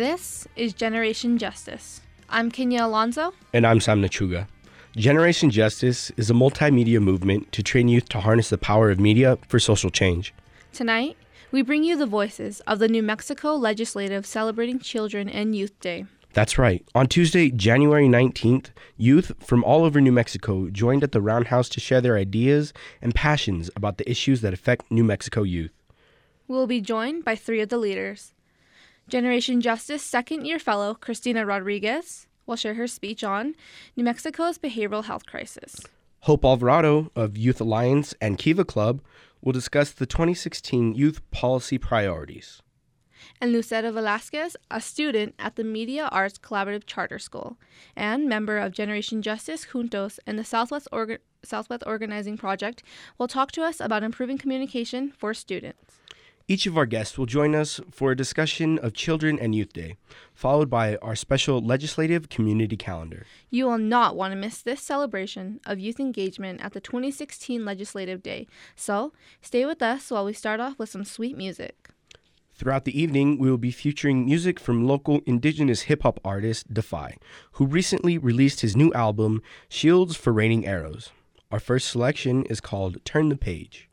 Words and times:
This 0.00 0.48
is 0.56 0.72
Generation 0.72 1.36
Justice. 1.36 2.00
I'm 2.30 2.50
Kenya 2.50 2.86
Alonso. 2.86 3.34
And 3.52 3.66
I'm 3.66 3.80
Sam 3.80 4.00
Nachuga. 4.00 4.46
Generation 4.96 5.50
Justice 5.50 6.10
is 6.16 6.30
a 6.30 6.32
multimedia 6.32 7.02
movement 7.02 7.52
to 7.52 7.62
train 7.62 7.86
youth 7.86 8.08
to 8.08 8.20
harness 8.20 8.48
the 8.48 8.56
power 8.56 8.90
of 8.90 8.98
media 8.98 9.36
for 9.46 9.58
social 9.58 9.90
change. 9.90 10.32
Tonight, 10.72 11.18
we 11.52 11.60
bring 11.60 11.84
you 11.84 11.98
the 11.98 12.06
voices 12.06 12.60
of 12.60 12.78
the 12.78 12.88
New 12.88 13.02
Mexico 13.02 13.54
Legislative 13.56 14.24
celebrating 14.24 14.78
Children 14.78 15.28
and 15.28 15.54
Youth 15.54 15.78
Day. 15.80 16.06
That's 16.32 16.56
right. 16.56 16.82
On 16.94 17.06
Tuesday, 17.06 17.50
January 17.50 18.08
19th, 18.08 18.68
youth 18.96 19.32
from 19.38 19.62
all 19.64 19.84
over 19.84 20.00
New 20.00 20.12
Mexico 20.12 20.70
joined 20.70 21.04
at 21.04 21.12
the 21.12 21.20
Roundhouse 21.20 21.68
to 21.68 21.78
share 21.78 22.00
their 22.00 22.16
ideas 22.16 22.72
and 23.02 23.14
passions 23.14 23.68
about 23.76 23.98
the 23.98 24.10
issues 24.10 24.40
that 24.40 24.54
affect 24.54 24.90
New 24.90 25.04
Mexico 25.04 25.42
youth. 25.42 25.72
We'll 26.48 26.66
be 26.66 26.80
joined 26.80 27.22
by 27.22 27.36
three 27.36 27.60
of 27.60 27.68
the 27.68 27.76
leaders. 27.76 28.32
Generation 29.10 29.60
Justice 29.60 30.04
second 30.04 30.44
year 30.44 30.60
fellow 30.60 30.94
Christina 30.94 31.44
Rodriguez 31.44 32.28
will 32.46 32.54
share 32.54 32.74
her 32.74 32.86
speech 32.86 33.24
on 33.24 33.56
New 33.96 34.04
Mexico's 34.04 34.56
behavioral 34.56 35.04
health 35.04 35.26
crisis. 35.26 35.80
Hope 36.20 36.44
Alvarado 36.44 37.10
of 37.16 37.36
Youth 37.36 37.60
Alliance 37.60 38.14
and 38.20 38.38
Kiva 38.38 38.64
Club 38.64 39.02
will 39.42 39.52
discuss 39.52 39.90
the 39.90 40.06
2016 40.06 40.94
youth 40.94 41.28
policy 41.32 41.76
priorities. 41.76 42.62
And 43.40 43.52
Lucero 43.52 43.90
Velasquez, 43.90 44.56
a 44.70 44.80
student 44.80 45.34
at 45.40 45.56
the 45.56 45.64
Media 45.64 46.08
Arts 46.12 46.38
Collaborative 46.38 46.86
Charter 46.86 47.18
School 47.18 47.56
and 47.96 48.28
member 48.28 48.58
of 48.58 48.72
Generation 48.72 49.22
Justice 49.22 49.66
Juntos 49.72 50.20
and 50.24 50.38
the 50.38 50.44
Southwest, 50.44 50.86
Orga- 50.92 51.18
Southwest 51.42 51.82
Organizing 51.84 52.38
Project, 52.38 52.84
will 53.18 53.28
talk 53.28 53.50
to 53.52 53.64
us 53.64 53.80
about 53.80 54.04
improving 54.04 54.38
communication 54.38 55.10
for 55.10 55.34
students. 55.34 55.96
Each 56.50 56.66
of 56.66 56.76
our 56.76 56.84
guests 56.84 57.16
will 57.16 57.26
join 57.26 57.54
us 57.54 57.78
for 57.92 58.10
a 58.10 58.16
discussion 58.16 58.76
of 58.80 58.92
Children 58.92 59.38
and 59.38 59.54
Youth 59.54 59.72
Day, 59.72 59.94
followed 60.34 60.68
by 60.68 60.96
our 60.96 61.14
special 61.14 61.60
legislative 61.60 62.28
community 62.28 62.76
calendar. 62.76 63.24
You 63.50 63.66
will 63.66 63.78
not 63.78 64.16
want 64.16 64.32
to 64.32 64.36
miss 64.36 64.60
this 64.60 64.82
celebration 64.82 65.60
of 65.64 65.78
youth 65.78 66.00
engagement 66.00 66.60
at 66.60 66.72
the 66.72 66.80
2016 66.80 67.64
Legislative 67.64 68.20
Day, 68.20 68.48
so 68.74 69.12
stay 69.40 69.64
with 69.64 69.80
us 69.80 70.10
while 70.10 70.24
we 70.24 70.32
start 70.32 70.58
off 70.58 70.76
with 70.76 70.88
some 70.88 71.04
sweet 71.04 71.36
music. 71.36 71.90
Throughout 72.52 72.84
the 72.84 73.00
evening, 73.00 73.38
we 73.38 73.48
will 73.48 73.56
be 73.56 73.70
featuring 73.70 74.24
music 74.24 74.58
from 74.58 74.88
local 74.88 75.20
indigenous 75.26 75.82
hip 75.82 76.02
hop 76.02 76.18
artist 76.24 76.74
Def-i, 76.74 77.16
who 77.52 77.64
recently 77.64 78.18
released 78.18 78.62
his 78.62 78.74
new 78.74 78.92
album, 78.92 79.40
Shields 79.68 80.16
for 80.16 80.32
Raining 80.32 80.66
Arrows. 80.66 81.12
Our 81.52 81.60
first 81.60 81.86
selection 81.86 82.44
is 82.46 82.60
called 82.60 83.04
Turn 83.04 83.28
the 83.28 83.36
Page. 83.36 83.88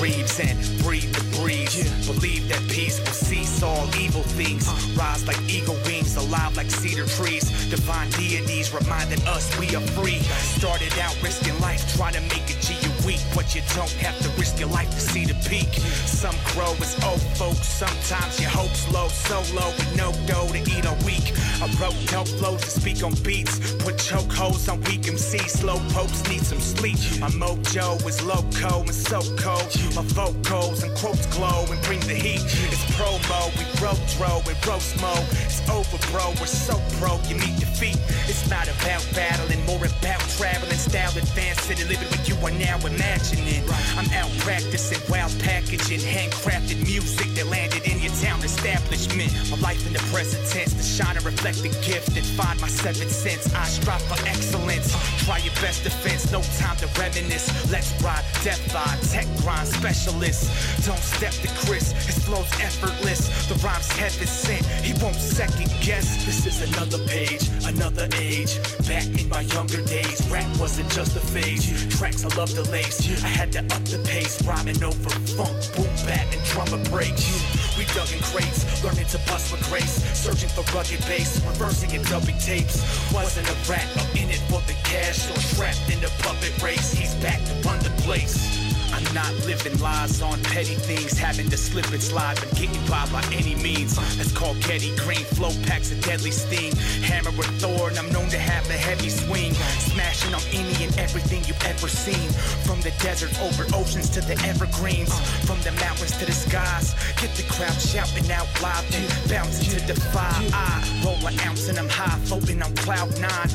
Dreams 0.00 0.40
and 0.40 0.56
breathe 0.82 1.12
the 1.12 1.20
breeze. 1.36 1.76
Yeah. 1.76 2.14
Believe 2.14 2.48
that 2.48 2.62
peace 2.70 2.98
will 3.00 3.12
cease 3.12 3.62
all 3.62 3.84
evil 3.96 4.22
things. 4.22 4.66
Uh. 4.66 4.72
Rise 4.96 5.26
like 5.26 5.40
eagle 5.46 5.76
wings, 5.84 6.16
alive 6.16 6.56
like 6.56 6.70
cedar 6.70 7.06
trees. 7.06 7.44
Divine 7.68 8.08
deities 8.10 8.72
reminding 8.72 9.20
us 9.28 9.44
we 9.58 9.66
are 9.76 9.86
free. 9.92 10.18
Started 10.56 10.98
out 10.98 11.14
risking 11.22 11.58
life, 11.60 11.84
trying 11.96 12.14
to 12.14 12.20
make 12.32 12.48
it 12.48 12.58
G 12.64 12.74
weak, 13.10 13.20
but 13.34 13.54
you 13.54 13.62
don't 13.74 13.96
have 14.06 14.16
to 14.22 14.28
risk 14.38 14.60
your 14.60 14.68
life 14.68 14.90
to 14.90 15.00
see 15.00 15.24
the 15.24 15.34
peak. 15.48 15.70
Some 16.06 16.36
crow 16.50 16.72
is 16.78 16.94
old 17.02 17.22
folks, 17.40 17.66
sometimes 17.66 18.38
your 18.40 18.50
hope's 18.50 18.86
low, 18.92 19.08
so 19.08 19.38
low 19.58 19.70
with 19.78 19.92
no 19.96 20.12
dough 20.26 20.48
to 20.54 20.60
eat 20.74 20.86
a 20.86 20.96
week. 21.04 21.26
I 21.62 21.66
wrote 21.80 21.98
dope 22.06 22.30
flows 22.38 22.62
to 22.62 22.70
speak 22.80 23.02
on 23.02 23.14
beats, 23.26 23.58
put 23.82 23.98
choke 23.98 24.32
holes 24.32 24.68
on 24.68 24.78
weak 24.86 25.02
MCs, 25.02 25.50
slow 25.62 25.78
pokes 25.90 26.22
need 26.30 26.42
some 26.42 26.60
sleep. 26.60 26.98
My 27.20 27.30
mojo 27.42 27.98
is 28.06 28.22
loco 28.22 28.80
and 28.80 28.94
so 28.94 29.20
cold. 29.42 29.70
My 29.96 30.04
vocals 30.14 30.82
and 30.84 30.92
quotes 30.96 31.26
glow 31.34 31.66
and 31.70 31.80
bring 31.82 32.00
the 32.00 32.14
heat. 32.14 32.44
It's 32.74 32.84
promo, 32.94 33.40
we 33.58 33.64
broke 33.80 34.02
dro 34.14 34.38
and 34.46 34.58
roast 34.66 34.94
mode. 35.02 35.26
It's 35.48 35.60
over, 35.68 35.98
bro, 36.12 36.30
we're 36.38 36.46
so 36.46 36.76
broke, 37.00 37.22
you 37.28 37.36
meet 37.36 37.58
defeat. 37.58 37.98
It's 38.30 38.48
not 38.48 38.68
about 38.68 39.02
battling, 39.14 39.64
more 39.66 39.82
about 39.82 40.20
traveling, 40.38 40.78
style 40.78 41.16
advancing 41.16 41.80
and 41.80 41.88
living 41.88 42.10
with 42.14 42.28
you 42.28 42.36
are 42.46 42.54
now 42.54 42.78
imagining. 43.00 43.64
I'm 43.96 44.08
out 44.12 44.30
practicing 44.44 45.00
wild 45.10 45.32
packaging, 45.40 46.00
handcrafted 46.00 46.84
music 46.84 47.28
that 47.34 47.46
landed 47.46 47.84
in 47.88 47.98
your 48.00 48.12
town 48.20 48.42
establishment. 48.44 49.32
My 49.50 49.58
life 49.60 49.86
in 49.86 49.92
the 49.92 50.04
present 50.12 50.44
tense, 50.48 50.74
to 50.74 50.82
shine 50.82 51.16
and 51.16 51.24
reflect 51.24 51.62
the 51.62 51.72
gift 51.84 52.16
and 52.16 52.26
find 52.36 52.60
my 52.60 52.68
seventh 52.68 53.10
sense. 53.10 53.52
I 53.54 53.64
strive 53.64 54.02
for 54.02 54.20
excellence. 54.28 54.92
Try 55.24 55.38
your 55.38 55.54
best 55.60 55.84
defense, 55.84 56.30
no 56.32 56.40
time 56.60 56.76
to 56.78 56.88
reminisce. 57.00 57.48
Let's 57.70 57.90
ride, 58.02 58.24
death 58.44 58.60
vibe, 58.72 59.00
tech 59.12 59.26
grind 59.42 59.68
specialist. 59.68 60.50
Don't 60.86 60.98
step 61.00 61.32
to 61.44 61.48
Chris, 61.66 61.92
his 62.06 62.18
flow's 62.24 62.50
effortless. 62.60 63.28
The 63.48 63.54
rhyme's 63.66 63.90
heaven 63.92 64.26
sent, 64.26 64.64
he 64.84 64.92
won't 65.02 65.16
second 65.16 65.70
guess. 65.80 66.24
This 66.24 66.46
is 66.46 66.60
another 66.68 66.98
page, 67.06 67.48
another 67.64 68.08
age. 68.16 68.56
Back 68.86 69.06
in 69.20 69.28
my 69.28 69.42
younger 69.56 69.82
days, 69.84 70.20
rap 70.30 70.48
wasn't 70.58 70.90
just 70.90 71.16
a 71.16 71.20
phase. 71.20 71.64
Tracks 71.98 72.24
I 72.24 72.28
love 72.36 72.50
to 72.50 72.62
I 72.80 73.28
had 73.28 73.52
to 73.52 73.60
up 73.60 73.84
the 73.84 74.00
pace, 74.08 74.40
rhyming 74.46 74.82
over 74.82 75.10
funk, 75.36 75.52
boom, 75.76 75.92
bat, 76.06 76.24
and 76.32 76.42
drummer 76.48 76.82
breaks. 76.88 77.28
We 77.76 77.84
dug 77.92 78.10
in 78.10 78.20
crates, 78.32 78.64
learning 78.82 79.04
to 79.12 79.18
bust 79.28 79.52
with 79.52 79.60
grace, 79.68 80.00
searching 80.16 80.48
for 80.48 80.64
rugged 80.72 81.04
bass, 81.04 81.44
reversing 81.44 81.92
and 81.92 82.04
dubbing 82.08 82.38
tapes. 82.38 82.80
Wasn't 83.12 83.46
a 83.46 83.56
rat, 83.70 83.84
up 83.98 84.08
in 84.16 84.30
it 84.30 84.40
for 84.48 84.64
the 84.64 84.72
cash, 84.84 85.28
or 85.28 85.36
trapped 85.56 85.92
in 85.92 86.00
the 86.00 86.10
puppet 86.24 86.56
race. 86.62 86.92
He's 86.92 87.14
back 87.16 87.44
to 87.44 87.68
run 87.68 87.78
the 87.80 87.90
place. 88.00 88.69
I'm 89.06 89.14
not 89.14 89.32
living 89.46 89.78
lies 89.80 90.22
on 90.22 90.40
petty 90.42 90.74
things, 90.74 91.18
having 91.18 91.48
to 91.50 91.56
slip 91.56 91.90
and 91.90 92.02
slide, 92.02 92.36
but 92.36 92.50
getting 92.56 92.80
by 92.86 93.06
by 93.10 93.24
any 93.32 93.54
means. 93.54 93.96
That's 94.16 94.32
called 94.32 94.60
Getty 94.62 94.94
Green, 94.96 95.24
flow 95.36 95.50
packs 95.64 95.90
a 95.90 95.96
deadly 96.00 96.30
sting. 96.30 96.74
Hammer 97.02 97.30
or 97.30 97.50
thorn, 97.58 97.98
I'm 97.98 98.10
known 98.12 98.28
to 98.28 98.38
have 98.38 98.68
a 98.70 98.76
heavy 98.76 99.08
swing. 99.08 99.54
Smashing 99.54 100.34
on 100.34 100.42
any 100.52 100.84
and 100.84 100.96
everything 100.98 101.42
you've 101.44 101.64
ever 101.64 101.88
seen. 101.88 102.28
From 102.66 102.80
the 102.82 102.92
deserts 103.02 103.38
over 103.40 103.64
oceans 103.74 104.10
to 104.10 104.20
the 104.20 104.36
evergreens. 104.46 105.12
From 105.46 105.60
the 105.62 105.72
mountains 105.80 106.16
to 106.18 106.26
the 106.26 106.32
skies. 106.32 106.94
Get 107.20 107.34
the 107.34 107.44
crowd 107.50 107.78
shouting 107.80 108.30
out 108.30 108.48
loud 108.62 108.84
bouncing 109.28 109.78
to 109.78 109.86
defy. 109.86 110.34
I 110.52 111.02
roll 111.04 111.18
an 111.26 111.38
ounce 111.40 111.68
and 111.68 111.78
I'm 111.78 111.88
high, 111.88 112.18
floating 112.26 112.62
on 112.62 112.74
cloud 112.76 113.10
nine. 113.20 113.48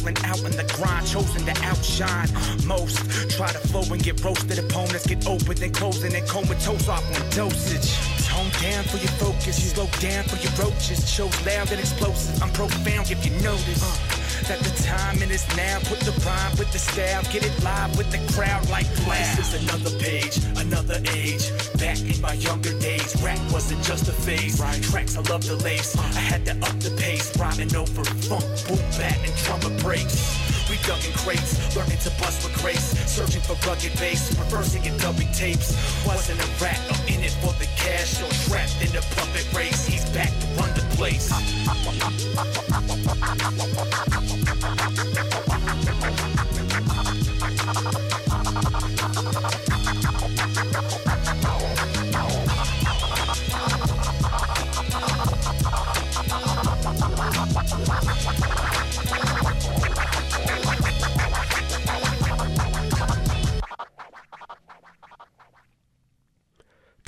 Out 0.00 0.40
in 0.44 0.52
the 0.52 0.64
grind, 0.76 1.06
chosen 1.06 1.44
to 1.44 1.54
outshine. 1.64 2.28
Most 2.66 2.98
try 3.30 3.48
to 3.48 3.58
flow 3.68 3.82
and 3.92 4.02
get 4.02 4.22
roasted 4.24 4.58
upon 4.58 4.88
Let's 4.88 5.06
get 5.06 5.26
open 5.26 5.62
and 5.62 5.74
closing 5.74 6.14
and 6.14 6.26
comatose 6.26 6.88
off 6.88 7.04
on 7.14 7.30
dosage. 7.30 7.94
Tone 8.26 8.50
down 8.62 8.84
for 8.84 8.96
your 8.96 9.12
focus, 9.20 9.72
slow 9.72 9.86
down 10.00 10.24
for 10.24 10.36
your 10.36 10.52
roaches. 10.52 11.08
Shows 11.08 11.34
loud 11.46 11.70
and 11.70 11.80
explosive. 11.80 12.42
I'm 12.42 12.50
profound 12.50 13.10
if 13.10 13.24
you 13.24 13.32
notice. 13.42 13.82
Uh 13.82 14.19
that 14.48 14.60
the 14.60 14.82
timing 14.82 15.30
is 15.30 15.44
now. 15.56 15.78
Put 15.80 16.00
the 16.00 16.12
rhyme 16.24 16.56
with 16.56 16.72
the 16.72 16.78
style, 16.78 17.22
get 17.32 17.44
it 17.44 17.54
live 17.62 17.96
with 17.96 18.10
the 18.10 18.20
crowd 18.34 18.68
like 18.70 18.86
wow. 19.06 19.14
This 19.36 19.54
is 19.54 19.62
another 19.62 19.90
page, 19.98 20.36
another 20.56 20.98
age. 21.14 21.50
Back 21.78 21.98
in 22.00 22.20
my 22.20 22.34
younger 22.34 22.72
days, 22.78 23.16
rap 23.22 23.40
wasn't 23.52 23.82
just 23.82 24.08
a 24.08 24.12
phase. 24.12 24.60
Right. 24.60 24.82
Tracks 24.82 25.16
I 25.16 25.22
love 25.32 25.42
to 25.44 25.56
lace, 25.56 25.96
uh. 25.96 26.02
I 26.02 26.20
had 26.20 26.44
to 26.46 26.52
up 26.52 26.78
the 26.80 26.90
pace, 26.96 27.36
rhyming 27.38 27.74
over 27.74 28.04
funk, 28.28 28.44
boom, 28.68 28.78
bat, 28.98 29.18
and 29.24 29.34
drummer 29.44 29.74
breaks. 29.82 30.40
We 30.70 30.76
dug 30.86 31.04
in 31.04 31.12
crates, 31.18 31.58
learning 31.74 31.98
to 32.06 32.10
bust 32.22 32.46
with 32.46 32.54
grace, 32.62 32.94
searching 33.10 33.42
for 33.42 33.58
rugged 33.66 33.92
bass, 33.98 34.30
reversing 34.38 34.86
and 34.86 35.00
dubbing 35.00 35.32
tapes. 35.32 35.74
Wasn't 36.06 36.38
a 36.38 36.46
rat, 36.62 36.78
I'm 36.90 37.08
in 37.08 37.24
it 37.24 37.34
for 37.42 37.52
the 37.58 37.66
cash, 37.74 38.22
or 38.22 38.30
trapped 38.46 38.80
in 38.80 38.92
the 38.94 39.02
puppet 39.16 39.52
race. 39.52 39.84
He's 39.86 40.08
back 40.10 40.30
to 40.30 40.46
run 40.54 40.70
the 40.74 40.86
place. 40.94 41.26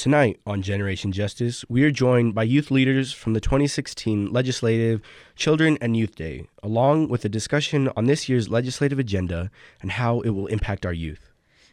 Tonight 0.02 0.40
on 0.44 0.62
Generation 0.62 1.12
Justice, 1.12 1.64
we 1.68 1.84
are 1.84 1.92
joined 1.92 2.34
by 2.34 2.42
youth 2.42 2.72
leaders 2.72 3.12
from 3.12 3.34
the 3.34 3.40
2016 3.40 4.32
Legislative 4.32 5.00
Children 5.36 5.78
and 5.80 5.96
Youth 5.96 6.16
Day, 6.16 6.48
along 6.60 7.06
with 7.06 7.24
a 7.24 7.28
discussion 7.28 7.88
on 7.96 8.06
this 8.06 8.28
year's 8.28 8.48
legislative 8.48 8.98
agenda 8.98 9.48
and 9.80 9.92
how 9.92 10.18
it 10.22 10.30
will 10.30 10.48
impact 10.48 10.84
our 10.84 10.92
youth. 10.92 11.30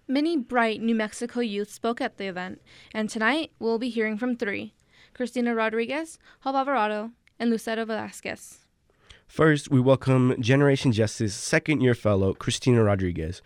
Many 0.07 0.37
bright 0.37 0.79
New 0.79 0.93
Mexico 0.93 1.39
youth 1.39 1.71
spoke 1.71 2.01
at 2.01 2.19
the 2.19 2.27
event, 2.27 2.61
and 2.93 3.09
tonight 3.09 3.49
we'll 3.57 3.79
be 3.79 3.89
hearing 3.89 4.15
from 4.15 4.35
three 4.35 4.75
Christina 5.15 5.55
Rodriguez, 5.55 6.19
Hope 6.41 6.55
Alvarado, 6.55 7.09
and 7.39 7.49
Lucero 7.49 7.83
Velasquez. 7.83 8.59
First, 9.29 9.69
we 9.69 9.79
welcome 9.79 10.35
Generation 10.39 10.91
Justice 10.91 11.35
second 11.35 11.81
year 11.81 11.93
fellow 11.93 12.33
Christina 12.33 12.83
Rodriguez, 12.83 13.41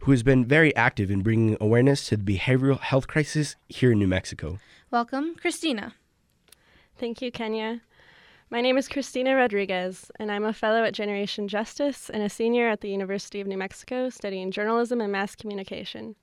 who 0.00 0.10
has 0.10 0.22
been 0.22 0.44
very 0.44 0.74
active 0.76 1.10
in 1.10 1.22
bringing 1.22 1.56
awareness 1.60 2.08
to 2.08 2.16
the 2.16 2.38
behavioral 2.38 2.80
health 2.80 3.08
crisis 3.08 3.56
here 3.68 3.92
in 3.92 3.98
New 3.98 4.06
Mexico. 4.06 4.58
Welcome, 4.90 5.34
Christina. 5.40 5.94
Thank 6.98 7.20
you, 7.20 7.30
Kenya. 7.30 7.82
My 8.48 8.60
name 8.60 8.78
is 8.78 8.86
Christina 8.86 9.34
Rodriguez, 9.34 10.10
and 10.20 10.30
I'm 10.30 10.44
a 10.44 10.52
fellow 10.52 10.84
at 10.84 10.94
Generation 10.94 11.48
Justice 11.48 12.08
and 12.08 12.22
a 12.22 12.28
senior 12.28 12.68
at 12.68 12.80
the 12.80 12.88
University 12.88 13.40
of 13.40 13.48
New 13.48 13.58
Mexico 13.58 14.08
studying 14.08 14.52
journalism 14.52 15.00
and 15.00 15.10
mass 15.10 15.34
communication. 15.34 16.14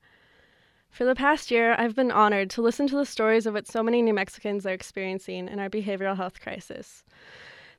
For 0.88 1.04
the 1.04 1.14
past 1.14 1.50
year, 1.50 1.74
I've 1.76 1.94
been 1.94 2.10
honored 2.10 2.50
to 2.50 2.62
listen 2.62 2.86
to 2.86 2.96
the 2.96 3.04
stories 3.04 3.46
of 3.46 3.54
what 3.54 3.66
so 3.66 3.82
many 3.82 4.00
New 4.00 4.14
Mexicans 4.14 4.64
are 4.64 4.72
experiencing 4.72 5.48
in 5.48 5.58
our 5.58 5.68
behavioral 5.68 6.16
health 6.16 6.40
crisis. 6.40 7.04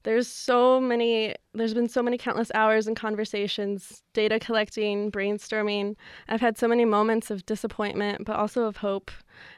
There's 0.06 0.28
so 0.28 0.80
many, 0.80 1.34
there's 1.56 1.74
been 1.74 1.90
so 1.90 2.04
many 2.04 2.16
countless 2.16 2.52
hours 2.54 2.86
and 2.86 2.96
conversations, 2.96 4.04
data 4.13 4.40
collecting, 4.40 5.12
brainstorming. 5.12 5.96
I've 6.30 6.42
had 6.42 6.60
so 6.60 6.68
many 6.68 6.86
moments 6.86 7.31
of 7.31 7.44
disappointment, 7.48 8.24
but 8.24 8.36
also 8.36 8.66
of 8.66 8.78
hope. 8.78 9.10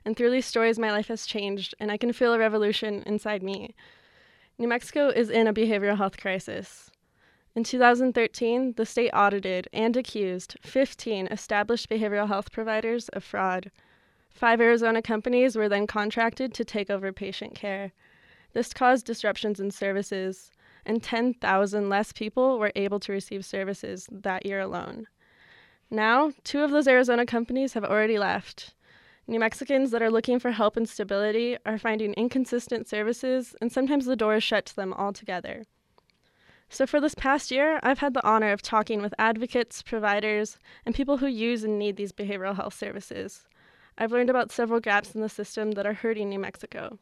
And 0.05 0.15
through 0.15 0.31
these 0.31 0.45
stories, 0.45 0.79
my 0.79 0.89
life 0.89 1.09
has 1.09 1.25
changed, 1.25 1.75
and 1.81 1.91
I 1.91 1.97
can 1.97 2.13
feel 2.13 2.33
a 2.33 2.39
revolution 2.39 3.03
inside 3.05 3.43
me. 3.43 3.75
New 4.57 4.69
Mexico 4.69 5.09
is 5.09 5.29
in 5.29 5.47
a 5.47 5.53
behavioral 5.53 5.97
health 5.97 6.17
crisis. 6.17 6.91
In 7.53 7.65
2013, 7.65 8.75
the 8.77 8.85
state 8.85 9.11
audited 9.11 9.67
and 9.73 9.97
accused 9.97 10.55
15 10.61 11.27
established 11.27 11.89
behavioral 11.89 12.29
health 12.29 12.53
providers 12.53 13.09
of 13.09 13.25
fraud. 13.25 13.69
Five 14.29 14.61
Arizona 14.61 15.01
companies 15.01 15.57
were 15.57 15.67
then 15.67 15.87
contracted 15.87 16.53
to 16.53 16.63
take 16.63 16.89
over 16.89 17.11
patient 17.11 17.53
care. 17.53 17.91
This 18.53 18.73
caused 18.73 19.05
disruptions 19.05 19.59
in 19.59 19.71
services, 19.71 20.51
and 20.85 21.03
10,000 21.03 21.89
less 21.89 22.11
people 22.11 22.59
were 22.59 22.71
able 22.75 22.99
to 23.01 23.11
receive 23.11 23.45
services 23.45 24.07
that 24.11 24.45
year 24.45 24.59
alone. 24.59 25.07
Now, 25.89 26.31
two 26.43 26.61
of 26.61 26.71
those 26.71 26.87
Arizona 26.87 27.25
companies 27.25 27.73
have 27.73 27.83
already 27.83 28.17
left. 28.17 28.73
New 29.27 29.39
Mexicans 29.39 29.91
that 29.91 30.01
are 30.01 30.11
looking 30.11 30.39
for 30.39 30.51
help 30.51 30.77
and 30.77 30.87
stability 30.87 31.57
are 31.65 31.77
finding 31.77 32.13
inconsistent 32.13 32.87
services, 32.87 33.55
and 33.61 33.71
sometimes 33.71 34.05
the 34.05 34.15
door 34.15 34.35
is 34.35 34.43
shut 34.43 34.65
to 34.67 34.75
them 34.75 34.93
altogether. 34.93 35.63
So, 36.69 36.85
for 36.85 36.99
this 36.99 37.15
past 37.15 37.51
year, 37.51 37.79
I've 37.83 37.99
had 37.99 38.13
the 38.13 38.25
honor 38.25 38.51
of 38.51 38.61
talking 38.61 39.01
with 39.01 39.13
advocates, 39.17 39.81
providers, 39.81 40.57
and 40.85 40.93
people 40.93 41.17
who 41.17 41.27
use 41.27 41.63
and 41.63 41.79
need 41.79 41.95
these 41.95 42.11
behavioral 42.11 42.55
health 42.55 42.73
services. 42.73 43.45
I've 43.97 44.11
learned 44.11 44.29
about 44.29 44.51
several 44.51 44.79
gaps 44.79 45.15
in 45.15 45.21
the 45.21 45.29
system 45.29 45.71
that 45.71 45.85
are 45.85 45.93
hurting 45.93 46.29
New 46.29 46.39
Mexico. 46.39 46.99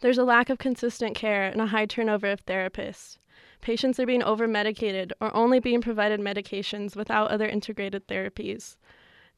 There's 0.00 0.18
a 0.18 0.24
lack 0.24 0.48
of 0.48 0.58
consistent 0.58 1.14
care 1.14 1.44
and 1.44 1.60
a 1.60 1.66
high 1.66 1.84
turnover 1.84 2.30
of 2.30 2.44
therapists. 2.46 3.18
Patients 3.60 4.00
are 4.00 4.06
being 4.06 4.22
over 4.22 4.48
medicated 4.48 5.12
or 5.20 5.34
only 5.36 5.60
being 5.60 5.82
provided 5.82 6.20
medications 6.20 6.96
without 6.96 7.30
other 7.30 7.46
integrated 7.46 8.08
therapies. 8.08 8.76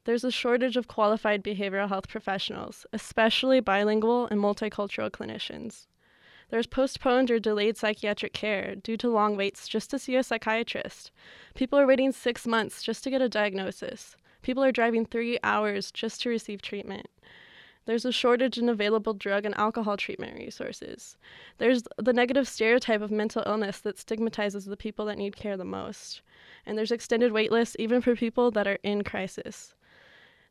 There's 0.04 0.22
a 0.22 0.30
shortage 0.30 0.76
of 0.76 0.86
qualified 0.86 1.42
behavioral 1.42 1.88
health 1.88 2.08
professionals, 2.08 2.86
especially 2.92 3.58
bilingual 3.58 4.26
and 4.26 4.40
multicultural 4.40 5.10
clinicians. 5.10 5.86
There's 6.50 6.68
postponed 6.68 7.30
or 7.30 7.40
delayed 7.40 7.76
psychiatric 7.76 8.32
care 8.32 8.76
due 8.76 8.96
to 8.98 9.08
long 9.08 9.36
waits 9.36 9.66
just 9.66 9.90
to 9.90 9.98
see 9.98 10.14
a 10.14 10.22
psychiatrist. 10.22 11.10
People 11.56 11.78
are 11.78 11.86
waiting 11.86 12.12
six 12.12 12.46
months 12.46 12.84
just 12.84 13.02
to 13.04 13.10
get 13.10 13.22
a 13.22 13.28
diagnosis. 13.28 14.16
People 14.42 14.62
are 14.62 14.72
driving 14.72 15.06
three 15.06 15.38
hours 15.42 15.90
just 15.90 16.20
to 16.22 16.28
receive 16.28 16.62
treatment. 16.62 17.08
There's 17.84 18.04
a 18.04 18.12
shortage 18.12 18.58
in 18.58 18.68
available 18.68 19.12
drug 19.12 19.44
and 19.44 19.56
alcohol 19.58 19.96
treatment 19.96 20.38
resources. 20.38 21.16
There's 21.58 21.82
the 21.98 22.12
negative 22.12 22.46
stereotype 22.46 23.00
of 23.00 23.10
mental 23.10 23.42
illness 23.44 23.80
that 23.80 23.98
stigmatizes 23.98 24.66
the 24.66 24.76
people 24.76 25.04
that 25.06 25.18
need 25.18 25.36
care 25.36 25.56
the 25.56 25.64
most. 25.64 26.22
And 26.64 26.78
there's 26.78 26.92
extended 26.92 27.32
wait 27.32 27.50
lists 27.50 27.76
even 27.78 28.00
for 28.00 28.14
people 28.14 28.52
that 28.52 28.68
are 28.68 28.78
in 28.84 29.02
crisis. 29.02 29.74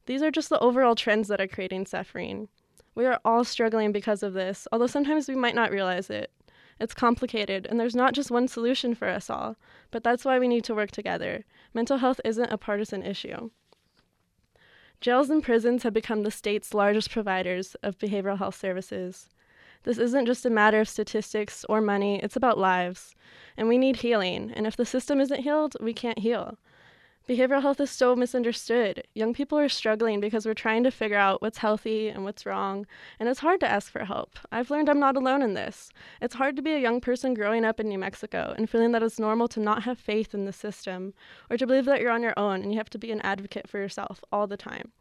These 0.07 0.21
are 0.21 0.31
just 0.31 0.49
the 0.49 0.59
overall 0.59 0.95
trends 0.95 1.29
that 1.29 1.39
are 1.39 1.47
creating 1.47 1.85
suffering. 1.85 2.49
We 2.95 3.05
are 3.05 3.21
all 3.23 3.45
struggling 3.45 3.93
because 3.93 4.23
of 4.23 4.33
this, 4.33 4.67
although 4.71 4.87
sometimes 4.87 5.29
we 5.29 5.35
might 5.35 5.55
not 5.55 5.71
realize 5.71 6.09
it. 6.09 6.31
It's 6.81 6.93
complicated, 6.93 7.67
and 7.69 7.79
there's 7.79 7.95
not 7.95 8.13
just 8.13 8.31
one 8.31 8.47
solution 8.47 8.95
for 8.95 9.07
us 9.07 9.29
all, 9.29 9.55
but 9.91 10.03
that's 10.03 10.25
why 10.25 10.39
we 10.39 10.47
need 10.47 10.63
to 10.65 10.75
work 10.75 10.91
together. 10.91 11.45
Mental 11.73 11.97
health 11.97 12.19
isn't 12.25 12.51
a 12.51 12.57
partisan 12.57 13.03
issue. 13.03 13.51
Jails 15.01 15.31
and 15.31 15.41
prisons 15.41 15.81
have 15.81 15.93
become 15.93 16.21
the 16.21 16.29
state's 16.29 16.75
largest 16.75 17.09
providers 17.09 17.75
of 17.81 17.97
behavioral 17.97 18.37
health 18.37 18.55
services. 18.55 19.29
This 19.81 19.97
isn't 19.97 20.27
just 20.27 20.45
a 20.45 20.49
matter 20.51 20.79
of 20.79 20.87
statistics 20.87 21.65
or 21.67 21.81
money, 21.81 22.21
it's 22.21 22.35
about 22.35 22.59
lives. 22.59 23.15
And 23.57 23.67
we 23.67 23.79
need 23.79 23.97
healing, 23.97 24.51
and 24.55 24.67
if 24.67 24.77
the 24.77 24.85
system 24.85 25.19
isn't 25.19 25.41
healed, 25.41 25.75
we 25.81 25.91
can't 25.91 26.19
heal. 26.19 26.55
Behavioral 27.29 27.61
health 27.61 27.79
is 27.79 27.91
so 27.91 28.15
misunderstood. 28.15 29.03
Young 29.13 29.31
people 29.31 29.57
are 29.57 29.69
struggling 29.69 30.19
because 30.19 30.43
we're 30.43 30.55
trying 30.55 30.83
to 30.83 30.89
figure 30.89 31.17
out 31.17 31.39
what's 31.39 31.59
healthy 31.59 32.07
and 32.07 32.23
what's 32.23 32.47
wrong, 32.47 32.87
and 33.19 33.29
it's 33.29 33.41
hard 33.41 33.59
to 33.59 33.69
ask 33.69 33.91
for 33.91 34.05
help. 34.05 34.39
I've 34.51 34.71
learned 34.71 34.89
I'm 34.89 34.99
not 34.99 35.15
alone 35.15 35.43
in 35.43 35.53
this. 35.53 35.91
It's 36.19 36.33
hard 36.33 36.55
to 36.55 36.63
be 36.63 36.73
a 36.73 36.79
young 36.79 36.99
person 36.99 37.35
growing 37.35 37.63
up 37.63 37.79
in 37.79 37.87
New 37.87 37.99
Mexico 37.99 38.55
and 38.57 38.67
feeling 38.67 38.91
that 38.93 39.03
it's 39.03 39.19
normal 39.19 39.47
to 39.49 39.59
not 39.59 39.83
have 39.83 39.99
faith 39.99 40.33
in 40.33 40.45
the 40.45 40.51
system 40.51 41.13
or 41.51 41.57
to 41.57 41.67
believe 41.67 41.85
that 41.85 42.01
you're 42.01 42.11
on 42.11 42.23
your 42.23 42.37
own 42.37 42.63
and 42.63 42.71
you 42.71 42.79
have 42.79 42.89
to 42.89 42.97
be 42.97 43.11
an 43.11 43.21
advocate 43.21 43.69
for 43.69 43.77
yourself 43.77 44.23
all 44.31 44.47
the 44.47 44.57
time. 44.57 44.91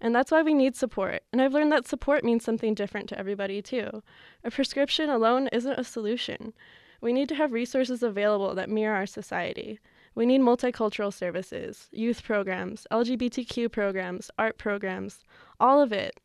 And 0.00 0.14
that's 0.14 0.30
why 0.30 0.40
we 0.40 0.54
need 0.54 0.76
support. 0.76 1.24
And 1.30 1.42
I've 1.42 1.52
learned 1.52 1.72
that 1.72 1.86
support 1.86 2.24
means 2.24 2.42
something 2.42 2.72
different 2.72 3.08
to 3.10 3.18
everybody, 3.18 3.60
too. 3.60 4.02
A 4.42 4.50
prescription 4.50 5.10
alone 5.10 5.48
isn't 5.52 5.78
a 5.78 5.84
solution. 5.84 6.54
We 7.02 7.12
need 7.12 7.28
to 7.28 7.34
have 7.34 7.52
resources 7.52 8.02
available 8.02 8.54
that 8.54 8.70
mirror 8.70 8.96
our 8.96 9.06
society. 9.06 9.78
We 10.16 10.24
need 10.24 10.40
multicultural 10.40 11.12
services, 11.12 11.90
youth 11.92 12.24
programs, 12.24 12.86
LGBTQ 12.90 13.70
programs, 13.70 14.30
art 14.38 14.56
programs, 14.56 15.26
all 15.60 15.82
of 15.82 15.92
it. 15.92 16.18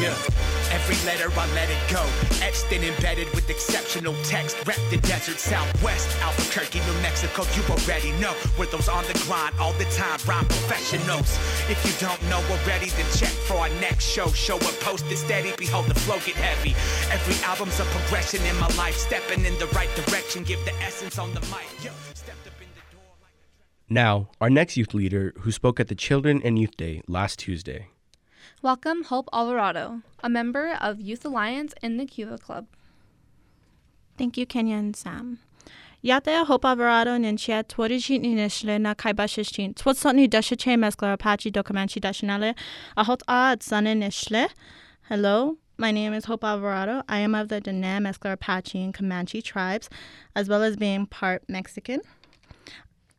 Yeah. 0.01 0.15
Every 0.71 0.95
letter 1.05 1.29
I 1.35 1.47
let 1.55 1.69
it 1.71 1.79
go. 1.91 2.05
Etched 2.41 2.71
and 2.73 2.85
embedded 2.85 3.27
with 3.35 3.51
exceptional 3.51 4.15
text. 4.23 4.57
Rep 4.65 4.79
the 4.91 4.99
desert 4.99 5.41
southwest. 5.41 6.07
Albuquerque, 6.23 6.79
New 6.81 7.03
Mexico, 7.03 7.43
you 7.57 7.63
already 7.69 8.13
know. 8.21 8.33
We're 8.57 8.67
those 8.67 8.89
on 8.89 9.05
the 9.07 9.19
grind 9.27 9.55
all 9.59 9.73
the 9.73 9.87
time, 9.97 10.21
rhyme 10.25 10.47
professionals. 10.47 11.37
If 11.69 11.83
you 11.85 12.07
don't 12.07 12.23
know 12.31 12.41
already, 12.51 12.91
then 12.91 13.07
check 13.17 13.33
for 13.49 13.55
our 13.55 13.69
next 13.81 14.05
show. 14.05 14.29
Show 14.29 14.57
up, 14.57 14.79
post 14.81 15.05
it 15.11 15.17
steady, 15.17 15.53
behold 15.59 15.87
the 15.87 15.95
flow 15.95 16.19
get 16.25 16.37
heavy. 16.37 16.77
Every 17.11 17.35
album's 17.45 17.81
a 17.81 17.85
progression 17.85 18.45
in 18.45 18.57
my 18.61 18.69
life. 18.77 18.95
Stepping 18.95 19.45
in 19.45 19.59
the 19.59 19.67
right 19.75 19.93
direction, 19.97 20.45
give 20.45 20.65
the 20.65 20.75
essence 20.75 21.19
on 21.19 21.35
the 21.35 21.41
mic. 21.51 21.67
Yo, 21.83 21.91
a 21.91 23.93
Now, 23.93 24.29
our 24.41 24.51
next 24.51 24.77
youth 24.77 24.95
leader 24.95 25.33
who 25.41 25.51
spoke 25.51 25.81
at 25.81 25.89
the 25.89 25.97
Children 25.97 26.41
and 26.45 26.57
Youth 26.57 26.77
Day 26.77 27.03
last 27.09 27.41
Tuesday. 27.41 27.89
Welcome 28.61 29.05
Hope 29.05 29.29
Alvarado, 29.33 30.03
a 30.21 30.29
member 30.29 30.77
of 30.81 31.01
Youth 31.01 31.25
Alliance 31.25 31.75
in 31.81 31.97
the 31.97 32.05
Kiva 32.05 32.39
Club. 32.39 32.67
Thank 34.17 34.37
you, 34.37 34.47
Kenya 34.47 34.75
and 34.75 34.97
Sam. 34.97 35.39
Yate 36.03 36.45
Hope 36.45 36.65
Alvarado 36.65 37.17
ninchia 37.19 37.63
twadijit 37.63 38.21
ninishle 38.21 38.81
na 38.81 38.95
kaibashishtin. 38.97 39.75
Twadsotni 39.75 40.29
dashache 40.29 40.77
meskla 40.77 41.13
Apache 41.13 41.53
do 41.53 41.63
Comanche 41.63 42.01
dashanale. 42.01 42.57
Ahot 42.97 43.21
ad 43.29 43.61
saninishle. 43.61 44.49
Hello, 45.09 45.57
my 45.77 45.93
name 45.93 46.13
is 46.13 46.25
Hope 46.25 46.43
Alvarado. 46.43 47.05
I 47.09 47.21
am 47.21 47.37
of 47.37 47.51
the 47.51 47.61
Dene, 47.61 48.01
Mescalero 48.03 48.33
Apache, 48.33 48.83
and 48.83 48.93
Comanche 48.93 49.41
tribes, 49.41 49.89
as 50.35 50.49
well 50.49 50.65
as 50.65 50.77
being 50.77 51.07
part 51.07 51.45
Mexican. 51.49 52.01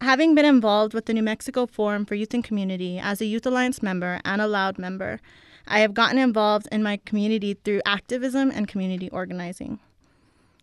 Having 0.01 0.33
been 0.33 0.45
involved 0.45 0.93
with 0.93 1.07
the 1.07 1.13
New 1.13 1.23
Mexico 1.23 1.65
Forum 1.65 2.05
for 2.05 2.15
Youth 2.15 2.33
and 2.33 2.41
Community 2.41 2.97
as 2.97 3.19
a 3.19 3.25
Youth 3.25 3.45
Alliance 3.45 3.83
member 3.83 4.21
and 4.23 4.41
a 4.41 4.47
Loud 4.47 4.79
member, 4.79 5.19
I 5.67 5.81
have 5.81 5.93
gotten 5.93 6.17
involved 6.17 6.69
in 6.71 6.81
my 6.81 7.01
community 7.05 7.53
through 7.53 7.81
activism 7.85 8.49
and 8.49 8.65
community 8.65 9.09
organizing. 9.09 9.79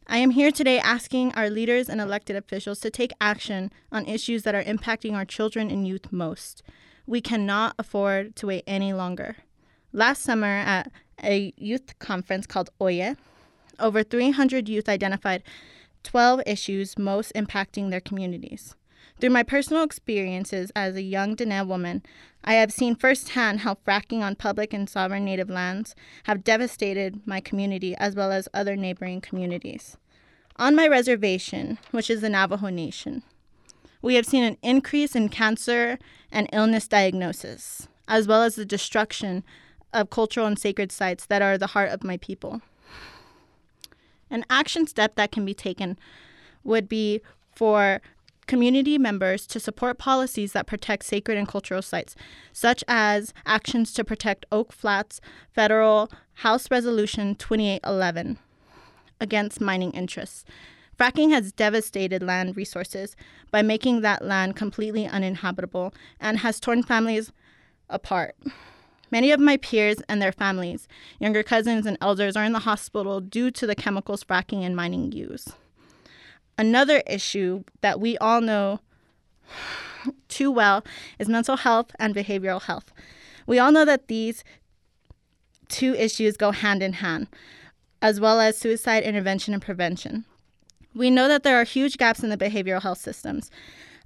I 0.06 0.18
am 0.18 0.30
here 0.30 0.50
today 0.50 0.78
asking 0.78 1.32
our 1.34 1.50
leaders 1.50 1.90
and 1.90 2.00
elected 2.00 2.34
officials 2.34 2.80
to 2.80 2.90
take 2.90 3.12
action 3.20 3.70
on 3.92 4.06
issues 4.06 4.42
that 4.44 4.54
are 4.54 4.64
impacting 4.64 5.12
our 5.12 5.26
children 5.26 5.70
and 5.70 5.86
youth 5.86 6.10
most. 6.10 6.62
We 7.06 7.20
cannot 7.20 7.74
afford 7.78 8.36
to 8.36 8.46
wait 8.46 8.64
any 8.66 8.94
longer. 8.94 9.36
Last 9.92 10.22
summer, 10.22 10.46
at 10.46 10.90
a 11.22 11.52
youth 11.58 11.98
conference 11.98 12.46
called 12.46 12.70
Oye, 12.80 13.16
over 13.78 14.02
300 14.02 14.66
youth 14.66 14.88
identified 14.88 15.42
12 16.04 16.40
issues 16.46 16.96
most 16.96 17.34
impacting 17.34 17.90
their 17.90 18.00
communities. 18.00 18.74
Through 19.18 19.30
my 19.30 19.42
personal 19.42 19.82
experiences 19.82 20.70
as 20.76 20.94
a 20.94 21.02
young 21.02 21.34
Dene 21.34 21.66
woman, 21.66 22.02
I 22.44 22.54
have 22.54 22.70
seen 22.70 22.94
firsthand 22.94 23.60
how 23.60 23.78
fracking 23.86 24.20
on 24.20 24.36
public 24.36 24.74
and 24.74 24.88
sovereign 24.88 25.24
native 25.24 25.48
lands 25.48 25.94
have 26.24 26.44
devastated 26.44 27.26
my 27.26 27.40
community 27.40 27.94
as 27.96 28.14
well 28.14 28.30
as 28.30 28.48
other 28.52 28.76
neighboring 28.76 29.22
communities. 29.22 29.96
On 30.56 30.74
my 30.76 30.86
reservation, 30.86 31.78
which 31.92 32.10
is 32.10 32.20
the 32.20 32.28
Navajo 32.28 32.68
Nation, 32.68 33.22
we 34.02 34.16
have 34.16 34.26
seen 34.26 34.44
an 34.44 34.58
increase 34.62 35.16
in 35.16 35.30
cancer 35.30 35.98
and 36.30 36.48
illness 36.52 36.86
diagnosis, 36.86 37.88
as 38.06 38.28
well 38.28 38.42
as 38.42 38.54
the 38.54 38.66
destruction 38.66 39.42
of 39.94 40.10
cultural 40.10 40.46
and 40.46 40.58
sacred 40.58 40.92
sites 40.92 41.24
that 41.26 41.40
are 41.40 41.56
the 41.56 41.68
heart 41.68 41.90
of 41.90 42.04
my 42.04 42.18
people. 42.18 42.60
An 44.30 44.44
action 44.50 44.86
step 44.86 45.14
that 45.14 45.32
can 45.32 45.46
be 45.46 45.54
taken 45.54 45.98
would 46.62 46.88
be 46.88 47.22
for 47.54 48.02
community 48.46 48.98
members 48.98 49.46
to 49.48 49.60
support 49.60 49.98
policies 49.98 50.52
that 50.52 50.66
protect 50.66 51.04
sacred 51.04 51.36
and 51.38 51.48
cultural 51.48 51.82
sites, 51.82 52.14
such 52.52 52.84
as 52.88 53.34
actions 53.44 53.92
to 53.92 54.04
protect 54.04 54.46
Oak 54.52 54.72
Flats 54.72 55.20
Federal 55.52 56.10
House 56.34 56.70
Resolution 56.70 57.34
2811 57.34 58.38
against 59.20 59.60
mining 59.60 59.92
interests. 59.92 60.44
Fracking 60.98 61.30
has 61.30 61.52
devastated 61.52 62.22
land 62.22 62.56
resources 62.56 63.16
by 63.50 63.62
making 63.62 64.00
that 64.00 64.24
land 64.24 64.56
completely 64.56 65.06
uninhabitable 65.06 65.92
and 66.18 66.38
has 66.38 66.58
torn 66.58 66.82
families 66.82 67.32
apart. 67.90 68.34
Many 69.10 69.30
of 69.30 69.38
my 69.38 69.56
peers 69.56 69.98
and 70.08 70.20
their 70.20 70.32
families, 70.32 70.88
younger 71.20 71.42
cousins, 71.42 71.86
and 71.86 71.98
elders 72.00 72.34
are 72.34 72.44
in 72.44 72.52
the 72.52 72.60
hospital 72.60 73.20
due 73.20 73.50
to 73.52 73.66
the 73.66 73.74
chemicals 73.74 74.24
fracking 74.24 74.62
and 74.64 74.74
mining 74.74 75.12
use. 75.12 75.48
Another 76.58 77.02
issue 77.06 77.64
that 77.82 78.00
we 78.00 78.16
all 78.18 78.40
know 78.40 78.80
too 80.28 80.50
well 80.50 80.84
is 81.18 81.28
mental 81.28 81.56
health 81.56 81.92
and 81.98 82.14
behavioral 82.14 82.62
health. 82.62 82.92
We 83.46 83.58
all 83.58 83.72
know 83.72 83.84
that 83.84 84.08
these 84.08 84.42
two 85.68 85.94
issues 85.94 86.36
go 86.36 86.50
hand 86.52 86.82
in 86.82 86.94
hand, 86.94 87.28
as 88.00 88.20
well 88.20 88.40
as 88.40 88.56
suicide 88.56 89.02
intervention 89.02 89.52
and 89.54 89.62
prevention. 89.62 90.24
We 90.94 91.10
know 91.10 91.28
that 91.28 91.42
there 91.42 91.60
are 91.60 91.64
huge 91.64 91.98
gaps 91.98 92.22
in 92.22 92.30
the 92.30 92.36
behavioral 92.36 92.82
health 92.82 92.98
systems. 92.98 93.50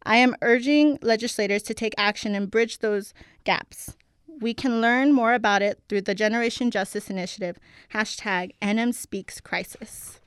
I 0.02 0.16
am 0.16 0.34
urging 0.42 0.98
legislators 1.02 1.62
to 1.64 1.74
take 1.74 1.94
action 1.98 2.34
and 2.34 2.50
bridge 2.50 2.78
those 2.78 3.12
gaps. 3.44 3.96
We 4.40 4.54
can 4.54 4.80
learn 4.80 5.12
more 5.12 5.34
about 5.34 5.60
it 5.60 5.80
through 5.88 6.02
the 6.02 6.14
Generation 6.14 6.70
Justice 6.70 7.10
Initiative, 7.10 7.58
hashtag 7.92 8.52
NMSpeaksCrisis. 8.62 10.19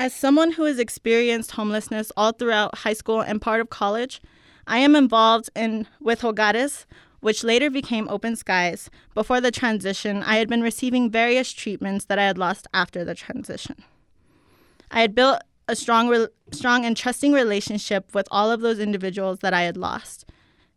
As 0.00 0.14
someone 0.14 0.52
who 0.52 0.64
has 0.64 0.78
experienced 0.78 1.50
homelessness 1.50 2.10
all 2.16 2.32
throughout 2.32 2.78
high 2.78 2.94
school 2.94 3.20
and 3.20 3.38
part 3.38 3.60
of 3.60 3.68
college, 3.68 4.22
I 4.66 4.78
am 4.78 4.96
involved 4.96 5.50
in 5.54 5.86
with 6.00 6.22
Hogares, 6.22 6.86
which 7.20 7.44
later 7.44 7.68
became 7.68 8.08
Open 8.08 8.34
Skies. 8.34 8.88
Before 9.12 9.42
the 9.42 9.50
transition, 9.50 10.22
I 10.22 10.36
had 10.36 10.48
been 10.48 10.62
receiving 10.62 11.10
various 11.10 11.52
treatments 11.52 12.06
that 12.06 12.18
I 12.18 12.24
had 12.24 12.38
lost 12.38 12.66
after 12.72 13.04
the 13.04 13.14
transition. 13.14 13.84
I 14.90 15.02
had 15.02 15.14
built 15.14 15.42
a 15.68 15.76
strong, 15.76 16.08
re- 16.08 16.28
strong 16.50 16.86
and 16.86 16.96
trusting 16.96 17.34
relationship 17.34 18.14
with 18.14 18.26
all 18.30 18.50
of 18.50 18.62
those 18.62 18.78
individuals 18.78 19.40
that 19.40 19.52
I 19.52 19.64
had 19.64 19.76
lost. 19.76 20.24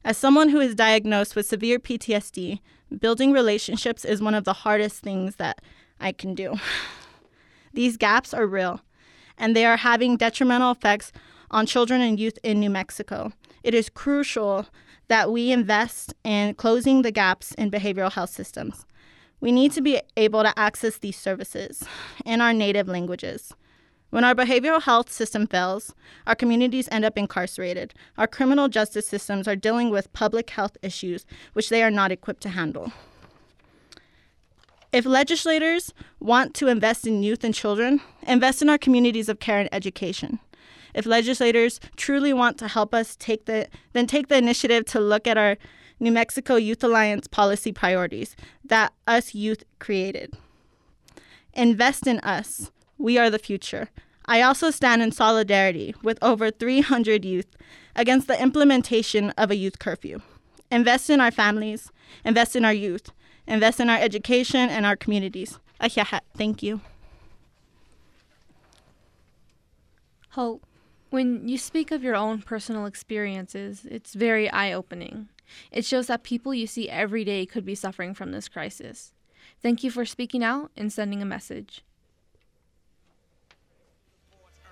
As 0.04 0.18
someone 0.18 0.50
who 0.50 0.60
is 0.60 0.76
diagnosed 0.76 1.34
with 1.34 1.46
severe 1.46 1.80
PTSD, 1.80 2.60
building 3.00 3.32
relationships 3.32 4.04
is 4.04 4.22
one 4.22 4.36
of 4.36 4.44
the 4.44 4.52
hardest 4.52 5.02
things 5.02 5.38
that 5.38 5.62
I 5.98 6.12
can 6.12 6.36
do. 6.36 6.56
These 7.74 7.96
gaps 7.96 8.34
are 8.34 8.46
real, 8.46 8.82
and 9.38 9.56
they 9.56 9.66
are 9.66 9.78
having 9.78 10.18
detrimental 10.18 10.72
effects 10.72 11.12
on 11.52 11.66
children 11.66 12.02
and 12.02 12.20
youth 12.20 12.38
in 12.44 12.60
New 12.60 12.70
Mexico. 12.70 13.32
It 13.64 13.74
is 13.74 13.90
crucial 13.90 14.68
that 15.08 15.32
we 15.32 15.52
invest 15.52 16.14
in 16.24 16.56
closing 16.56 17.02
the 17.02 17.12
gaps 17.12 17.54
in 17.54 17.70
behavioral 17.70 18.12
health 18.12 18.32
systems. 18.32 18.86
We 19.40 19.52
need 19.52 19.72
to 19.74 19.82
be 19.82 20.02
able 20.16 20.44
to 20.44 20.58
access 20.58 20.98
these 20.98 21.18
services 21.18 21.84
in 22.26 22.42
our 22.42 22.54
native 22.54 22.88
languages. 22.88 23.54
When 24.10 24.24
our 24.24 24.36
behavioral 24.36 24.82
health 24.82 25.12
system 25.12 25.48
fails, 25.48 25.94
our 26.28 26.36
communities 26.36 26.88
end 26.92 27.04
up 27.04 27.18
incarcerated. 27.18 27.94
Our 28.18 28.28
criminal 28.28 28.70
justice 28.70 29.08
systems 29.08 29.48
are 29.48 29.56
dealing 29.56 29.90
with 29.90 30.14
public 30.14 30.52
health 30.52 30.78
issues 30.82 31.26
which 31.54 31.70
they 31.70 31.84
are 31.84 31.92
not 31.92 32.12
equipped 32.12 32.42
to 32.44 32.50
handle. 32.50 32.94
If 34.94 35.08
legislators 35.08 35.92
want 36.20 36.54
to 36.54 36.68
invest 36.68 37.08
in 37.08 37.24
youth 37.24 37.44
and 37.44 37.52
children, 37.52 38.00
invest 38.28 38.62
in 38.62 38.70
our 38.70 38.78
communities 38.78 39.28
of 39.28 39.40
care 39.40 39.58
and 39.58 39.68
education. 39.72 40.40
If 40.94 41.08
legislators 41.08 41.80
truly 41.96 42.32
want 42.32 42.60
to 42.60 42.68
help 42.68 42.94
us 42.94 43.16
take 43.16 43.46
the 43.46 43.68
then 43.94 44.06
take 44.06 44.28
the 44.28 44.38
initiative 44.38 44.86
to 44.86 45.00
look 45.00 45.26
at 45.26 45.36
our 45.36 45.58
New 46.00 46.12
Mexico 46.12 46.58
Youth 46.58 46.84
Alliance 46.84 47.26
policy 47.26 47.72
priorities 47.72 48.36
that 48.64 48.94
us 49.08 49.34
youth 49.34 49.64
created. 49.80 50.36
Invest 51.56 52.06
in 52.06 52.20
us. 52.20 52.70
We 53.00 53.18
are 53.18 53.32
the 53.32 53.40
future. 53.40 53.90
I 54.28 54.44
also 54.44 54.70
stand 54.70 55.02
in 55.02 55.12
solidarity 55.12 55.96
with 56.04 56.20
over 56.22 56.52
300 56.52 57.26
youth 57.26 57.58
against 57.96 58.28
the 58.28 58.40
implementation 58.40 59.32
of 59.32 59.50
a 59.50 59.56
youth 59.56 59.80
curfew. 59.80 60.22
Invest 60.70 61.10
in 61.10 61.20
our 61.20 61.32
families, 61.32 61.92
invest 62.24 62.56
in 62.56 62.64
our 62.64 62.74
youth, 62.74 63.12
invest 63.48 63.80
in 63.80 63.90
our 63.90 63.98
education 63.98 64.70
and 64.70 64.86
our 64.86 64.96
communities. 64.96 65.60
Thank 66.36 66.64
you. 66.64 66.82
Hope, 70.30 70.66
when 71.10 71.48
you 71.48 71.58
speak 71.58 71.92
of 71.92 72.02
your 72.02 72.16
own 72.16 72.42
personal 72.42 72.86
experiences, 72.86 73.86
it's 73.90 74.16
very 74.16 74.50
eye 74.50 74.74
opening. 74.74 75.30
It 75.72 75.86
shows 75.86 76.08
that 76.08 76.24
people 76.24 76.54
you 76.54 76.66
see 76.66 76.90
every 76.90 77.24
day 77.24 77.46
could 77.46 77.66
be 77.66 77.76
suffering 77.76 78.16
from 78.16 78.32
this 78.32 78.50
crisis. 78.50 79.14
Thank 79.62 79.84
you 79.84 79.92
for 79.92 80.06
speaking 80.06 80.44
out 80.44 80.72
and 80.76 80.92
sending 80.92 81.22
a 81.22 81.26
message. 81.26 81.84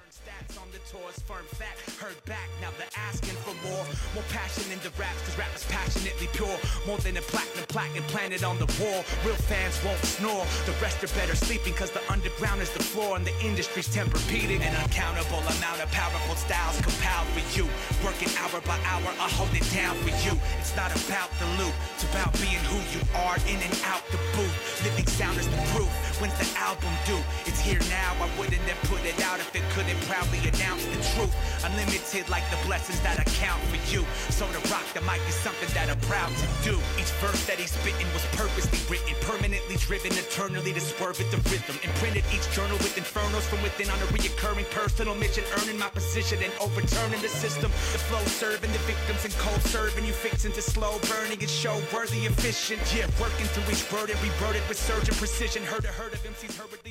Stats 0.09 0.59
on 0.59 0.60
the 0.71 0.79
tours, 0.87 1.19
firm 1.27 1.43
fact, 1.59 1.83
heard 1.99 2.15
back. 2.23 2.47
Now 2.63 2.71
they're 2.79 2.95
asking 2.95 3.35
for 3.43 3.51
more. 3.67 3.83
More 4.15 4.23
passion 4.31 4.63
in 4.71 4.79
the 4.79 4.91
raps, 4.95 5.19
cause 5.27 5.35
rap 5.37 5.51
is 5.51 5.67
passionately 5.67 6.31
pure. 6.31 6.55
More 6.87 6.97
than 7.03 7.19
a 7.19 7.23
platinum 7.27 7.67
platinum 7.67 8.07
planet 8.07 8.43
on 8.43 8.55
the 8.55 8.71
wall. 8.79 9.03
Real 9.27 9.35
fans 9.51 9.75
won't 9.83 9.99
snore. 9.99 10.47
The 10.63 10.71
rest 10.79 11.03
are 11.03 11.11
better 11.19 11.35
sleeping, 11.35 11.75
cause 11.75 11.91
the 11.91 12.03
underground 12.07 12.63
is 12.63 12.71
the 12.71 12.83
floor 12.83 13.19
and 13.19 13.27
the 13.27 13.35
industry's 13.43 13.91
temper-beating. 13.91 14.63
An 14.63 14.75
uncountable 14.79 15.43
amount 15.59 15.83
of 15.83 15.91
powerful 15.91 16.35
styles 16.39 16.79
compiled 16.79 17.27
for 17.35 17.43
you. 17.51 17.67
Working 17.99 18.31
hour 18.39 18.63
by 18.63 18.79
hour, 18.87 19.11
I 19.19 19.27
hold 19.27 19.51
it 19.51 19.67
down 19.75 19.99
for 20.07 20.15
you. 20.23 20.39
It's 20.63 20.75
not 20.79 20.95
about 20.95 21.27
the 21.35 21.47
loot, 21.59 21.75
it's 21.99 22.07
about 22.07 22.31
being 22.39 22.63
who 22.71 22.79
you 22.95 23.03
are 23.27 23.35
in 23.43 23.59
and 23.59 23.75
out 23.91 24.07
the 24.07 24.19
booth. 24.39 24.55
Living 24.87 25.07
sound 25.07 25.35
is 25.35 25.51
the 25.51 25.59
proof. 25.75 25.91
When's 26.23 26.37
the 26.39 26.47
album 26.55 26.95
due? 27.03 27.19
It's 27.43 27.59
here 27.59 27.81
now, 27.91 28.15
I 28.23 28.29
wouldn't 28.39 28.63
have 28.71 28.79
put 28.87 29.03
it 29.03 29.19
out 29.19 29.39
if 29.43 29.51
it 29.51 29.63
couldn't 29.75 29.99
proudly 30.07 30.39
announce 30.61 30.85
the 30.85 31.01
truth. 31.13 31.33
Unlimited 31.65 32.29
like 32.29 32.45
the 32.49 32.57
blessings 32.65 32.99
that 33.01 33.17
account 33.19 33.61
for 33.69 33.79
you. 33.89 34.05
So 34.29 34.45
to 34.45 34.61
rock 34.69 34.85
the 34.93 35.01
mic 35.01 35.21
is 35.27 35.35
something 35.35 35.69
that 35.73 35.89
I'm 35.89 35.99
proud 36.05 36.29
to 36.29 36.47
do. 36.61 36.77
Each 36.97 37.11
verse 37.21 37.45
that 37.47 37.57
he's 37.57 37.71
spitting 37.71 38.07
was 38.13 38.25
purposely 38.37 38.77
written, 38.89 39.13
permanently 39.21 39.77
driven, 39.77 40.13
eternally 40.13 40.73
to 40.73 40.81
swerve 40.81 41.19
at 41.21 41.29
the 41.31 41.41
rhythm. 41.49 41.77
Imprinted 41.83 42.25
each 42.33 42.45
journal 42.53 42.77
with 42.81 42.93
infernos 42.97 43.45
from 43.49 43.61
within 43.61 43.89
on 43.89 43.99
a 44.01 44.07
reoccurring 44.13 44.69
personal 44.71 45.15
mission, 45.15 45.43
earning 45.61 45.77
my 45.77 45.89
position 45.89 46.37
and 46.41 46.53
overturning 46.61 47.21
the 47.21 47.29
system. 47.29 47.69
The 47.93 48.01
flow 48.09 48.23
serving 48.25 48.71
the 48.71 48.83
victims 48.89 49.25
and 49.25 49.33
cold 49.41 49.61
serving 49.69 50.05
you 50.05 50.13
fixing 50.13 50.53
to 50.53 50.61
slow 50.61 50.99
burning 51.09 51.39
and 51.39 51.49
show 51.49 51.77
worthy 51.93 52.25
efficient. 52.25 52.81
Yeah, 52.93 53.07
working 53.19 53.47
through 53.53 53.69
each 53.71 53.85
word 53.91 54.09
and 54.09 54.19
with 54.67 54.77
surgeon 54.77 55.15
precision. 55.15 55.63
Heard 55.63 55.85
a 55.85 55.93
heard 55.93 56.13
of 56.13 56.19
MCs 56.23 56.57
hurriedly 56.57 56.90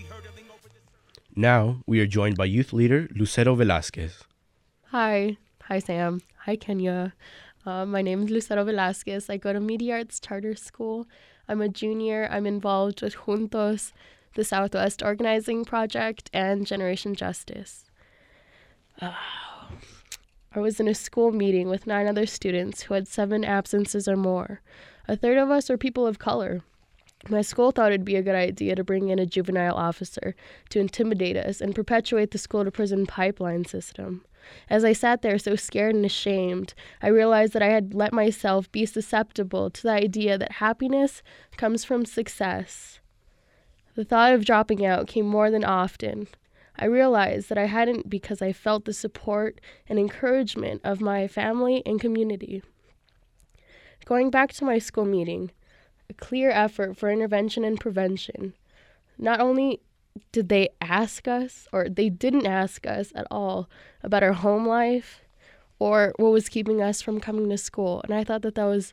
Now 1.41 1.81
we 1.87 2.01
are 2.01 2.07
joined 2.07 2.37
by 2.37 2.45
youth 2.45 2.71
leader 2.75 3.09
Lucero 3.15 3.55
Velasquez. 3.55 4.25
Hi. 4.89 5.39
Hi, 5.63 5.79
Sam. 5.79 6.21
Hi, 6.45 6.55
Kenya. 6.55 7.15
Uh, 7.65 7.87
my 7.87 8.03
name 8.03 8.25
is 8.25 8.31
Lucero 8.31 8.63
Velasquez. 8.63 9.31
I 9.31 9.39
go 9.39 9.55
to 9.55 9.59
Media 9.59 9.95
Arts 9.95 10.21
Charter 10.21 10.55
School. 10.55 11.09
I'm 11.49 11.63
a 11.63 11.69
junior. 11.71 12.29
I'm 12.31 12.45
involved 12.45 13.01
with 13.01 13.15
Juntos, 13.15 13.93
the 14.35 14.45
Southwest 14.45 15.03
Organizing 15.03 15.65
Project, 15.65 16.29
and 16.35 16.67
Generation 16.67 17.15
Justice. 17.15 17.87
Uh, 19.01 19.15
I 20.55 20.61
was 20.61 20.79
in 20.79 20.89
a 20.89 20.95
school 20.95 21.33
meeting 21.33 21.71
with 21.71 21.87
nine 21.87 22.07
other 22.07 22.27
students 22.27 22.83
who 22.83 22.93
had 22.93 23.09
seven 23.09 23.47
absences 23.47 24.07
or 24.07 24.17
more. 24.17 24.61
A 25.09 25.17
third 25.17 25.39
of 25.39 25.51
us 25.51 25.71
are 25.71 25.79
people 25.79 26.07
of 26.07 26.19
color. 26.19 26.61
My 27.29 27.43
school 27.43 27.71
thought 27.71 27.93
it'd 27.93 28.05
be 28.05 28.17
a 28.17 28.23
good 28.23 28.35
idea 28.35 28.75
to 28.75 28.85
bring 28.85 29.09
in 29.11 29.19
a 29.19 29.27
juvenile 29.27 29.75
officer 29.75 30.35
to 30.71 30.81
intimidate 30.81 31.37
us 31.37 31.61
and 31.61 31.75
perpetuate 31.75 32.31
the 32.31 32.39
school 32.39 32.65
to 32.65 32.71
prison 32.71 33.05
pipeline 33.07 33.67
system. 33.67 34.25
As 34.71 34.85
I 34.85 34.95
sat 34.95 35.21
there 35.21 35.39
so 35.39 35.55
scared 35.55 35.95
and 35.95 36.05
ashamed, 36.05 36.73
I 37.03 37.09
realized 37.09 37.53
that 37.53 37.63
I 37.63 37.69
had 37.69 37.95
let 37.95 38.15
myself 38.15 38.73
be 38.73 38.87
susceptible 38.87 39.69
to 39.71 39.83
the 39.83 39.91
idea 39.91 40.39
that 40.39 40.53
happiness 40.53 41.23
comes 41.59 41.85
from 41.85 42.07
success. 42.07 43.01
The 43.97 44.05
thought 44.05 44.33
of 44.33 44.47
dropping 44.47 44.85
out 44.85 45.07
came 45.07 45.27
more 45.27 45.51
than 45.51 45.65
often. 45.65 46.27
I 46.79 46.87
realized 46.87 47.51
that 47.51 47.59
I 47.59 47.67
hadn't 47.67 48.09
because 48.09 48.41
I 48.41 48.55
felt 48.55 48.87
the 48.87 48.95
support 48.95 49.61
and 49.87 49.99
encouragement 49.99 50.81
of 50.85 51.03
my 51.03 51.29
family 51.29 51.83
and 51.85 52.01
community. 52.01 52.63
Going 54.07 54.31
back 54.31 54.55
to 54.55 54.65
my 54.65 54.79
school 54.79 55.05
meeting, 55.05 55.51
a 56.11 56.15
clear 56.15 56.51
effort 56.51 56.97
for 56.97 57.11
intervention 57.11 57.65
and 57.65 57.81
prevention. 57.81 58.53
Not 59.17 59.41
only 59.41 59.81
did 60.33 60.49
they 60.49 60.71
ask 60.81 61.29
us, 61.29 61.69
or 61.73 61.89
they 61.89 62.11
didn't 62.11 62.47
ask 62.47 62.87
us 62.87 63.13
at 63.15 63.27
all 63.31 63.71
about 64.03 64.23
our 64.23 64.33
home 64.33 64.67
life 64.67 65.23
or 65.79 66.13
what 66.17 66.33
was 66.33 66.49
keeping 66.49 66.83
us 66.83 67.01
from 67.01 67.21
coming 67.21 67.49
to 67.49 67.57
school. 67.57 68.03
And 68.05 68.13
I 68.13 68.25
thought 68.25 68.43
that 68.43 68.57
that 68.57 68.65
was 68.65 68.93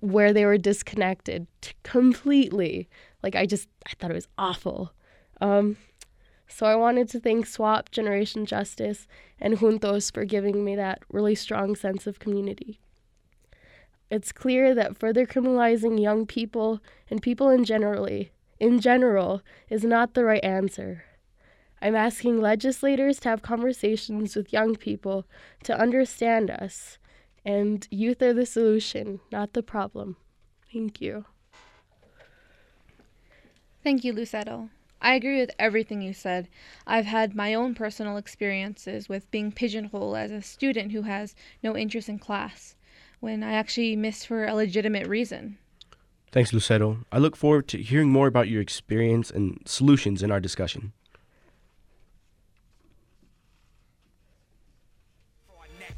where 0.00 0.32
they 0.32 0.44
were 0.44 0.58
disconnected 0.58 1.46
completely. 1.82 2.88
Like, 3.22 3.34
I 3.34 3.46
just, 3.46 3.68
I 3.86 3.92
thought 3.98 4.10
it 4.10 4.14
was 4.14 4.28
awful. 4.38 4.92
Um, 5.40 5.76
so 6.46 6.66
I 6.66 6.74
wanted 6.74 7.08
to 7.10 7.20
thank 7.20 7.46
SWOP, 7.46 7.90
Generation 7.90 8.44
Justice, 8.44 9.06
and 9.40 9.58
Juntos 9.58 10.12
for 10.12 10.24
giving 10.24 10.64
me 10.64 10.76
that 10.76 11.02
really 11.10 11.34
strong 11.34 11.74
sense 11.74 12.06
of 12.06 12.18
community. 12.18 12.80
It's 14.10 14.32
clear 14.32 14.74
that 14.74 14.98
further 14.98 15.24
criminalizing 15.24 16.00
young 16.00 16.26
people 16.26 16.80
and 17.08 17.22
people 17.22 17.48
in 17.48 17.64
generally 17.64 18.32
in 18.60 18.78
general 18.80 19.40
is 19.70 19.84
not 19.84 20.14
the 20.14 20.24
right 20.24 20.44
answer. 20.44 21.04
I'm 21.80 21.96
asking 21.96 22.40
legislators 22.40 23.18
to 23.20 23.30
have 23.30 23.40
conversations 23.40 24.36
with 24.36 24.52
young 24.52 24.76
people 24.76 25.26
to 25.64 25.78
understand 25.78 26.50
us, 26.50 26.98
and 27.44 27.88
youth 27.90 28.20
are 28.20 28.34
the 28.34 28.44
solution, 28.44 29.20
not 29.32 29.54
the 29.54 29.62
problem. 29.62 30.16
Thank 30.70 31.00
you. 31.00 31.24
Thank 33.82 34.04
you, 34.04 34.12
Lucero. 34.12 34.68
I 35.00 35.14
agree 35.14 35.40
with 35.40 35.52
everything 35.58 36.02
you 36.02 36.12
said. 36.12 36.48
I've 36.86 37.06
had 37.06 37.34
my 37.34 37.54
own 37.54 37.74
personal 37.74 38.18
experiences 38.18 39.08
with 39.08 39.30
being 39.30 39.50
pigeonholed 39.50 40.16
as 40.16 40.30
a 40.30 40.42
student 40.42 40.92
who 40.92 41.02
has 41.02 41.34
no 41.62 41.74
interest 41.74 42.10
in 42.10 42.18
class 42.18 42.76
when 43.20 43.42
I 43.42 43.52
actually 43.52 43.96
missed 43.96 44.26
for 44.26 44.46
a 44.46 44.54
legitimate 44.54 45.06
reason. 45.06 45.58
Thanks, 46.32 46.52
Lucero. 46.52 47.04
I 47.10 47.18
look 47.18 47.36
forward 47.36 47.68
to 47.68 47.82
hearing 47.82 48.08
more 48.08 48.26
about 48.26 48.48
your 48.48 48.60
experience 48.62 49.30
and 49.30 49.60
solutions 49.64 50.22
in 50.22 50.30
our 50.30 50.40
discussion. 50.40 50.92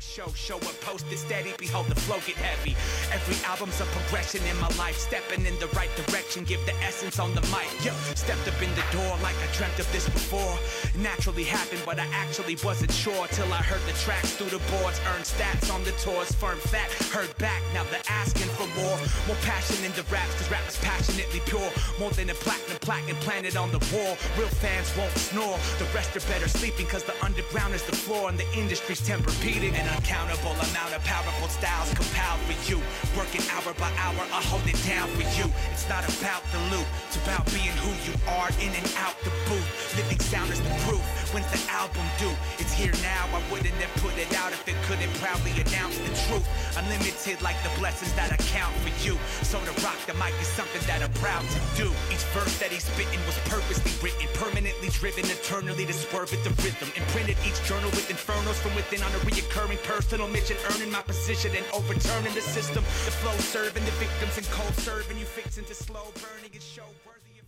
Show, 0.03 0.29
show 0.35 0.57
up, 0.57 0.77
post 0.83 1.07
it 1.11 1.17
steady, 1.17 1.55
behold 1.57 1.87
the 1.87 1.95
flow 1.95 2.19
get 2.27 2.37
heavy. 2.37 2.77
Every 3.15 3.38
album's 3.49 3.81
a 3.81 3.87
progression 3.97 4.45
in 4.45 4.59
my 4.61 4.69
life, 4.77 4.99
stepping 4.99 5.47
in 5.47 5.57
the 5.57 5.69
right 5.69 5.88
direction, 6.05 6.45
give 6.45 6.61
the 6.67 6.75
essence 6.85 7.19
on 7.19 7.33
the 7.33 7.41
mic. 7.49 7.71
Yo, 7.81 7.95
stepped 8.12 8.45
up 8.45 8.61
in 8.61 8.69
the 8.77 8.85
door 8.93 9.17
like 9.23 9.33
I 9.41 9.49
dreamt 9.57 9.79
of 9.79 9.88
this 9.91 10.05
before. 10.11 10.59
Naturally 11.01 11.45
happened, 11.45 11.81
but 11.87 11.99
I 11.99 12.05
actually 12.12 12.59
wasn't 12.62 12.93
sure 12.93 13.27
till 13.29 13.49
I 13.55 13.62
heard 13.65 13.81
the 13.88 13.97
tracks 14.05 14.37
through 14.37 14.53
the 14.53 14.61
boards, 14.69 15.01
earned 15.15 15.25
stats 15.25 15.73
on 15.73 15.83
the 15.85 15.93
tours, 15.93 16.29
firm 16.33 16.59
fact, 16.59 16.93
heard 17.09 17.33
back. 17.38 17.62
Now 17.73 17.85
they're 17.88 18.05
asking 18.11 18.53
for 18.61 18.69
more, 18.77 18.99
more 19.25 19.41
passion 19.49 19.81
in 19.81 19.93
the 19.93 20.05
raps, 20.12 20.35
cause 20.37 20.51
rap 20.51 20.69
is 20.69 20.77
passionately 20.85 21.41
pure. 21.47 21.71
More 21.99 22.11
than 22.11 22.29
a 22.29 22.35
platinum 22.35 22.77
plaque 22.85 23.09
and 23.09 23.17
planted 23.25 23.57
on 23.57 23.71
the 23.73 23.81
wall. 23.95 24.19
Real 24.37 24.53
fans 24.61 24.93
won't 24.99 25.17
snore, 25.17 25.57
the 25.79 25.88
rest 25.97 26.12
are 26.19 26.27
better 26.29 26.49
sleeping, 26.49 26.85
cause 26.87 27.05
the 27.05 27.17
underground 27.25 27.73
is 27.73 27.83
the 27.85 27.97
floor 27.97 28.29
and 28.29 28.37
the 28.37 28.49
industry's 28.53 29.01
temper-beating. 29.01 29.73
An 29.73 29.92
uncountable 29.93 30.57
amount 30.57 30.93
of 30.97 31.05
powerful 31.05 31.49
styles 31.49 31.93
compiled 31.95 32.41
for 32.49 32.57
you. 32.69 32.81
Working 33.17 33.45
hour 33.53 33.75
by 33.77 33.93
hour, 34.01 34.25
I 34.33 34.41
hold 34.49 34.65
it 34.67 34.81
down 34.89 35.09
for 35.13 35.27
you. 35.37 35.47
It's 35.73 35.89
not 35.89 36.03
about 36.09 36.43
the 36.51 36.61
loot, 36.73 36.89
it's 37.07 37.21
about 37.21 37.45
being 37.53 37.77
who 37.85 37.93
you 38.09 38.15
are 38.41 38.49
in 38.65 38.73
and 38.73 38.89
out 38.97 39.17
the 39.25 39.33
booth. 39.49 39.69
Living 39.97 40.19
sound 40.19 40.51
is 40.51 40.61
the 40.61 40.73
proof. 40.89 41.05
When's 41.33 41.49
the 41.53 41.61
album 41.73 42.05
due? 42.19 42.33
It's 42.59 42.73
here 42.73 42.93
now, 43.05 43.29
I 43.33 43.41
wouldn't 43.53 43.77
have 43.81 43.95
put 44.01 44.17
it 44.17 44.33
out 44.37 44.53
if 44.53 44.65
it 44.69 44.77
couldn't 44.89 45.13
proudly 45.21 45.53
announce 45.61 45.97
the 46.01 46.13
truth. 46.29 46.45
Unlimited 46.77 47.41
like 47.43 47.57
the 47.61 47.73
blessings 47.77 48.13
that 48.17 48.33
account 48.33 48.73
for 48.81 48.93
you. 49.05 49.17
So 49.45 49.61
to 49.61 49.73
rock 49.85 50.01
the 50.09 50.15
mic 50.17 50.33
is 50.41 50.49
something 50.49 50.81
that 50.89 51.05
I'm 51.05 51.13
proud 51.21 51.45
to 51.45 51.61
do. 51.77 51.89
Each 52.13 52.25
verse 52.33 52.57
that 52.61 52.73
he's 52.73 52.85
spitting 52.85 53.21
was 53.29 53.37
purposely 53.45 53.93
written, 54.01 54.29
permanently 54.41 54.89
driven, 54.89 55.25
eternally 55.29 55.85
to 55.85 55.93
swerve 55.93 56.33
at 56.33 56.41
the 56.45 56.53
rhythm. 56.65 56.89
Imprinted 56.97 57.37
each 57.45 57.61
journal 57.65 57.91
with 57.93 58.09
infernos 58.09 58.57
from 58.61 58.75
within 58.77 59.03
on 59.03 59.13
a 59.13 59.21
reoccurring 59.25 59.82
personal 59.85 60.29
mission, 60.29 60.57
earning 60.71 60.90
my 60.90 61.03
position 61.03 61.51
and 61.57 61.64
overturning 61.73 62.35
the 62.35 62.40
system. 62.40 62.83
The 62.83 63.11
flow 63.11 63.37
serving 63.38 63.85
the 63.85 63.90
victims 63.92 64.38
and 64.38 64.47
cold 64.49 64.75
serving 64.75 65.18
you, 65.18 65.25
fixing 65.25 65.64
to 65.64 65.75
slow 65.75 66.12
burning 66.14 66.53
and 66.53 66.62
show 66.62 66.85
worthy 67.07 67.38
of 67.40 67.47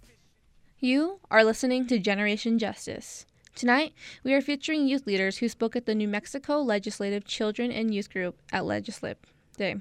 You 0.80 1.20
are 1.30 1.44
listening 1.44 1.86
to 1.88 1.98
Generation 1.98 2.58
Justice. 2.58 3.26
Tonight, 3.54 3.92
we 4.24 4.34
are 4.34 4.40
featuring 4.40 4.88
youth 4.88 5.06
leaders 5.06 5.38
who 5.38 5.48
spoke 5.48 5.76
at 5.76 5.86
the 5.86 5.94
New 5.94 6.08
Mexico 6.08 6.60
Legislative 6.60 7.24
Children 7.24 7.70
and 7.70 7.94
Youth 7.94 8.12
Group 8.12 8.40
at 8.52 8.64
Legislip 8.64 9.16
Day. 9.56 9.76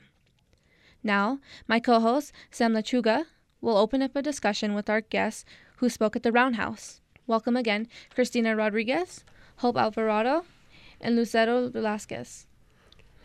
Now, 1.04 1.40
my 1.68 1.80
co 1.80 2.00
host, 2.00 2.32
Sam 2.52 2.74
Lachuga, 2.74 3.26
will 3.62 3.78
open 3.78 4.02
up 4.02 4.16
a 4.16 4.22
discussion 4.22 4.76
with 4.76 4.90
our 4.90 5.02
guests 5.02 5.44
who 5.78 5.90
spoke 5.90 6.16
at 6.16 6.24
the 6.24 6.32
Roundhouse. 6.32 7.02
Welcome 7.26 7.58
again, 7.58 7.88
Christina 8.14 8.56
Rodriguez, 8.56 9.24
Hope 9.58 9.78
Alvarado, 9.78 10.46
and 11.02 11.16
Lucero 11.16 11.70
Velasquez. 11.70 12.48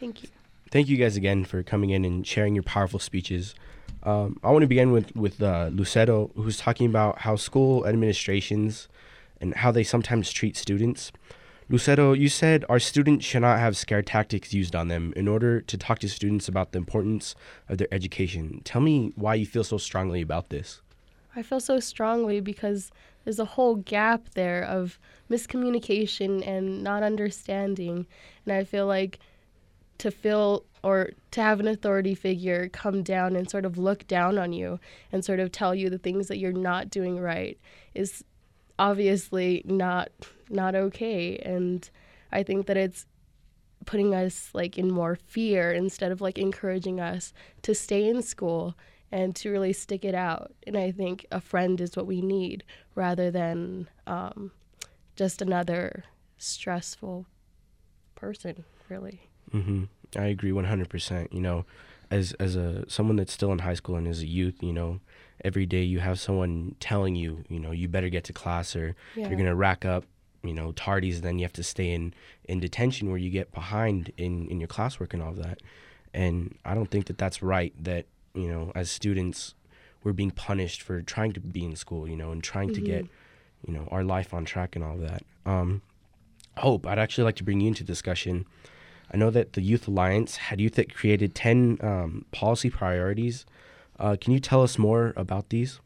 Thank 0.01 0.23
you. 0.23 0.29
Thank 0.71 0.89
you 0.89 0.97
guys 0.97 1.17
again 1.17 1.45
for 1.45 1.63
coming 1.63 1.91
in 1.91 2.05
and 2.05 2.27
sharing 2.27 2.55
your 2.55 2.63
powerful 2.63 3.01
speeches. 3.01 3.55
Um, 4.03 4.39
I 4.45 4.51
want 4.51 4.63
to 4.63 4.67
begin 4.67 4.93
with 4.93 5.15
with 5.17 5.43
uh, 5.43 5.71
Lucero, 5.73 6.31
who's 6.35 6.59
talking 6.59 6.87
about 6.87 7.21
how 7.21 7.37
school 7.37 7.87
administrations 7.87 8.89
and 9.41 9.55
how 9.55 9.71
they 9.71 9.85
sometimes 9.85 10.31
treat 10.31 10.57
students. 10.57 11.11
Lucero, 11.71 12.15
you 12.15 12.31
said 12.31 12.65
our 12.69 12.79
students 12.79 13.27
should 13.27 13.43
not 13.43 13.59
have 13.59 13.77
scare 13.77 14.03
tactics 14.03 14.55
used 14.55 14.75
on 14.75 14.89
them 14.89 15.13
in 15.17 15.29
order 15.29 15.61
to 15.61 15.77
talk 15.77 15.99
to 15.99 16.09
students 16.09 16.49
about 16.49 16.73
the 16.73 16.79
importance 16.79 17.35
of 17.69 17.77
their 17.77 17.89
education. 17.93 18.63
Tell 18.65 18.81
me 18.81 19.13
why 19.17 19.35
you 19.35 19.45
feel 19.45 19.65
so 19.65 19.77
strongly 19.77 20.23
about 20.23 20.49
this. 20.49 20.81
I 21.37 21.43
feel 21.43 21.61
so 21.61 21.79
strongly 21.79 22.41
because 22.41 22.91
there's 23.29 23.39
a 23.39 23.45
whole 23.45 23.75
gap 23.75 24.31
there 24.31 24.65
of 24.65 24.99
miscommunication 25.31 26.43
and 26.49 26.83
not 26.83 27.03
understanding. 27.03 28.07
And 28.47 28.55
I 28.55 28.65
feel 28.65 28.87
like 28.87 29.19
to 29.99 30.11
feel 30.11 30.65
or 30.83 31.11
to 31.33 31.43
have 31.43 31.61
an 31.61 31.69
authority 31.69 32.15
figure 32.15 32.71
come 32.71 33.03
down 33.03 33.37
and 33.37 33.51
sort 33.51 33.67
of 33.67 33.77
look 33.77 34.07
down 34.07 34.39
on 34.39 34.55
you 34.55 34.81
and 35.13 35.23
sort 35.23 35.41
of 35.41 35.53
tell 35.53 35.75
you 35.75 35.91
the 35.91 35.99
things 35.99 36.29
that 36.29 36.39
you're 36.39 36.53
not 36.55 36.89
doing 36.89 37.21
right 37.21 37.59
is 37.95 38.25
obviously 38.79 39.61
not 39.67 40.09
not 40.49 40.75
okay 40.75 41.37
and 41.45 41.91
i 42.33 42.43
think 42.43 42.65
that 42.65 42.79
it's 42.79 43.05
putting 43.85 44.15
us 44.15 44.49
like 44.55 44.79
in 44.79 44.91
more 44.91 45.17
fear 45.17 45.71
instead 45.71 46.13
of 46.13 46.23
like 46.23 46.39
encouraging 46.39 46.99
us 46.99 47.35
to 47.61 47.75
stay 47.75 48.09
in 48.09 48.23
school 48.23 48.75
and 49.11 49.35
to 49.37 49.51
really 49.51 49.73
stick 49.73 50.05
it 50.05 50.15
out. 50.15 50.53
And 50.67 50.77
I 50.77 50.91
think 50.93 51.27
a 51.33 51.41
friend 51.41 51.81
is 51.81 51.97
what 51.97 52.07
we 52.07 52.21
need 52.21 52.65
rather 52.95 53.31
than 53.31 53.89
um, 54.07 54.51
just 55.17 55.41
another 55.43 56.05
stressful 56.37 57.27
person, 58.15 58.65
really. 58.89 59.21
Mm-hmm. 59.53 59.85
I 60.17 60.27
agree 60.27 60.51
100%. 60.51 61.33
You 61.33 61.41
know, 61.41 61.65
as 62.11 62.33
as 62.35 62.57
a 62.57 62.89
someone 62.89 63.17
that's 63.17 63.33
still 63.33 63.53
in 63.53 63.59
high 63.61 63.75
school 63.75 63.97
and 63.97 64.07
as 64.09 64.21
a 64.21 64.27
youth, 64.27 64.63
you 64.63 64.73
know, 64.73 65.01
every 65.45 65.67
day 65.67 65.83
you 65.83 66.01
have 66.01 66.19
someone 66.19 66.75
telling 66.81 67.15
you, 67.15 67.45
you 67.49 67.61
know, 67.61 67.71
you 67.71 67.89
better 67.89 68.09
get 68.09 68.25
to 68.25 68.33
class 68.33 68.75
or 68.75 68.95
Yeah. 69.15 69.29
you're 69.29 69.37
going 69.37 69.45
to 69.47 69.55
rack 69.55 69.85
up, 69.85 70.05
you 70.43 70.55
know, 70.55 70.73
tardies 70.73 71.21
then 71.21 71.39
you 71.39 71.45
have 71.45 71.53
to 71.55 71.63
stay 71.63 71.93
in 71.93 72.15
in 72.45 72.61
detention 72.61 73.09
where 73.11 73.19
you 73.19 73.31
get 73.31 73.53
behind 73.53 74.13
in 74.17 74.49
in 74.49 74.59
your 74.61 74.69
classwork 74.69 75.13
and 75.13 75.23
all 75.23 75.31
of 75.31 75.37
that. 75.43 75.61
And 76.15 76.57
I 76.65 76.75
don't 76.75 76.91
think 76.91 77.07
that 77.07 77.19
that's 77.19 77.43
right 77.43 77.73
that, 77.85 78.07
you 78.39 78.49
know, 78.49 78.73
as 78.75 78.91
students 78.91 79.55
we're 80.05 80.13
being 80.13 80.31
punished 80.31 80.81
for 80.81 81.03
trying 81.03 81.33
to 81.33 81.41
be 81.41 81.65
in 81.65 81.75
school, 81.75 82.09
you 82.09 82.17
know, 82.17 82.31
and 82.31 82.43
trying 82.43 82.73
to 82.73 82.81
get, 82.81 83.05
you 83.67 83.75
know, 83.75 83.89
our 83.91 84.05
life 84.05 84.33
on 84.33 84.45
track 84.45 84.77
and 84.77 84.85
all 84.85 84.95
of 84.95 85.01
that. 85.01 85.23
Um 85.45 85.83
Hope, 86.59 86.87
I'd 86.87 86.99
actually 86.99 87.25
like 87.25 87.37
to 87.37 87.45
bring 87.45 87.61
you 87.61 87.69
into 87.69 87.85
discussion. 87.85 88.45
I 89.13 89.17
know 89.17 89.31
that 89.31 89.53
the 89.53 89.63
Youth 89.63 89.87
Alliance 89.87 90.37
had 90.37 90.61
youth 90.61 90.75
that 90.75 90.93
created 90.93 91.35
10 91.35 91.79
um, 91.81 92.25
policy 92.33 92.69
priorities. 92.69 93.47
Uh, 93.99 94.17
can 94.21 94.33
you 94.33 94.41
tell 94.41 94.63
us 94.63 94.77
more 94.77 95.15
about 95.17 95.49
these? 95.51 95.81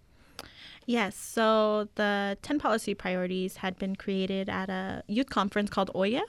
Yes, 0.86 1.14
so 1.14 1.88
the 1.94 2.36
10 2.42 2.58
policy 2.58 2.94
priorities 2.94 3.56
had 3.56 3.78
been 3.78 3.94
created 3.94 4.48
at 4.48 4.68
a 4.68 5.04
youth 5.06 5.30
conference 5.30 5.70
called 5.70 5.90
OYA 5.94 6.22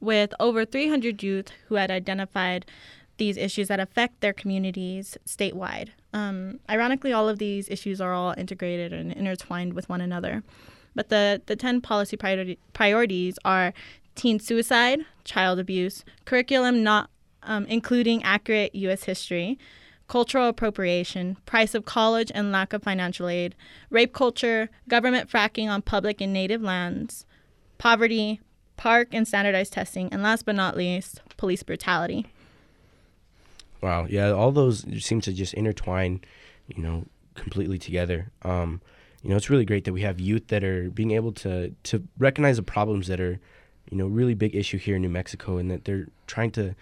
with 0.00 0.34
over 0.38 0.64
300 0.64 1.22
youth 1.22 1.50
who 1.68 1.76
had 1.76 1.90
identified 1.90 2.66
these 3.16 3.36
issues 3.36 3.68
that 3.68 3.80
affect 3.80 4.20
their 4.20 4.32
communities 4.32 5.16
statewide. 5.26 5.90
Um, 6.12 6.60
ironically, 6.68 7.12
all 7.12 7.28
of 7.28 7.38
these 7.38 7.68
issues 7.68 8.00
are 8.00 8.12
all 8.12 8.34
integrated 8.36 8.92
and 8.92 9.12
intertwined 9.12 9.74
with 9.74 9.88
one 9.88 10.00
another. 10.00 10.42
But 10.94 11.08
the, 11.08 11.42
the 11.46 11.56
10 11.56 11.80
policy 11.80 12.16
priorities 12.72 13.38
are 13.44 13.72
teen 14.14 14.38
suicide, 14.38 15.00
child 15.24 15.58
abuse, 15.58 16.04
curriculum 16.24 16.82
not 16.82 17.10
um, 17.42 17.66
including 17.66 18.22
accurate 18.22 18.74
U.S. 18.74 19.04
history, 19.04 19.58
cultural 20.08 20.48
appropriation, 20.48 21.36
price 21.46 21.74
of 21.74 21.84
college 21.84 22.30
and 22.34 22.52
lack 22.52 22.72
of 22.72 22.82
financial 22.82 23.28
aid, 23.28 23.54
rape 23.90 24.12
culture, 24.12 24.70
government 24.88 25.30
fracking 25.30 25.68
on 25.68 25.82
public 25.82 26.20
and 26.20 26.32
native 26.32 26.62
lands, 26.62 27.26
poverty, 27.78 28.40
park 28.76 29.08
and 29.12 29.26
standardized 29.26 29.72
testing, 29.72 30.08
and 30.12 30.22
last 30.22 30.44
but 30.44 30.54
not 30.54 30.76
least, 30.76 31.20
police 31.36 31.62
brutality. 31.62 32.26
Wow, 33.84 34.06
yeah, 34.08 34.30
all 34.30 34.50
those 34.50 34.86
seem 35.04 35.20
to 35.20 35.32
just 35.34 35.52
intertwine, 35.52 36.22
you 36.68 36.82
know, 36.82 37.04
completely 37.34 37.78
together. 37.78 38.30
Um, 38.40 38.80
you 39.22 39.28
know, 39.28 39.36
it's 39.36 39.50
really 39.50 39.66
great 39.66 39.84
that 39.84 39.92
we 39.92 40.00
have 40.00 40.18
youth 40.18 40.48
that 40.48 40.64
are 40.64 40.88
being 40.88 41.10
able 41.10 41.32
to 41.32 41.74
to 41.82 42.02
recognize 42.16 42.56
the 42.56 42.62
problems 42.62 43.08
that 43.08 43.20
are, 43.20 43.38
you 43.90 43.98
know, 43.98 44.06
really 44.06 44.32
big 44.32 44.56
issue 44.56 44.78
here 44.78 44.96
in 44.96 45.02
New 45.02 45.10
Mexico, 45.10 45.58
and 45.58 45.70
that 45.70 45.84
they're 45.84 46.06
trying 46.26 46.50
to 46.52 46.74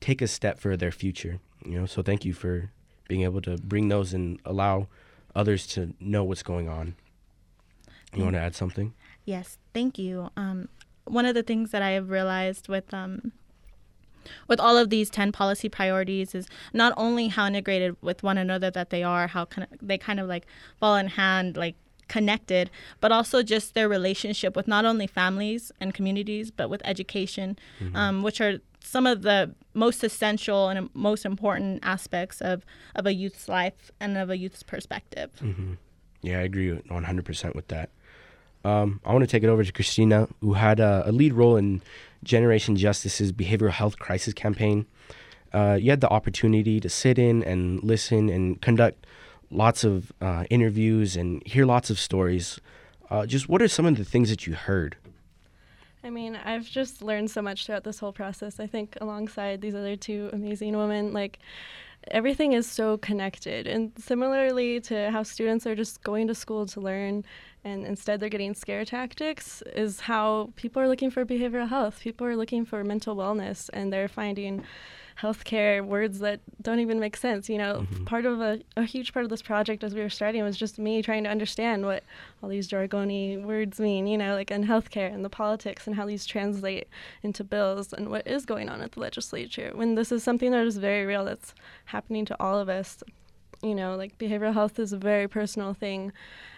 take 0.00 0.20
a 0.20 0.28
step 0.28 0.60
for 0.60 0.76
their 0.76 0.92
future. 0.92 1.40
You 1.64 1.80
know, 1.80 1.86
so 1.86 2.02
thank 2.02 2.22
you 2.26 2.34
for 2.34 2.70
being 3.08 3.22
able 3.22 3.40
to 3.40 3.56
bring 3.56 3.88
those 3.88 4.12
and 4.12 4.38
allow 4.44 4.88
others 5.34 5.66
to 5.68 5.94
know 6.00 6.22
what's 6.22 6.42
going 6.42 6.68
on. 6.68 6.96
You 8.14 8.24
want 8.24 8.36
to 8.36 8.40
add 8.40 8.54
something? 8.54 8.92
Yes, 9.24 9.56
thank 9.72 9.98
you. 9.98 10.28
Um, 10.36 10.68
one 11.04 11.24
of 11.24 11.34
the 11.34 11.42
things 11.42 11.70
that 11.70 11.80
I 11.80 11.92
have 11.92 12.10
realized 12.10 12.68
with 12.68 12.92
um, 12.92 13.32
with 14.48 14.60
all 14.60 14.76
of 14.76 14.90
these 14.90 15.10
10 15.10 15.32
policy 15.32 15.68
priorities 15.68 16.34
is 16.34 16.46
not 16.72 16.92
only 16.96 17.28
how 17.28 17.46
integrated 17.46 17.96
with 18.00 18.22
one 18.22 18.38
another 18.38 18.70
that 18.70 18.90
they 18.90 19.02
are, 19.02 19.26
how 19.26 19.44
kind 19.46 19.66
of, 19.70 19.78
they 19.86 19.98
kind 19.98 20.20
of 20.20 20.28
like 20.28 20.46
fall 20.78 20.96
in 20.96 21.08
hand, 21.08 21.56
like 21.56 21.74
connected, 22.08 22.70
but 23.00 23.10
also 23.10 23.42
just 23.42 23.74
their 23.74 23.88
relationship 23.88 24.54
with 24.54 24.68
not 24.68 24.84
only 24.84 25.06
families 25.06 25.72
and 25.80 25.94
communities, 25.94 26.50
but 26.50 26.68
with 26.68 26.82
education, 26.84 27.58
um, 27.94 28.22
which 28.22 28.40
are 28.40 28.58
some 28.80 29.06
of 29.06 29.22
the 29.22 29.54
most 29.74 30.04
essential 30.04 30.68
and 30.68 30.90
most 30.94 31.24
important 31.24 31.80
aspects 31.82 32.40
of, 32.42 32.66
of 32.94 33.06
a 33.06 33.14
youth's 33.14 33.48
life 33.48 33.90
and 34.00 34.18
of 34.18 34.28
a 34.28 34.36
youth's 34.36 34.62
perspective. 34.62 35.30
Yeah, 36.20 36.38
I 36.38 36.42
agree 36.42 36.70
100% 36.70 37.54
with 37.54 37.68
that. 37.68 37.90
Um, 38.64 39.00
I 39.04 39.12
want 39.12 39.22
to 39.22 39.26
take 39.26 39.42
it 39.42 39.48
over 39.48 39.64
to 39.64 39.72
Christina, 39.72 40.28
who 40.40 40.54
had 40.54 40.80
a, 40.80 41.04
a 41.06 41.12
lead 41.12 41.32
role 41.32 41.56
in 41.56 41.82
Generation 42.22 42.76
Justice's 42.76 43.32
behavioral 43.32 43.70
health 43.70 43.98
crisis 43.98 44.32
campaign. 44.34 44.86
Uh, 45.52 45.78
you 45.80 45.90
had 45.90 46.00
the 46.00 46.08
opportunity 46.08 46.80
to 46.80 46.88
sit 46.88 47.18
in 47.18 47.42
and 47.42 47.82
listen 47.82 48.28
and 48.28 48.60
conduct 48.62 49.06
lots 49.50 49.84
of 49.84 50.12
uh, 50.20 50.44
interviews 50.48 51.16
and 51.16 51.46
hear 51.46 51.66
lots 51.66 51.90
of 51.90 51.98
stories. 51.98 52.58
Uh, 53.10 53.26
just 53.26 53.48
what 53.48 53.60
are 53.60 53.68
some 53.68 53.84
of 53.84 53.96
the 53.96 54.04
things 54.04 54.30
that 54.30 54.46
you 54.46 54.54
heard? 54.54 54.96
I 56.04 56.10
mean, 56.10 56.36
I've 56.36 56.68
just 56.68 57.02
learned 57.02 57.30
so 57.30 57.42
much 57.42 57.66
throughout 57.66 57.84
this 57.84 57.98
whole 57.98 58.12
process. 58.12 58.58
I 58.58 58.66
think 58.66 58.96
alongside 59.00 59.60
these 59.60 59.74
other 59.74 59.94
two 59.94 60.30
amazing 60.32 60.76
women, 60.76 61.12
like 61.12 61.38
everything 62.10 62.52
is 62.52 62.70
so 62.70 62.98
connected. 62.98 63.66
And 63.66 63.92
similarly 63.98 64.80
to 64.80 65.10
how 65.10 65.22
students 65.22 65.66
are 65.66 65.74
just 65.74 66.02
going 66.02 66.26
to 66.28 66.34
school 66.34 66.66
to 66.66 66.80
learn 66.80 67.24
and 67.64 67.86
instead 67.86 68.18
they're 68.18 68.28
getting 68.28 68.54
scare 68.54 68.84
tactics, 68.84 69.62
is 69.76 70.00
how 70.00 70.50
people 70.56 70.82
are 70.82 70.88
looking 70.88 71.10
for 71.10 71.24
behavioral 71.24 71.68
health. 71.68 72.00
People 72.00 72.26
are 72.26 72.36
looking 72.36 72.64
for 72.64 72.82
mental 72.82 73.14
wellness 73.14 73.70
and 73.72 73.92
they're 73.92 74.08
finding 74.08 74.64
healthcare 75.20 75.84
words 75.84 76.18
that 76.20 76.40
don't 76.60 76.80
even 76.80 76.98
make 76.98 77.16
sense. 77.16 77.48
You 77.48 77.58
know, 77.58 77.74
mm-hmm. 77.80 78.04
part 78.04 78.26
of 78.26 78.40
a, 78.40 78.60
a 78.76 78.84
huge 78.84 79.12
part 79.12 79.24
of 79.24 79.30
this 79.30 79.42
project 79.42 79.84
as 79.84 79.94
we 79.94 80.00
were 80.00 80.10
starting 80.10 80.42
was 80.42 80.56
just 80.56 80.78
me 80.78 81.02
trying 81.02 81.24
to 81.24 81.30
understand 81.30 81.84
what 81.84 82.02
all 82.42 82.48
these 82.48 82.68
jargony 82.68 83.42
words 83.42 83.78
mean, 83.80 84.06
you 84.06 84.18
know, 84.18 84.34
like 84.34 84.50
in 84.50 84.64
healthcare 84.64 85.12
and 85.12 85.24
the 85.24 85.30
politics 85.30 85.86
and 85.86 85.96
how 85.96 86.06
these 86.06 86.26
translate 86.26 86.88
into 87.22 87.44
bills 87.44 87.92
and 87.92 88.08
what 88.10 88.26
is 88.26 88.44
going 88.44 88.68
on 88.68 88.80
at 88.80 88.92
the 88.92 89.00
legislature 89.00 89.70
when 89.74 89.94
this 89.94 90.12
is 90.12 90.22
something 90.22 90.50
that 90.50 90.66
is 90.66 90.78
very 90.78 91.04
real 91.06 91.24
that's 91.24 91.54
happening 91.86 92.24
to 92.24 92.36
all 92.40 92.58
of 92.58 92.68
us. 92.68 93.02
You 93.62 93.76
know, 93.76 93.94
like 93.94 94.18
behavioral 94.18 94.54
health 94.54 94.78
is 94.78 94.92
a 94.92 94.98
very 94.98 95.28
personal 95.28 95.72
thing. 95.72 96.12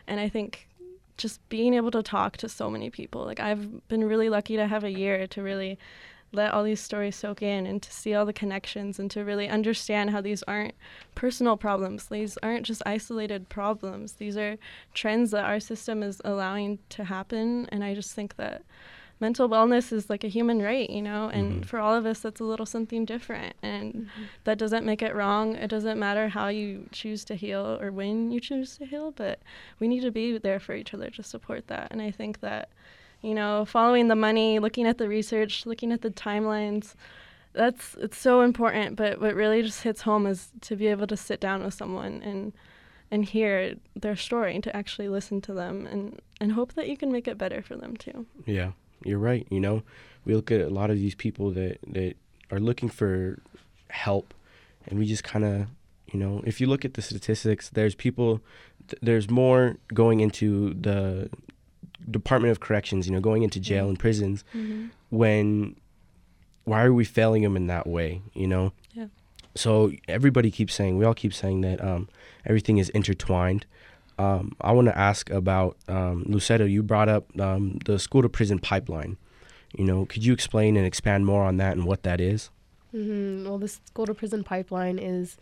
And 0.07 0.21
I 0.21 0.29
think 0.29 0.69
just 1.17 1.47
being 1.49 1.75
able 1.75 1.91
to 1.91 2.03
talk 2.03 2.37
to 2.39 2.49
so 2.49 2.71
many 2.71 2.91
people, 2.91 3.25
like 3.25 3.41
I've 3.41 3.87
been 3.89 4.05
really 4.05 4.29
lucky 4.29 4.57
to 4.57 4.67
have 4.67 4.85
a 4.85 4.91
year 4.91 5.27
to 5.29 5.43
really 5.43 5.79
let 6.35 6.53
all 6.53 6.65
these 6.65 6.81
stories 6.81 7.17
soak 7.17 7.43
in 7.43 7.67
and 7.67 7.83
to 7.83 7.93
see 7.93 8.15
all 8.15 8.27
the 8.27 8.33
connections 8.33 8.99
and 8.99 9.11
to 9.13 9.25
really 9.25 9.49
understand 9.49 10.11
how 10.11 10.21
these 10.21 10.43
aren't 10.45 10.75
personal 11.15 11.57
problems. 11.57 12.07
These 12.07 12.37
aren't 12.43 12.67
just 12.67 12.83
isolated 12.85 13.49
problems. 13.49 14.15
These 14.15 14.37
are 14.37 14.57
trends 14.93 15.31
that 15.31 15.45
our 15.45 15.61
system 15.61 16.03
is 16.03 16.21
allowing 16.25 16.79
to 16.91 17.05
happen. 17.05 17.69
And 17.71 17.85
I 17.85 17.95
just 17.95 18.15
think 18.15 18.37
that 18.37 18.63
mental 19.21 19.49
wellness 19.49 19.93
is 19.93 20.11
like 20.11 20.25
a 20.25 20.29
human 20.29 20.61
right, 20.61 20.91
you 20.91 21.01
know, 21.01 21.29
and 21.29 21.53
mm-hmm. 21.53 21.63
for 21.63 21.79
all 21.79 21.95
of 21.95 22.05
us, 22.05 22.21
that's 22.21 22.41
a 22.41 22.45
little 22.45 22.67
something 22.67 23.05
different. 23.05 23.55
And 23.63 23.95
mm-hmm. 23.95 24.23
that 24.45 24.59
doesn't 24.59 24.85
make 24.85 25.03
it 25.03 25.15
wrong. 25.15 25.55
It 25.55 25.69
doesn't 25.69 25.99
matter 25.99 26.29
how 26.29 26.49
you 26.49 26.89
choose 26.93 27.25
to 27.27 27.35
heal 27.35 27.79
or 27.81 27.93
when 27.93 28.31
you 28.31 28.41
choose 28.41 28.77
to 28.79 28.87
heal, 28.87 29.13
but 29.13 29.41
we 29.79 29.89
need 29.89 30.01
to 30.01 30.11
be 30.11 30.39
there 30.39 30.61
for 30.61 30.75
each 30.75 30.93
other 30.93 31.11
to 31.11 31.23
support 31.23 31.69
that. 31.69 31.89
And 31.91 32.03
I 32.03 32.11
think 32.11 32.41
that 32.41 32.69
you 33.25 33.35
know, 33.35 33.65
following 33.65 34.09
the 34.09 34.17
money, 34.17 34.59
looking 34.59 34.87
at 34.87 34.99
the 34.99 35.09
research, 35.09 35.67
looking 35.67 35.93
at 35.93 36.03
the 36.03 36.11
timelines. 36.11 36.95
That's 37.53 37.95
it's 37.95 38.19
so 38.19 38.41
important, 38.43 38.97
but 38.97 39.21
what 39.21 39.35
really 39.35 39.63
just 39.63 39.83
hits 39.83 40.03
home 40.03 40.27
is 40.27 40.51
to 40.63 40.77
be 40.77 40.89
able 40.89 41.07
to 41.07 41.17
sit 41.17 41.41
down 41.41 41.63
with 41.65 41.75
someone 41.75 42.23
and 42.23 42.53
and 43.11 43.25
hear 43.25 43.77
their 43.95 44.17
story 44.17 44.55
and 44.55 44.65
to 44.65 44.77
actually 44.77 45.09
listen 45.09 45.41
to 45.43 45.55
them 45.55 45.87
and 45.87 46.21
and 46.41 46.53
hope 46.53 46.75
that 46.75 46.89
you 46.89 46.97
can 46.97 47.13
make 47.13 47.29
it 47.29 47.39
better 47.39 47.63
for 47.63 47.77
them 47.77 47.97
too. 47.97 48.27
Yeah, 48.45 48.73
you're 49.05 49.19
right. 49.19 49.47
You 49.51 49.61
know, 49.61 49.83
we 50.25 50.35
look 50.35 50.51
at 50.51 50.61
a 50.61 50.69
lot 50.69 50.91
of 50.91 50.97
these 50.97 51.15
people 51.15 51.51
that, 51.53 51.79
that 51.87 52.15
are 52.51 52.61
looking 52.61 52.89
for 52.89 53.39
help, 53.89 54.35
and 54.87 54.99
we 54.99 55.07
just 55.07 55.25
kind 55.25 55.45
of, 55.45 55.67
you 56.13 56.19
know, 56.19 56.43
if 56.45 56.61
you 56.61 56.67
look 56.67 56.85
at 56.85 56.95
the 56.95 57.03
statistics, 57.03 57.71
there's 57.71 57.95
people, 57.95 58.41
th- 58.89 59.01
there's 59.01 59.31
more 59.31 59.77
going 59.93 60.21
into 60.21 60.75
the 60.75 61.31
Department 62.11 62.51
of 62.51 62.61
Corrections, 62.61 63.07
you 63.07 63.13
know, 63.13 63.21
going 63.21 63.43
into 63.43 63.61
jail 63.61 63.89
and 63.89 63.99
prisons 63.99 64.45
when 65.11 65.77
why 66.65 66.83
are 66.83 66.93
we 66.93 67.05
failing 67.05 67.43
them 67.43 67.57
in 67.57 67.67
that 67.67 67.87
way, 67.87 68.23
you 68.33 68.47
know? 68.47 68.73
Yeah. 68.93 69.07
So 69.55 69.93
everybody 70.09 70.51
keeps 70.51 70.75
saying, 70.75 70.99
we 70.99 71.05
all 71.05 71.15
keep 71.15 71.35
saying 71.35 71.61
that 71.61 71.83
um, 71.85 72.09
everything 72.45 72.79
is 72.79 72.89
intertwined. 72.91 73.67
Um, 74.19 74.53
I 74.61 74.73
want 74.73 74.89
to 74.89 74.97
ask 74.97 75.29
about 75.31 75.77
um. 75.89 76.25
You 76.29 76.83
brought 76.83 77.09
up 77.09 77.39
um, 77.41 77.79
the 77.85 77.99
school 77.99 78.23
to 78.23 78.29
prison 78.29 78.59
pipeline. 78.59 79.17
You 79.77 79.85
know, 79.85 80.07
could 80.07 80.25
you 80.25 80.33
explain 80.33 80.77
and 80.77 80.87
expand 80.87 81.27
more 81.27 81.43
on 81.43 81.57
that 81.57 81.77
and 81.77 81.85
what 81.85 82.05
that 82.05 82.21
is? 82.21 82.51
hmm 82.93 83.45
Well, 83.45 83.59
the 83.59 83.69
school 83.69 84.07
to 84.07 84.15
prison 84.15 84.45
pipeline 84.45 84.99
is 84.99 85.37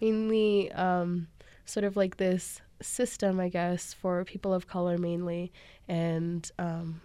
mainly 0.00 0.70
um, 0.72 1.28
sort 1.64 1.84
of 1.84 1.96
like 1.96 2.18
this 2.18 2.60
system, 2.82 3.40
I 3.40 3.48
guess, 3.48 3.92
for 3.92 4.24
people 4.24 4.52
of 4.52 4.66
color 4.66 4.98
mainly, 4.98 5.50
and 5.88 6.50
um, 6.58 7.00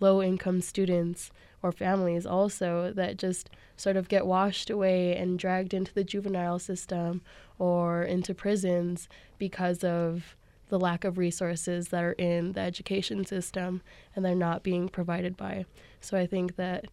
low 0.00 0.22
income 0.22 0.60
students 0.60 1.30
or 1.62 1.72
families 1.72 2.26
also 2.26 2.92
that 2.94 3.16
just 3.16 3.50
sort 3.76 3.96
of 3.96 4.08
get 4.08 4.26
washed 4.26 4.70
away 4.70 5.16
and 5.16 5.38
dragged 5.38 5.74
into 5.74 5.92
the 5.94 6.04
juvenile 6.04 6.58
system 6.58 7.20
or 7.58 8.02
into 8.02 8.34
prisons 8.34 9.08
because 9.38 9.82
of 9.82 10.36
the 10.68 10.78
lack 10.78 11.04
of 11.04 11.18
resources 11.18 11.88
that 11.88 12.04
are 12.04 12.12
in 12.12 12.52
the 12.52 12.60
education 12.60 13.24
system 13.24 13.80
and 14.14 14.24
they're 14.24 14.34
not 14.34 14.62
being 14.62 14.88
provided 14.88 15.36
by. 15.36 15.64
So 16.00 16.16
I 16.16 16.26
think 16.26 16.56
that 16.56 16.86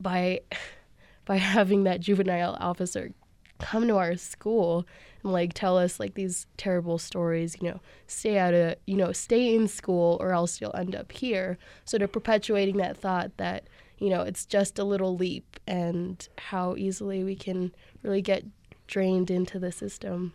by 0.00 0.40
by 1.26 1.38
having 1.38 1.84
that 1.84 2.00
juvenile 2.00 2.54
officer 2.60 3.10
come 3.58 3.86
to 3.88 3.96
our 3.96 4.16
school 4.16 4.86
and 5.22 5.32
like 5.32 5.54
tell 5.54 5.78
us 5.78 5.98
like 5.98 6.14
these 6.14 6.46
terrible 6.56 6.98
stories, 6.98 7.56
you 7.60 7.70
know, 7.70 7.80
stay 8.06 8.38
out 8.38 8.54
of, 8.54 8.76
you 8.86 8.96
know, 8.96 9.12
stay 9.12 9.54
in 9.54 9.68
school 9.68 10.18
or 10.20 10.32
else 10.32 10.60
you'll 10.60 10.76
end 10.76 10.94
up 10.94 11.12
here. 11.12 11.58
Sort 11.84 12.02
of 12.02 12.12
perpetuating 12.12 12.76
that 12.78 12.96
thought 12.96 13.36
that, 13.38 13.68
you 13.98 14.10
know, 14.10 14.22
it's 14.22 14.44
just 14.44 14.78
a 14.78 14.84
little 14.84 15.16
leap 15.16 15.58
and 15.66 16.28
how 16.38 16.74
easily 16.76 17.24
we 17.24 17.36
can 17.36 17.74
really 18.02 18.22
get 18.22 18.44
drained 18.86 19.30
into 19.30 19.58
the 19.58 19.72
system. 19.72 20.34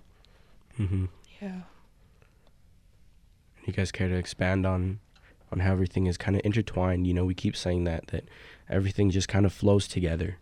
Mm-hmm. 0.80 1.06
Yeah. 1.42 1.62
You 3.66 3.74
guys 3.74 3.92
care 3.92 4.08
to 4.08 4.16
expand 4.16 4.66
on 4.66 5.00
on 5.52 5.60
how 5.60 5.72
everything 5.72 6.08
is 6.08 6.18
kind 6.18 6.36
of 6.36 6.42
intertwined? 6.46 7.08
You 7.08 7.14
know, 7.14 7.26
we 7.26 7.34
keep 7.34 7.56
saying 7.56 7.84
that 7.84 8.08
that 8.08 8.28
everything 8.70 9.10
just 9.10 9.28
kind 9.28 9.46
of 9.46 9.54
flows 9.54 9.88
together. 9.88 10.38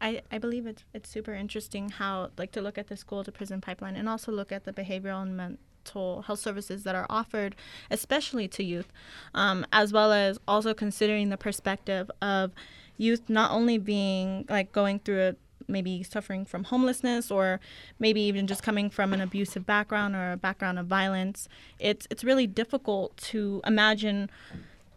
I, 0.00 0.22
I 0.30 0.38
believe 0.38 0.66
it's 0.66 0.84
it's 0.92 1.08
super 1.08 1.34
interesting 1.34 1.88
how 1.88 2.30
like 2.36 2.52
to 2.52 2.60
look 2.60 2.78
at 2.78 2.88
the 2.88 2.96
school 2.96 3.24
to 3.24 3.32
prison 3.32 3.60
pipeline 3.60 3.96
and 3.96 4.08
also 4.08 4.32
look 4.32 4.52
at 4.52 4.64
the 4.64 4.72
behavioral 4.72 5.22
and 5.22 5.36
mental 5.36 6.22
health 6.22 6.40
services 6.40 6.82
that 6.84 6.94
are 6.94 7.06
offered, 7.08 7.54
especially 7.90 8.48
to 8.48 8.62
youth, 8.62 8.92
um, 9.34 9.66
as 9.72 9.92
well 9.92 10.12
as 10.12 10.38
also 10.46 10.74
considering 10.74 11.28
the 11.28 11.36
perspective 11.36 12.10
of 12.20 12.52
youth 12.96 13.28
not 13.28 13.50
only 13.50 13.78
being 13.78 14.44
like 14.48 14.72
going 14.72 14.98
through 14.98 15.22
a 15.22 15.36
maybe 15.66 16.02
suffering 16.02 16.44
from 16.44 16.64
homelessness 16.64 17.30
or 17.30 17.58
maybe 17.98 18.20
even 18.20 18.46
just 18.46 18.62
coming 18.62 18.90
from 18.90 19.12
an 19.12 19.20
abusive 19.20 19.64
background 19.64 20.14
or 20.14 20.32
a 20.32 20.36
background 20.36 20.78
of 20.78 20.86
violence 20.86 21.48
it's 21.78 22.06
it's 22.10 22.22
really 22.22 22.46
difficult 22.46 23.16
to 23.16 23.62
imagine 23.66 24.28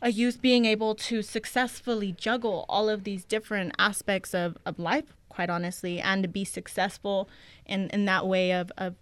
a 0.02 0.12
youth 0.12 0.42
being 0.42 0.66
able 0.66 0.96
to 0.96 1.22
successfully 1.22 2.12
juggle 2.12 2.66
all 2.70 2.90
of 2.90 3.04
these 3.04 3.24
different 3.24 3.74
aspects 3.80 4.34
of, 4.34 4.58
of 4.66 4.78
life, 4.78 5.06
quite 5.30 5.50
honestly, 5.50 6.00
and 6.00 6.24
to 6.24 6.30
be 6.30 6.46
successful 6.46 7.28
in, 7.66 7.90
in 7.90 8.06
that 8.06 8.28
way 8.28 8.52
of, 8.52 8.72
of 8.78 8.96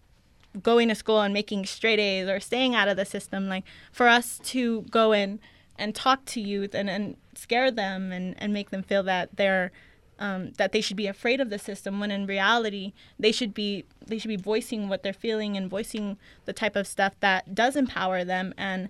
going 0.62 0.88
to 0.88 0.96
school 0.96 1.22
and 1.22 1.34
making 1.34 1.66
straight 1.66 2.00
A's 2.00 2.28
or 2.28 2.40
staying 2.40 2.76
out 2.76 2.88
of 2.88 2.98
the 2.98 3.06
system. 3.06 3.48
Like 3.48 3.66
for 3.92 4.08
us 4.08 4.40
to 4.46 4.84
go 4.84 5.12
in 5.12 5.40
and 5.78 5.94
talk 5.94 6.24
to 6.26 6.42
youth 6.42 6.74
and, 6.74 6.90
and 6.90 7.18
scare 7.36 7.72
them 7.72 8.12
and, 8.12 8.36
and 8.38 8.54
make 8.54 8.70
them 8.70 8.84
feel 8.84 9.04
that 9.04 9.36
they're 9.36 9.72
um, 10.18 10.54
that 10.54 10.72
they 10.72 10.80
should 10.80 10.96
be 10.96 11.08
afraid 11.08 11.42
of 11.42 11.50
the 11.50 11.60
system 11.60 12.00
when 12.00 12.10
in 12.10 12.26
reality 12.26 12.94
they 13.20 13.34
should 13.34 13.54
be 13.54 13.84
they 14.06 14.18
should 14.18 14.30
be 14.30 14.38
voicing 14.38 14.88
what 14.88 15.04
they're 15.04 15.12
feeling 15.12 15.58
and 15.58 15.70
voicing 15.70 16.18
the 16.46 16.54
type 16.54 16.78
of 16.78 16.88
stuff 16.88 17.20
that 17.20 17.54
does 17.54 17.76
empower 17.76 18.24
them 18.24 18.54
and 18.58 18.90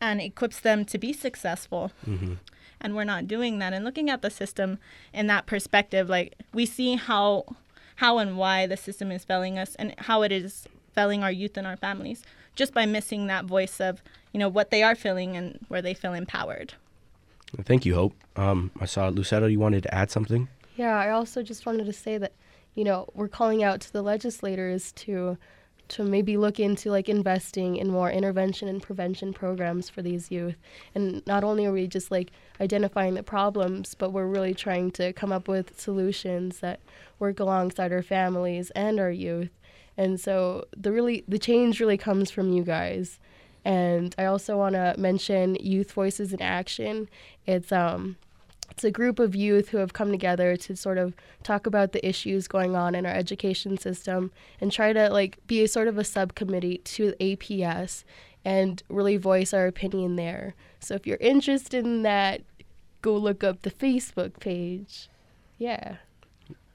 and 0.00 0.20
equips 0.20 0.60
them 0.60 0.84
to 0.86 0.98
be 0.98 1.12
successful. 1.12 1.92
Mm-hmm. 2.06 2.34
And 2.80 2.94
we're 2.94 3.04
not 3.04 3.26
doing 3.26 3.58
that. 3.58 3.72
And 3.72 3.84
looking 3.84 4.10
at 4.10 4.22
the 4.22 4.30
system 4.30 4.78
in 5.12 5.26
that 5.28 5.46
perspective, 5.46 6.08
like 6.08 6.34
we 6.52 6.66
see 6.66 6.96
how 6.96 7.44
how 7.96 8.18
and 8.18 8.36
why 8.36 8.66
the 8.66 8.76
system 8.76 9.10
is 9.10 9.24
failing 9.24 9.58
us 9.58 9.74
and 9.76 9.94
how 9.98 10.22
it 10.22 10.30
is 10.30 10.68
failing 10.94 11.22
our 11.22 11.32
youth 11.32 11.56
and 11.56 11.66
our 11.66 11.76
families 11.76 12.22
just 12.54 12.74
by 12.74 12.86
missing 12.86 13.26
that 13.26 13.44
voice 13.44 13.80
of, 13.80 14.02
you 14.32 14.40
know, 14.40 14.48
what 14.48 14.70
they 14.70 14.82
are 14.82 14.94
feeling 14.94 15.36
and 15.36 15.58
where 15.68 15.82
they 15.82 15.94
feel 15.94 16.14
empowered. 16.14 16.74
Thank 17.62 17.86
you, 17.86 17.94
Hope. 17.94 18.14
Um, 18.34 18.70
I 18.80 18.86
saw 18.86 19.08
Lucero, 19.08 19.46
you 19.46 19.58
wanted 19.58 19.84
to 19.84 19.94
add 19.94 20.10
something? 20.10 20.48
Yeah, 20.76 20.98
I 20.98 21.10
also 21.10 21.42
just 21.42 21.64
wanted 21.64 21.86
to 21.86 21.92
say 21.92 22.18
that, 22.18 22.32
you 22.74 22.84
know, 22.84 23.08
we're 23.14 23.28
calling 23.28 23.62
out 23.62 23.80
to 23.82 23.92
the 23.92 24.02
legislators 24.02 24.92
to 24.92 25.38
to 25.88 26.04
maybe 26.04 26.36
look 26.36 26.58
into 26.58 26.90
like 26.90 27.08
investing 27.08 27.76
in 27.76 27.90
more 27.90 28.10
intervention 28.10 28.68
and 28.68 28.82
prevention 28.82 29.32
programs 29.32 29.88
for 29.88 30.02
these 30.02 30.30
youth. 30.30 30.56
And 30.94 31.26
not 31.26 31.44
only 31.44 31.66
are 31.66 31.72
we 31.72 31.86
just 31.86 32.10
like 32.10 32.30
identifying 32.60 33.14
the 33.14 33.22
problems, 33.22 33.94
but 33.94 34.12
we're 34.12 34.26
really 34.26 34.54
trying 34.54 34.90
to 34.92 35.12
come 35.12 35.32
up 35.32 35.48
with 35.48 35.78
solutions 35.78 36.60
that 36.60 36.80
work 37.18 37.40
alongside 37.40 37.92
our 37.92 38.02
families 38.02 38.70
and 38.70 38.98
our 38.98 39.10
youth. 39.10 39.50
And 39.96 40.20
so 40.20 40.66
the 40.76 40.92
really 40.92 41.24
the 41.26 41.38
change 41.38 41.80
really 41.80 41.98
comes 41.98 42.30
from 42.30 42.52
you 42.52 42.62
guys. 42.62 43.18
And 43.64 44.14
I 44.16 44.26
also 44.26 44.56
want 44.56 44.74
to 44.74 44.94
mention 44.96 45.56
Youth 45.56 45.92
Voices 45.92 46.32
in 46.32 46.40
Action. 46.40 47.08
It's 47.46 47.72
um 47.72 48.16
it's 48.70 48.84
a 48.84 48.90
group 48.90 49.18
of 49.18 49.34
youth 49.34 49.70
who 49.70 49.78
have 49.78 49.92
come 49.92 50.10
together 50.10 50.56
to 50.56 50.76
sort 50.76 50.98
of 50.98 51.14
talk 51.42 51.66
about 51.66 51.92
the 51.92 52.06
issues 52.06 52.48
going 52.48 52.76
on 52.76 52.94
in 52.94 53.06
our 53.06 53.12
education 53.12 53.78
system 53.78 54.32
and 54.60 54.72
try 54.72 54.92
to 54.92 55.08
like 55.08 55.38
be 55.46 55.62
a 55.62 55.68
sort 55.68 55.88
of 55.88 55.98
a 55.98 56.04
subcommittee 56.04 56.78
to 56.78 57.12
APS 57.20 58.04
and 58.44 58.82
really 58.88 59.16
voice 59.16 59.52
our 59.52 59.66
opinion 59.66 60.16
there. 60.16 60.54
So 60.80 60.94
if 60.94 61.06
you're 61.06 61.16
interested 61.20 61.84
in 61.84 62.02
that, 62.02 62.42
go 63.02 63.16
look 63.16 63.42
up 63.42 63.62
the 63.62 63.70
Facebook 63.70 64.38
page. 64.40 65.08
Yeah. 65.58 65.96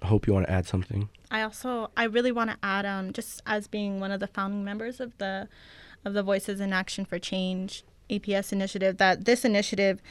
I 0.01 0.07
hope 0.07 0.27
you 0.27 0.33
want 0.33 0.47
to 0.47 0.51
add 0.51 0.65
something. 0.65 1.09
I 1.29 1.43
also 1.43 1.91
I 1.95 2.05
really 2.05 2.31
want 2.31 2.49
to 2.49 2.57
add 2.63 2.85
um 2.85 3.13
just 3.13 3.41
as 3.45 3.67
being 3.67 3.99
one 3.99 4.11
of 4.11 4.19
the 4.19 4.27
founding 4.27 4.63
members 4.63 4.99
of 4.99 5.17
the 5.17 5.47
of 6.03 6.13
the 6.13 6.23
Voices 6.23 6.59
in 6.59 6.73
Action 6.73 7.05
for 7.05 7.19
Change 7.19 7.83
APS 8.09 8.51
initiative 8.51 8.97
that 8.97 9.25
this 9.25 9.45
initiative 9.45 10.01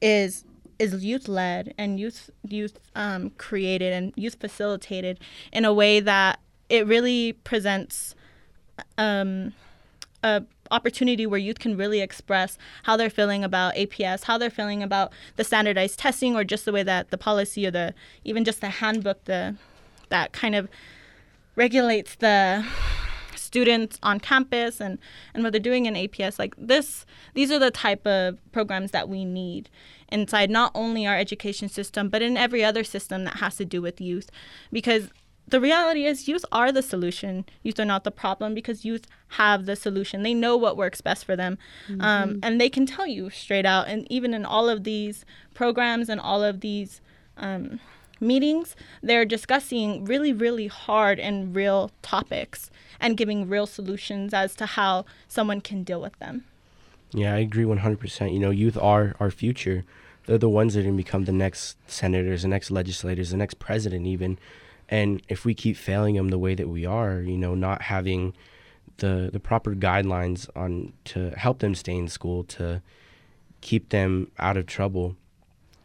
is 0.00 0.44
is 0.80 1.04
youth 1.04 1.28
led 1.28 1.74
and 1.76 2.00
youth 2.00 2.30
youth 2.42 2.80
um, 2.96 3.30
created 3.36 3.92
and 3.92 4.12
youth 4.16 4.36
facilitated 4.40 5.20
in 5.52 5.64
a 5.64 5.72
way 5.72 6.00
that 6.00 6.40
it 6.70 6.86
really 6.86 7.34
presents 7.34 8.14
um, 8.96 9.52
a 10.22 10.42
opportunity 10.70 11.26
where 11.26 11.38
youth 11.38 11.58
can 11.58 11.76
really 11.76 12.00
express 12.00 12.56
how 12.84 12.96
they're 12.96 13.10
feeling 13.10 13.42
about 13.42 13.74
APS, 13.74 14.24
how 14.24 14.38
they're 14.38 14.48
feeling 14.48 14.82
about 14.82 15.12
the 15.36 15.44
standardized 15.44 15.98
testing, 15.98 16.36
or 16.36 16.44
just 16.44 16.64
the 16.64 16.72
way 16.72 16.82
that 16.82 17.10
the 17.10 17.18
policy 17.18 17.66
or 17.66 17.70
the 17.70 17.92
even 18.24 18.44
just 18.44 18.60
the 18.60 18.68
handbook 18.68 19.24
the 19.24 19.56
that 20.08 20.32
kind 20.32 20.54
of 20.54 20.68
regulates 21.56 22.14
the 22.16 22.64
students 23.50 23.98
on 24.04 24.20
campus 24.20 24.80
and, 24.80 24.96
and 25.34 25.42
what 25.42 25.52
they're 25.52 25.60
doing 25.60 25.86
in 25.86 25.94
APS. 25.94 26.38
Like 26.38 26.54
this, 26.56 27.04
these 27.34 27.50
are 27.50 27.58
the 27.58 27.72
type 27.72 28.06
of 28.06 28.38
programs 28.52 28.92
that 28.92 29.08
we 29.08 29.24
need 29.24 29.68
inside 30.08 30.50
not 30.50 30.70
only 30.72 31.04
our 31.04 31.16
education 31.16 31.68
system, 31.68 32.08
but 32.08 32.22
in 32.22 32.36
every 32.36 32.64
other 32.64 32.84
system 32.84 33.24
that 33.24 33.38
has 33.38 33.56
to 33.56 33.64
do 33.64 33.82
with 33.82 34.00
youth. 34.00 34.30
Because 34.70 35.10
the 35.48 35.60
reality 35.60 36.04
is, 36.04 36.28
youth 36.28 36.44
are 36.52 36.70
the 36.70 36.82
solution. 36.82 37.44
Youth 37.64 37.80
are 37.80 37.84
not 37.84 38.04
the 38.04 38.12
problem 38.12 38.54
because 38.54 38.84
youth 38.84 39.08
have 39.30 39.66
the 39.66 39.74
solution. 39.74 40.22
They 40.22 40.34
know 40.34 40.56
what 40.56 40.76
works 40.76 41.00
best 41.00 41.24
for 41.24 41.34
them. 41.34 41.58
Mm-hmm. 41.88 42.00
Um, 42.02 42.38
and 42.44 42.60
they 42.60 42.70
can 42.70 42.86
tell 42.86 43.06
you 43.06 43.30
straight 43.30 43.66
out. 43.66 43.88
And 43.88 44.06
even 44.12 44.32
in 44.32 44.44
all 44.44 44.68
of 44.68 44.84
these 44.84 45.24
programs 45.52 46.08
and 46.08 46.20
all 46.20 46.44
of 46.44 46.60
these 46.60 47.00
um, 47.36 47.80
meetings, 48.20 48.76
they're 49.02 49.24
discussing 49.24 50.04
really, 50.04 50.32
really 50.32 50.66
hard 50.66 51.18
and 51.18 51.54
real 51.54 51.90
topics 52.02 52.70
and 53.00 53.16
giving 53.16 53.48
real 53.48 53.66
solutions 53.66 54.34
as 54.34 54.54
to 54.56 54.66
how 54.66 55.04
someone 55.28 55.60
can 55.60 55.82
deal 55.82 56.00
with 56.00 56.18
them. 56.18 56.44
Yeah, 57.12 57.34
I 57.34 57.38
agree 57.38 57.64
100%. 57.64 58.32
You 58.32 58.38
know, 58.38 58.50
youth 58.50 58.76
are 58.76 59.16
our 59.18 59.30
future. 59.30 59.84
They're 60.26 60.38
the 60.38 60.48
ones 60.48 60.74
that 60.74 60.80
are 60.80 60.84
going 60.84 60.96
to 60.96 61.02
become 61.02 61.24
the 61.24 61.32
next 61.32 61.76
senators, 61.90 62.42
the 62.42 62.48
next 62.48 62.70
legislators, 62.70 63.30
the 63.30 63.36
next 63.36 63.58
president, 63.58 64.06
even. 64.06 64.38
And 64.88 65.22
if 65.28 65.44
we 65.44 65.54
keep 65.54 65.76
failing 65.76 66.16
them 66.16 66.28
the 66.28 66.38
way 66.38 66.54
that 66.54 66.68
we 66.68 66.84
are, 66.84 67.20
you 67.20 67.36
know, 67.36 67.54
not 67.54 67.82
having 67.82 68.34
the 68.98 69.30
the 69.32 69.40
proper 69.40 69.74
guidelines 69.74 70.48
on 70.54 70.92
to 71.04 71.30
help 71.30 71.60
them 71.60 71.74
stay 71.74 71.96
in 71.96 72.08
school, 72.08 72.44
to 72.44 72.82
keep 73.60 73.88
them 73.88 74.30
out 74.38 74.56
of 74.56 74.66
trouble, 74.66 75.16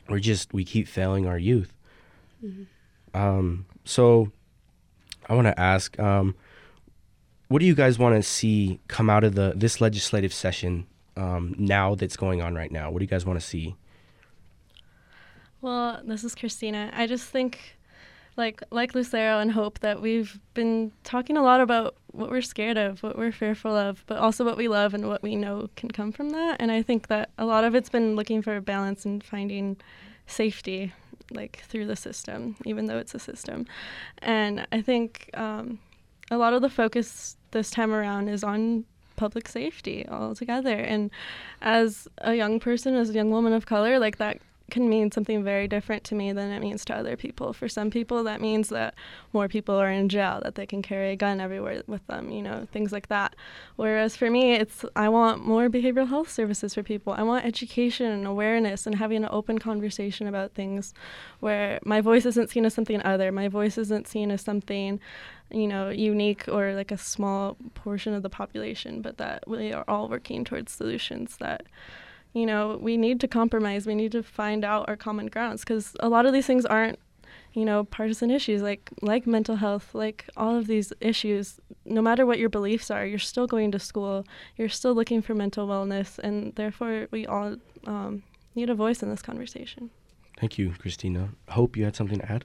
we're 0.09 0.19
just 0.19 0.53
we 0.53 0.65
keep 0.65 0.87
failing 0.87 1.25
our 1.25 1.37
youth. 1.39 1.71
Mm-hmm. 2.45 3.17
Um, 3.17 3.65
so 3.85 4.31
I 5.27 5.33
want 5.33 5.47
to 5.47 5.59
ask, 5.59 5.97
um, 5.99 6.35
what 7.47 7.59
do 7.59 7.65
you 7.65 7.75
guys 7.75 7.97
want 7.97 8.15
to 8.15 8.23
see 8.23 8.79
come 8.87 9.09
out 9.09 9.23
of 9.23 9.35
the 9.35 9.53
this 9.55 9.81
legislative 9.81 10.33
session 10.33 10.87
um, 11.15 11.55
now 11.57 11.95
that's 11.95 12.17
going 12.17 12.41
on 12.41 12.55
right 12.55 12.71
now? 12.71 12.91
What 12.91 12.99
do 12.99 13.03
you 13.03 13.09
guys 13.09 13.25
want 13.25 13.39
to 13.39 13.45
see? 13.45 13.75
Well, 15.61 16.01
this 16.03 16.23
is 16.23 16.35
Christina. 16.35 16.91
I 16.93 17.07
just 17.07 17.29
think, 17.29 17.77
like 18.37 18.61
like 18.71 18.93
Lucero 18.93 19.39
and 19.39 19.51
Hope, 19.51 19.79
that 19.79 20.01
we've 20.01 20.39
been 20.53 20.91
talking 21.03 21.37
a 21.37 21.43
lot 21.43 21.61
about 21.61 21.95
what 22.07 22.29
we're 22.29 22.41
scared 22.41 22.77
of, 22.77 23.01
what 23.03 23.17
we're 23.17 23.31
fearful 23.31 23.75
of, 23.75 24.03
but 24.07 24.17
also 24.17 24.45
what 24.45 24.57
we 24.57 24.67
love 24.67 24.93
and 24.93 25.07
what 25.07 25.23
we 25.23 25.35
know 25.35 25.69
can 25.75 25.89
come 25.89 26.11
from 26.11 26.29
that. 26.29 26.57
And 26.59 26.71
I 26.71 26.81
think 26.81 27.07
that 27.07 27.29
a 27.37 27.45
lot 27.45 27.63
of 27.63 27.75
it's 27.75 27.89
been 27.89 28.15
looking 28.15 28.41
for 28.41 28.55
a 28.55 28.61
balance 28.61 29.05
and 29.05 29.23
finding 29.23 29.77
safety, 30.27 30.93
like 31.31 31.63
through 31.67 31.85
the 31.87 31.95
system, 31.95 32.55
even 32.65 32.85
though 32.85 32.97
it's 32.97 33.15
a 33.15 33.19
system. 33.19 33.65
And 34.19 34.67
I 34.71 34.81
think 34.81 35.29
um, 35.33 35.79
a 36.31 36.37
lot 36.37 36.53
of 36.53 36.61
the 36.61 36.69
focus 36.69 37.37
this 37.51 37.71
time 37.71 37.93
around 37.93 38.27
is 38.29 38.43
on 38.43 38.85
public 39.15 39.47
safety 39.47 40.05
altogether. 40.09 40.75
And 40.75 41.09
as 41.61 42.07
a 42.19 42.35
young 42.35 42.59
person, 42.59 42.95
as 42.95 43.09
a 43.09 43.13
young 43.13 43.31
woman 43.31 43.53
of 43.53 43.65
color, 43.65 43.99
like 43.99 44.17
that 44.17 44.39
can 44.71 44.89
mean 44.89 45.11
something 45.11 45.43
very 45.43 45.67
different 45.67 46.03
to 46.05 46.15
me 46.15 46.31
than 46.31 46.51
it 46.51 46.59
means 46.59 46.83
to 46.85 46.95
other 46.95 47.15
people. 47.15 47.53
For 47.53 47.69
some 47.69 47.91
people, 47.91 48.23
that 48.23 48.41
means 48.41 48.69
that 48.69 48.95
more 49.31 49.47
people 49.47 49.75
are 49.75 49.91
in 49.91 50.09
jail, 50.09 50.41
that 50.43 50.55
they 50.55 50.65
can 50.65 50.81
carry 50.81 51.11
a 51.11 51.15
gun 51.15 51.39
everywhere 51.39 51.83
with 51.87 52.05
them, 52.07 52.31
you 52.31 52.41
know, 52.41 52.67
things 52.71 52.91
like 52.91 53.07
that. 53.09 53.35
Whereas 53.75 54.15
for 54.15 54.29
me, 54.29 54.53
it's 54.53 54.83
I 54.95 55.09
want 55.09 55.45
more 55.45 55.69
behavioral 55.69 56.07
health 56.07 56.31
services 56.31 56.73
for 56.73 56.83
people. 56.83 57.13
I 57.13 57.23
want 57.23 57.45
education 57.45 58.11
and 58.11 58.25
awareness 58.25 58.87
and 58.87 58.95
having 58.95 59.23
an 59.23 59.29
open 59.31 59.59
conversation 59.59 60.27
about 60.27 60.53
things 60.53 60.93
where 61.39 61.79
my 61.85 62.01
voice 62.01 62.25
isn't 62.25 62.49
seen 62.49 62.65
as 62.65 62.73
something 62.73 63.01
other, 63.03 63.31
my 63.31 63.47
voice 63.47 63.77
isn't 63.77 64.07
seen 64.07 64.31
as 64.31 64.41
something 64.41 64.99
you 65.51 65.67
know, 65.67 65.89
unique 65.89 66.47
or 66.47 66.73
like 66.73 66.91
a 66.91 66.97
small 66.97 67.55
portion 67.75 68.15
of 68.15 68.23
the 68.23 68.29
population, 68.29 69.01
but 69.01 69.17
that 69.17 69.47
we 69.47 69.71
are 69.71 69.85
all 69.87 70.09
working 70.09 70.43
towards 70.43 70.71
solutions 70.71 71.37
that 71.37 71.67
you 72.35 72.45
know, 72.45 72.77
we 72.81 72.97
need 72.97 73.21
to 73.21 73.27
compromise. 73.29 73.87
We 73.87 73.95
need 73.95 74.11
to 74.11 74.21
find 74.21 74.65
out 74.65 74.89
our 74.89 74.97
common 74.97 75.27
grounds 75.27 75.61
because 75.61 75.95
a 76.01 76.09
lot 76.09 76.25
of 76.25 76.33
these 76.33 76.45
things 76.45 76.65
aren't, 76.65 76.99
you 77.53 77.63
know, 77.63 77.85
partisan 77.85 78.29
issues 78.29 78.61
like 78.61 78.91
like 79.01 79.25
mental 79.25 79.55
health, 79.55 79.95
like 79.95 80.29
all 80.35 80.57
of 80.57 80.67
these 80.67 80.91
issues. 80.99 81.61
No 81.85 82.01
matter 82.01 82.25
what 82.25 82.37
your 82.37 82.49
beliefs 82.49 82.91
are, 82.91 83.05
you're 83.05 83.19
still 83.19 83.47
going 83.47 83.71
to 83.71 83.79
school. 83.79 84.25
You're 84.57 84.67
still 84.67 84.93
looking 84.93 85.21
for 85.21 85.33
mental 85.33 85.65
wellness, 85.65 86.19
and 86.19 86.53
therefore 86.55 87.07
we 87.09 87.25
all 87.25 87.55
um, 87.87 88.23
need 88.53 88.69
a 88.69 88.75
voice 88.75 89.01
in 89.01 89.09
this 89.09 89.21
conversation. 89.21 89.89
Thank 90.37 90.57
you, 90.57 90.73
Christina. 90.77 91.29
Hope 91.47 91.77
you 91.77 91.85
had 91.85 91.95
something 91.95 92.19
to 92.19 92.29
add. 92.29 92.43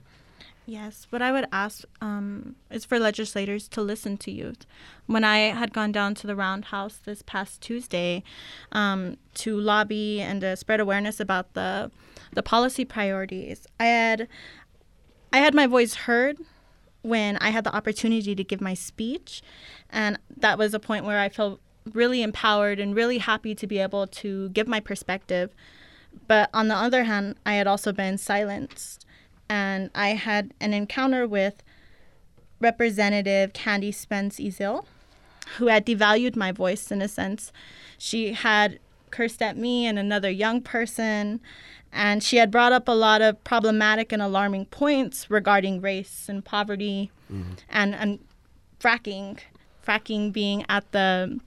Yes, 0.71 1.05
what 1.09 1.21
I 1.21 1.33
would 1.33 1.47
ask 1.51 1.83
um, 1.99 2.55
is 2.69 2.85
for 2.85 2.97
legislators 2.97 3.67
to 3.67 3.81
listen 3.81 4.15
to 4.19 4.31
youth. 4.31 4.65
When 5.05 5.25
I 5.25 5.39
had 5.49 5.73
gone 5.73 5.91
down 5.91 6.15
to 6.15 6.27
the 6.27 6.33
Roundhouse 6.33 6.95
this 7.03 7.21
past 7.21 7.59
Tuesday 7.59 8.23
um, 8.71 9.17
to 9.33 9.59
lobby 9.59 10.21
and 10.21 10.39
to 10.39 10.55
spread 10.55 10.79
awareness 10.79 11.19
about 11.19 11.55
the 11.55 11.91
the 12.31 12.41
policy 12.41 12.85
priorities, 12.85 13.67
I 13.81 13.85
had 13.87 14.29
I 15.33 15.39
had 15.39 15.53
my 15.53 15.67
voice 15.67 15.93
heard 16.07 16.37
when 17.01 17.35
I 17.39 17.49
had 17.49 17.65
the 17.65 17.75
opportunity 17.75 18.33
to 18.33 18.43
give 18.45 18.61
my 18.61 18.73
speech, 18.73 19.41
and 19.89 20.17
that 20.37 20.57
was 20.57 20.73
a 20.73 20.79
point 20.79 21.03
where 21.03 21.19
I 21.19 21.27
felt 21.27 21.59
really 21.91 22.21
empowered 22.21 22.79
and 22.79 22.95
really 22.95 23.17
happy 23.17 23.55
to 23.55 23.67
be 23.67 23.79
able 23.79 24.07
to 24.07 24.47
give 24.51 24.69
my 24.69 24.79
perspective. 24.79 25.53
But 26.27 26.49
on 26.53 26.69
the 26.69 26.75
other 26.75 27.03
hand, 27.03 27.35
I 27.45 27.55
had 27.55 27.67
also 27.67 27.91
been 27.91 28.17
silenced 28.17 29.05
and 29.51 29.91
I 29.93 30.11
had 30.11 30.53
an 30.61 30.73
encounter 30.73 31.27
with 31.27 31.61
Representative 32.61 33.51
Candy 33.51 33.91
Spence 33.91 34.39
Ezell, 34.39 34.85
who 35.57 35.67
had 35.67 35.85
devalued 35.85 36.37
my 36.37 36.53
voice 36.53 36.89
in 36.89 37.01
a 37.01 37.09
sense. 37.09 37.51
She 37.97 38.31
had 38.31 38.79
cursed 39.09 39.41
at 39.41 39.57
me 39.57 39.85
and 39.85 39.99
another 39.99 40.29
young 40.29 40.61
person, 40.61 41.41
and 41.91 42.23
she 42.23 42.37
had 42.37 42.49
brought 42.49 42.71
up 42.71 42.87
a 42.87 42.93
lot 42.93 43.21
of 43.21 43.43
problematic 43.43 44.13
and 44.13 44.21
alarming 44.21 44.67
points 44.67 45.29
regarding 45.29 45.81
race 45.81 46.29
and 46.29 46.45
poverty 46.45 47.11
mm-hmm. 47.29 47.55
and, 47.69 47.93
and 47.93 48.19
fracking, 48.79 49.37
fracking 49.85 50.31
being 50.31 50.65
at 50.69 50.89
the 50.93 51.41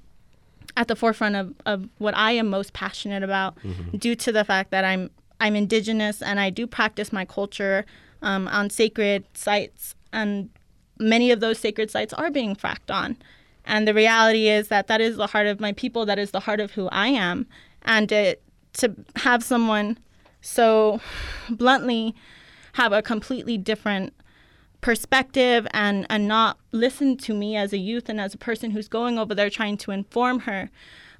at 0.77 0.88
the 0.88 0.97
forefront 0.97 1.37
of, 1.37 1.55
of 1.64 1.88
what 1.99 2.17
I 2.17 2.33
am 2.33 2.51
most 2.51 2.73
passionate 2.73 3.23
about 3.23 3.57
mm-hmm. 3.61 3.97
due 3.97 4.17
to 4.17 4.33
the 4.33 4.45
fact 4.45 4.73
that 4.73 4.85
I'm 4.85 5.09
I'm 5.40 5.57
indigenous 5.57 6.23
and 6.23 6.40
I 6.40 6.51
do 6.51 6.66
practice 6.66 7.12
my 7.12 7.25
culture 7.25 7.85
um, 8.23 8.49
on 8.49 8.70
sacred 8.70 9.25
sites, 9.35 9.94
and 10.12 10.49
many 10.99 11.31
of 11.31 11.40
those 11.40 11.59
sacred 11.59 11.90
sites 11.90 12.12
are 12.14 12.31
being 12.31 12.57
fracked 12.57 12.90
on. 12.90 13.16
And 13.66 13.87
the 13.87 13.94
reality 13.94 14.49
is 14.49 14.68
that 14.68 14.87
that 14.88 15.01
is 15.01 15.16
the 15.16 15.27
heart 15.27 15.47
of 15.47 15.61
my 15.61 15.73
people, 15.73 16.07
that 16.07 16.18
is 16.18 16.31
the 16.31 16.40
heart 16.40 16.61
of 16.61 16.73
who 16.73 16.88
I 16.88 17.09
am. 17.09 17.47
And 17.83 18.09
to, 18.09 18.37
to 18.75 18.94
have 19.16 19.42
someone 19.42 19.99
so 20.40 21.01
bluntly 21.49 22.14
have 22.75 22.92
a 22.92 23.03
completely 23.03 23.57
different 23.57 24.12
perspective 24.81 25.66
and, 25.73 26.07
and 26.11 26.29
not 26.29 26.59
listen 26.73 27.16
to 27.16 27.33
me 27.33 27.57
as 27.57 27.73
a 27.73 27.79
youth 27.79 28.09
and 28.09 28.20
as 28.20 28.35
a 28.35 28.38
person 28.38 28.70
who's 28.70 28.88
going 28.88 29.18
over 29.18 29.35
there 29.35 29.49
trying 29.49 29.79
to 29.79 29.90
inform 29.90 30.40
her 30.40 30.70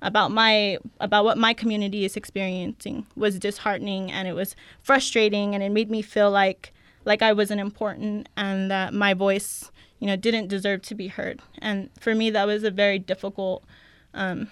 about 0.04 0.30
my 0.30 0.78
about 1.00 1.24
what 1.24 1.38
my 1.38 1.54
community 1.54 2.04
is 2.04 2.14
experiencing 2.14 3.06
was 3.16 3.38
disheartening 3.38 4.12
and 4.12 4.28
it 4.28 4.34
was 4.34 4.54
frustrating 4.82 5.54
and 5.54 5.64
it 5.64 5.70
made 5.70 5.90
me 5.90 6.02
feel 6.02 6.30
like 6.30 6.72
like 7.06 7.22
I 7.22 7.32
wasn't 7.32 7.60
important 7.60 8.28
and 8.36 8.70
that 8.70 8.94
my 8.94 9.14
voice 9.14 9.72
you 9.98 10.06
know 10.06 10.16
didn't 10.16 10.48
deserve 10.48 10.82
to 10.82 10.94
be 10.94 11.08
heard. 11.08 11.40
And 11.58 11.88
for 11.98 12.14
me 12.14 12.30
that 12.30 12.46
was 12.46 12.62
a 12.62 12.70
very 12.70 12.98
difficult 12.98 13.64
um, 14.12 14.48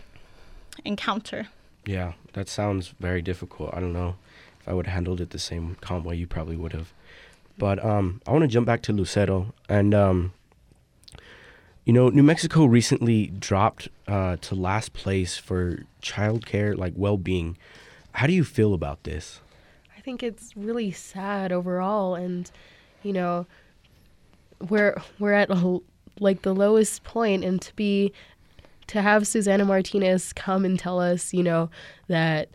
encounter. 0.85 1.49
Yeah 1.85 2.15
that 2.33 2.49
sounds 2.49 2.95
very 2.99 3.21
difficult. 3.21 3.75
I 3.75 3.81
don't 3.81 3.93
know 3.93 4.17
if 4.59 4.69
I 4.69 4.73
would 4.73 4.87
have 4.87 4.95
handled 4.95 5.21
it 5.21 5.31
the 5.31 5.39
same 5.39 5.77
calm 5.83 6.03
way 6.03 6.17
you 6.17 6.27
probably 6.27 6.57
would 6.57 6.73
have. 6.73 6.93
But 7.59 7.85
um, 7.85 8.23
I 8.27 8.33
want 8.33 8.43
to 8.43 8.49
jump 8.49 8.67
back 8.67 8.81
to 8.83 8.93
Lucero 8.95 9.53
and 9.69 9.93
um, 9.93 10.33
you 11.85 11.93
know, 11.93 12.09
New 12.09 12.23
Mexico 12.23 12.65
recently 12.65 13.27
dropped 13.27 13.89
uh, 14.07 14.37
to 14.37 14.55
last 14.55 14.93
place 14.93 15.37
for 15.37 15.85
childcare, 16.01 16.77
like 16.77 16.93
well 16.97 17.17
being. 17.17 17.57
How 18.13 18.27
do 18.27 18.33
you 18.33 18.45
feel 18.45 18.75
about 18.75 19.03
this? 19.05 19.41
I 19.97 20.01
think 20.01 20.23
it's 20.23 20.57
really 20.57 20.93
sad 20.93 21.51
overall, 21.51 22.15
and 22.15 22.51
you 23.03 23.13
know, 23.13 23.47
we're 24.69 25.01
we're 25.19 25.33
at 25.33 25.51
a, 25.51 25.79
like 26.21 26.43
the 26.43 26.55
lowest 26.55 27.03
point, 27.03 27.45
and 27.45 27.61
to 27.63 27.75
be 27.75 28.13
to 28.89 29.03
have 29.03 29.27
Susana 29.27 29.65
Martinez 29.65 30.33
come 30.33 30.65
and 30.65 30.79
tell 30.79 31.01
us, 31.01 31.35
you 31.35 31.43
know, 31.43 31.69
that 32.09 32.49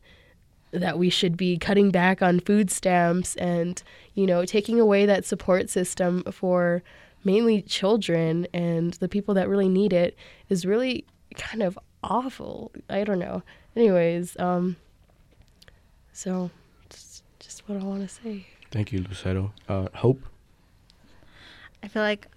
that 0.72 0.98
we 1.00 1.10
should 1.10 1.36
be 1.36 1.58
cutting 1.58 1.92
back 1.92 2.22
on 2.22 2.40
food 2.40 2.70
stamps 2.70 3.36
and 3.38 3.84
you 4.14 4.26
know 4.26 4.46
taking 4.46 4.80
away 4.80 5.06
that 5.06 5.26
support 5.26 5.70
system 5.70 6.24
for 6.32 6.84
mainly 7.24 7.62
children 7.62 8.48
and 8.54 8.94
the 8.96 9.08
people 9.08 9.34
that 9.36 9.50
really 9.50 9.70
need 9.70 9.94
it 9.94 10.16
is 10.50 10.66
really 10.66 11.06
kind 11.36 11.62
of 11.64 11.78
awful. 12.04 12.72
I 12.90 13.04
don't 13.04 13.20
know. 13.20 13.44
Anyways, 13.76 14.38
um, 14.40 14.76
so 16.14 16.50
just, 16.90 17.24
just 17.40 17.68
what 17.68 17.82
I 17.82 17.84
want 17.84 18.08
to 18.08 18.14
say. 18.14 18.48
Thank 18.72 18.92
you, 18.92 19.00
Lucero. 19.00 19.54
Uh, 19.68 19.88
Hope? 19.96 20.22
I 21.84 21.88
feel 21.88 22.02
like 22.02 22.28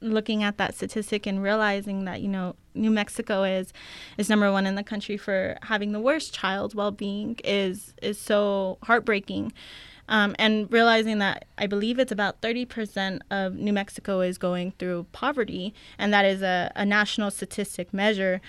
looking 0.00 0.42
at 0.42 0.58
that 0.58 0.74
statistic 0.74 1.26
and 1.26 1.42
realizing 1.42 2.04
that 2.04 2.20
you 2.20 2.28
know 2.28 2.54
New 2.74 2.90
Mexico 2.90 3.42
is 3.42 3.72
is 4.16 4.28
number 4.28 4.50
one 4.52 4.66
in 4.66 4.76
the 4.76 4.84
country 4.84 5.16
for 5.16 5.56
having 5.62 5.92
the 5.92 6.00
worst 6.00 6.32
child 6.32 6.74
well-being 6.74 7.38
is 7.44 7.94
is 8.00 8.18
so 8.18 8.78
heartbreaking 8.84 9.52
um, 10.08 10.34
and 10.38 10.70
realizing 10.72 11.18
that 11.18 11.44
I 11.58 11.66
believe 11.66 11.98
it's 11.98 12.12
about 12.12 12.40
30% 12.40 13.20
of 13.30 13.54
New 13.54 13.72
Mexico 13.72 14.20
is 14.20 14.38
going 14.38 14.72
through 14.78 15.06
poverty, 15.12 15.74
and 15.98 16.12
that 16.12 16.24
is 16.24 16.42
a, 16.42 16.72
a 16.74 16.86
national 16.86 17.30
statistic 17.30 17.92
measure, 17.92 18.40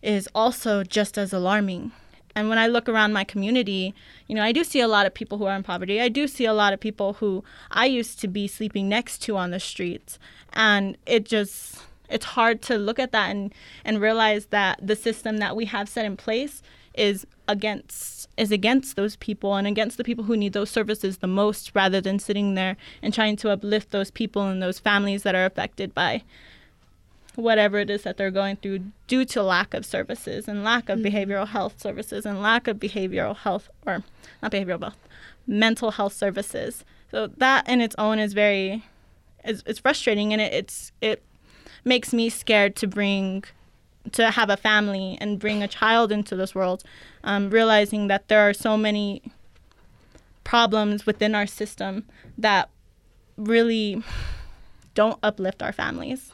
is 0.00 0.28
also 0.34 0.84
just 0.84 1.18
as 1.18 1.32
alarming. 1.32 1.92
And 2.34 2.48
when 2.48 2.58
I 2.58 2.66
look 2.66 2.88
around 2.88 3.12
my 3.12 3.24
community, 3.24 3.94
you 4.26 4.34
know, 4.34 4.42
I 4.42 4.52
do 4.52 4.64
see 4.64 4.80
a 4.80 4.88
lot 4.88 5.06
of 5.06 5.12
people 5.12 5.38
who 5.38 5.44
are 5.44 5.56
in 5.56 5.62
poverty. 5.62 6.00
I 6.00 6.08
do 6.08 6.26
see 6.26 6.46
a 6.46 6.54
lot 6.54 6.72
of 6.72 6.80
people 6.80 7.14
who 7.14 7.44
I 7.70 7.86
used 7.86 8.20
to 8.20 8.28
be 8.28 8.46
sleeping 8.46 8.88
next 8.88 9.18
to 9.22 9.36
on 9.36 9.50
the 9.50 9.60
streets. 9.60 10.18
And 10.54 10.96
it 11.04 11.24
just, 11.24 11.82
it's 12.08 12.24
hard 12.24 12.62
to 12.62 12.78
look 12.78 12.98
at 12.98 13.12
that 13.12 13.30
and, 13.30 13.52
and 13.84 14.00
realize 14.00 14.46
that 14.46 14.78
the 14.82 14.96
system 14.96 15.38
that 15.38 15.56
we 15.56 15.66
have 15.66 15.88
set 15.88 16.06
in 16.06 16.16
place 16.16 16.62
is 16.94 17.26
against 17.48 18.28
is 18.36 18.50
against 18.50 18.96
those 18.96 19.16
people 19.16 19.56
and 19.56 19.66
against 19.66 19.98
the 19.98 20.04
people 20.04 20.24
who 20.24 20.36
need 20.36 20.52
those 20.52 20.70
services 20.70 21.18
the 21.18 21.26
most 21.26 21.70
rather 21.74 22.00
than 22.00 22.18
sitting 22.18 22.54
there 22.54 22.76
and 23.02 23.12
trying 23.12 23.36
to 23.36 23.50
uplift 23.50 23.90
those 23.90 24.10
people 24.10 24.46
and 24.46 24.62
those 24.62 24.78
families 24.78 25.22
that 25.22 25.34
are 25.34 25.44
affected 25.44 25.94
by 25.94 26.22
whatever 27.34 27.78
it 27.78 27.90
is 27.90 28.02
that 28.02 28.16
they're 28.16 28.30
going 28.30 28.56
through 28.56 28.80
due 29.06 29.24
to 29.24 29.42
lack 29.42 29.74
of 29.74 29.84
services 29.84 30.48
and 30.48 30.64
lack 30.64 30.88
of 30.88 30.98
mm-hmm. 30.98 31.14
behavioral 31.14 31.48
health 31.48 31.80
services 31.80 32.26
and 32.26 32.42
lack 32.42 32.68
of 32.68 32.78
behavioral 32.78 33.36
health 33.36 33.68
or 33.86 34.02
not 34.42 34.52
behavioral 34.52 34.80
health 34.80 35.08
mental 35.46 35.92
health 35.92 36.12
services 36.12 36.84
so 37.10 37.26
that 37.26 37.68
in 37.68 37.80
its 37.80 37.94
own 37.98 38.18
is 38.18 38.32
very 38.32 38.84
is, 39.44 39.62
it's 39.66 39.78
frustrating 39.78 40.32
and 40.32 40.40
it, 40.40 40.52
it's 40.52 40.92
it 41.00 41.22
makes 41.84 42.12
me 42.12 42.28
scared 42.28 42.76
to 42.76 42.86
bring 42.86 43.44
to 44.12 44.30
have 44.30 44.50
a 44.50 44.56
family 44.56 45.16
and 45.20 45.38
bring 45.38 45.62
a 45.62 45.68
child 45.68 46.10
into 46.10 46.34
this 46.34 46.54
world, 46.54 46.82
um, 47.22 47.50
realizing 47.50 48.08
that 48.08 48.28
there 48.28 48.40
are 48.40 48.52
so 48.52 48.76
many 48.76 49.22
problems 50.44 51.06
within 51.06 51.34
our 51.34 51.46
system 51.46 52.04
that 52.36 52.68
really 53.36 54.02
don't 54.94 55.18
uplift 55.22 55.62
our 55.62 55.72
families. 55.72 56.32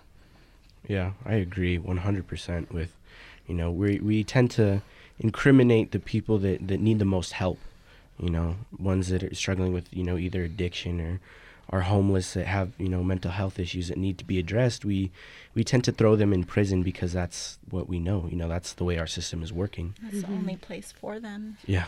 Yeah, 0.87 1.13
I 1.25 1.35
agree 1.35 1.79
100% 1.79 2.73
with, 2.73 2.95
you 3.47 3.55
know, 3.55 3.71
we, 3.71 3.99
we 3.99 4.25
tend 4.25 4.51
to 4.53 4.81
incriminate 5.19 5.93
the 5.93 5.99
people 5.99 6.39
that, 6.39 6.67
that 6.69 6.81
need 6.81 6.99
the 6.99 7.05
most 7.05 7.33
help, 7.33 7.59
you 8.19 8.31
know, 8.31 8.57
ones 8.79 9.09
that 9.09 9.23
are 9.23 9.35
struggling 9.35 9.73
with, 9.73 9.93
you 9.93 10.03
know, 10.03 10.17
either 10.17 10.43
addiction 10.43 11.01
or, 11.01 11.21
are 11.71 11.83
homeless 11.83 12.35
that 12.35 12.47
have 12.47 12.73
you 12.79 12.89
know 12.89 13.03
mental 13.03 13.31
health 13.31 13.59
issues 13.59 13.89
that 13.89 13.99
need 13.99 14.19
to 14.19 14.25
be 14.25 14.39
addressed, 14.39 14.85
we 14.85 15.11
we 15.55 15.63
tend 15.65 15.85
to 15.85 15.93
throw 15.93 16.17
them 16.17 16.33
in 16.33 16.45
prison 16.45 16.83
because 16.83 17.13
that's 17.13 17.59
what 17.71 17.89
we 17.89 17.99
know. 17.99 18.27
You 18.31 18.37
know, 18.37 18.49
that's 18.49 18.73
the 18.73 18.85
way 18.85 18.99
our 18.99 19.07
system 19.07 19.43
is 19.43 19.53
working. 19.53 19.95
That's 20.03 20.23
the 20.23 20.29
only 20.29 20.57
place 20.57 20.93
for 20.93 21.21
them. 21.21 21.59
Yeah. 21.67 21.87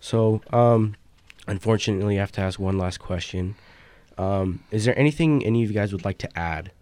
So, 0.00 0.40
um, 0.50 0.96
unfortunately, 1.46 2.16
I 2.16 2.20
have 2.20 2.32
to 2.32 2.40
ask 2.40 2.58
one 2.58 2.78
last 2.78 2.98
question. 2.98 3.54
Um, 4.16 4.64
is 4.70 4.84
there 4.84 4.98
anything 4.98 5.44
any 5.44 5.62
of 5.62 5.70
you 5.70 5.74
guys 5.74 5.92
would 5.92 6.04
like 6.04 6.18
to 6.18 6.38
add? 6.38 6.72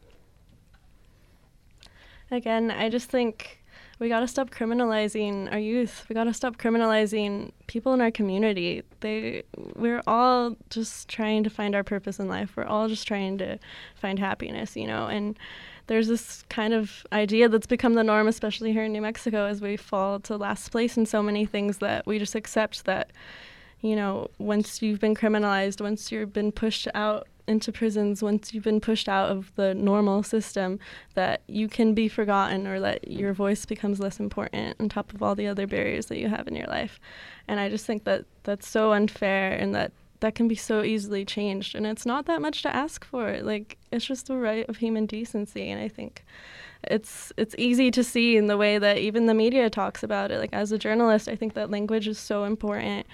Again, 2.31 2.71
I 2.71 2.89
just 2.89 3.09
think 3.09 3.59
we 3.99 4.09
got 4.09 4.21
to 4.21 4.29
stop 4.29 4.51
criminalizing 4.51 5.51
our 5.53 5.59
youth. 5.59 6.07
We 6.09 6.15
got 6.15 6.25
to 6.25 6.35
stop 6.35 6.57
criminalizing 6.57 7.53
people 7.67 7.95
in 7.95 8.01
our 8.01 8.11
community. 8.11 8.83
They 9.01 9.43
we're 9.75 10.03
all 10.07 10.57
just 10.71 11.09
trying 11.09 11.45
to 11.45 11.51
find 11.51 11.75
our 11.75 11.85
purpose 11.85 12.19
in 12.19 12.29
life. 12.29 12.57
We're 12.57 12.65
all 12.65 12.89
just 12.89 13.09
trying 13.09 13.39
to 13.39 13.59
find 13.97 14.19
happiness, 14.19 14.77
you 14.77 14.87
know. 14.87 15.07
And 15.07 15.39
there's 15.89 16.07
this 16.07 16.45
kind 16.49 16.75
of 16.75 17.07
idea 17.13 17.49
that's 17.49 17.67
become 17.67 17.95
the 17.95 18.05
norm 18.05 18.29
especially 18.29 18.73
here 18.73 18.85
in 18.85 18.93
New 18.93 19.03
Mexico 19.03 19.47
as 19.47 19.61
we 19.61 19.77
fall 19.77 20.21
to 20.21 20.37
last 20.37 20.71
place 20.71 20.97
in 20.97 21.07
so 21.07 21.23
many 21.23 21.47
things 21.47 21.79
that 21.79 22.07
we 22.07 22.19
just 22.19 22.35
accept 22.35 22.85
that 22.85 23.11
you 23.81 23.95
know, 23.95 24.29
once 24.39 24.83
you've 24.83 24.99
been 24.99 25.15
criminalized, 25.15 25.81
once 25.81 26.11
you've 26.11 26.33
been 26.33 26.51
pushed 26.51 26.89
out 26.95 27.29
into 27.49 27.73
prisons, 27.73 28.23
once 28.23 28.53
you've 28.53 28.65
been 28.65 28.81
pushed 28.81 29.09
out 29.09 29.31
of 29.31 29.53
the 29.57 29.75
normal 29.75 30.23
system, 30.23 30.79
that 31.15 31.43
you 31.47 31.69
can 31.69 31.95
be 31.95 32.09
forgotten 32.09 32.67
or 32.67 32.79
that 32.81 33.09
your 33.09 33.33
voice 33.33 33.65
becomes 33.65 33.99
less 34.01 34.21
important 34.21 34.77
on 34.79 34.89
top 34.89 35.13
of 35.13 35.23
all 35.23 35.35
the 35.35 35.47
other 35.47 35.67
barriers 35.67 36.07
that 36.07 36.19
you 36.19 36.29
have 36.29 36.47
in 36.47 36.55
your 36.55 36.67
life. 36.67 37.01
And 37.49 37.59
I 37.59 37.69
just 37.69 37.87
think 37.87 38.05
that 38.05 38.25
that's 38.45 38.69
so 38.69 38.93
unfair 38.93 39.53
and 39.53 39.75
that 39.75 39.93
that 40.21 40.35
can 40.35 40.49
be 40.49 40.55
so 40.55 40.83
easily 40.83 41.25
changed. 41.25 41.75
And 41.75 41.87
it's 41.87 42.07
not 42.07 42.27
that 42.27 42.41
much 42.41 42.63
to 42.63 42.75
ask 42.75 43.05
for. 43.05 43.41
Like, 43.43 43.79
it's 43.93 44.05
just 44.05 44.27
the 44.27 44.37
right 44.37 44.69
of 44.69 44.79
human 44.79 45.07
decency. 45.07 45.71
And 45.71 45.81
I 45.81 45.89
think 45.89 46.25
it's 46.85 47.33
it's 47.37 47.55
easy 47.59 47.91
to 47.91 48.05
see 48.05 48.37
in 48.37 48.47
the 48.47 48.57
way 48.57 48.79
that 48.79 48.99
even 48.99 49.27
the 49.27 49.35
media 49.35 49.69
talks 49.69 50.03
about 50.03 50.31
it 50.31 50.39
like 50.39 50.53
as 50.53 50.71
a 50.71 50.79
journalist 50.79 51.29
i 51.29 51.35
think 51.35 51.55
that 51.55 51.71
language 51.71 52.07
is 52.07 52.19
so 52.19 52.45
important 52.45 53.07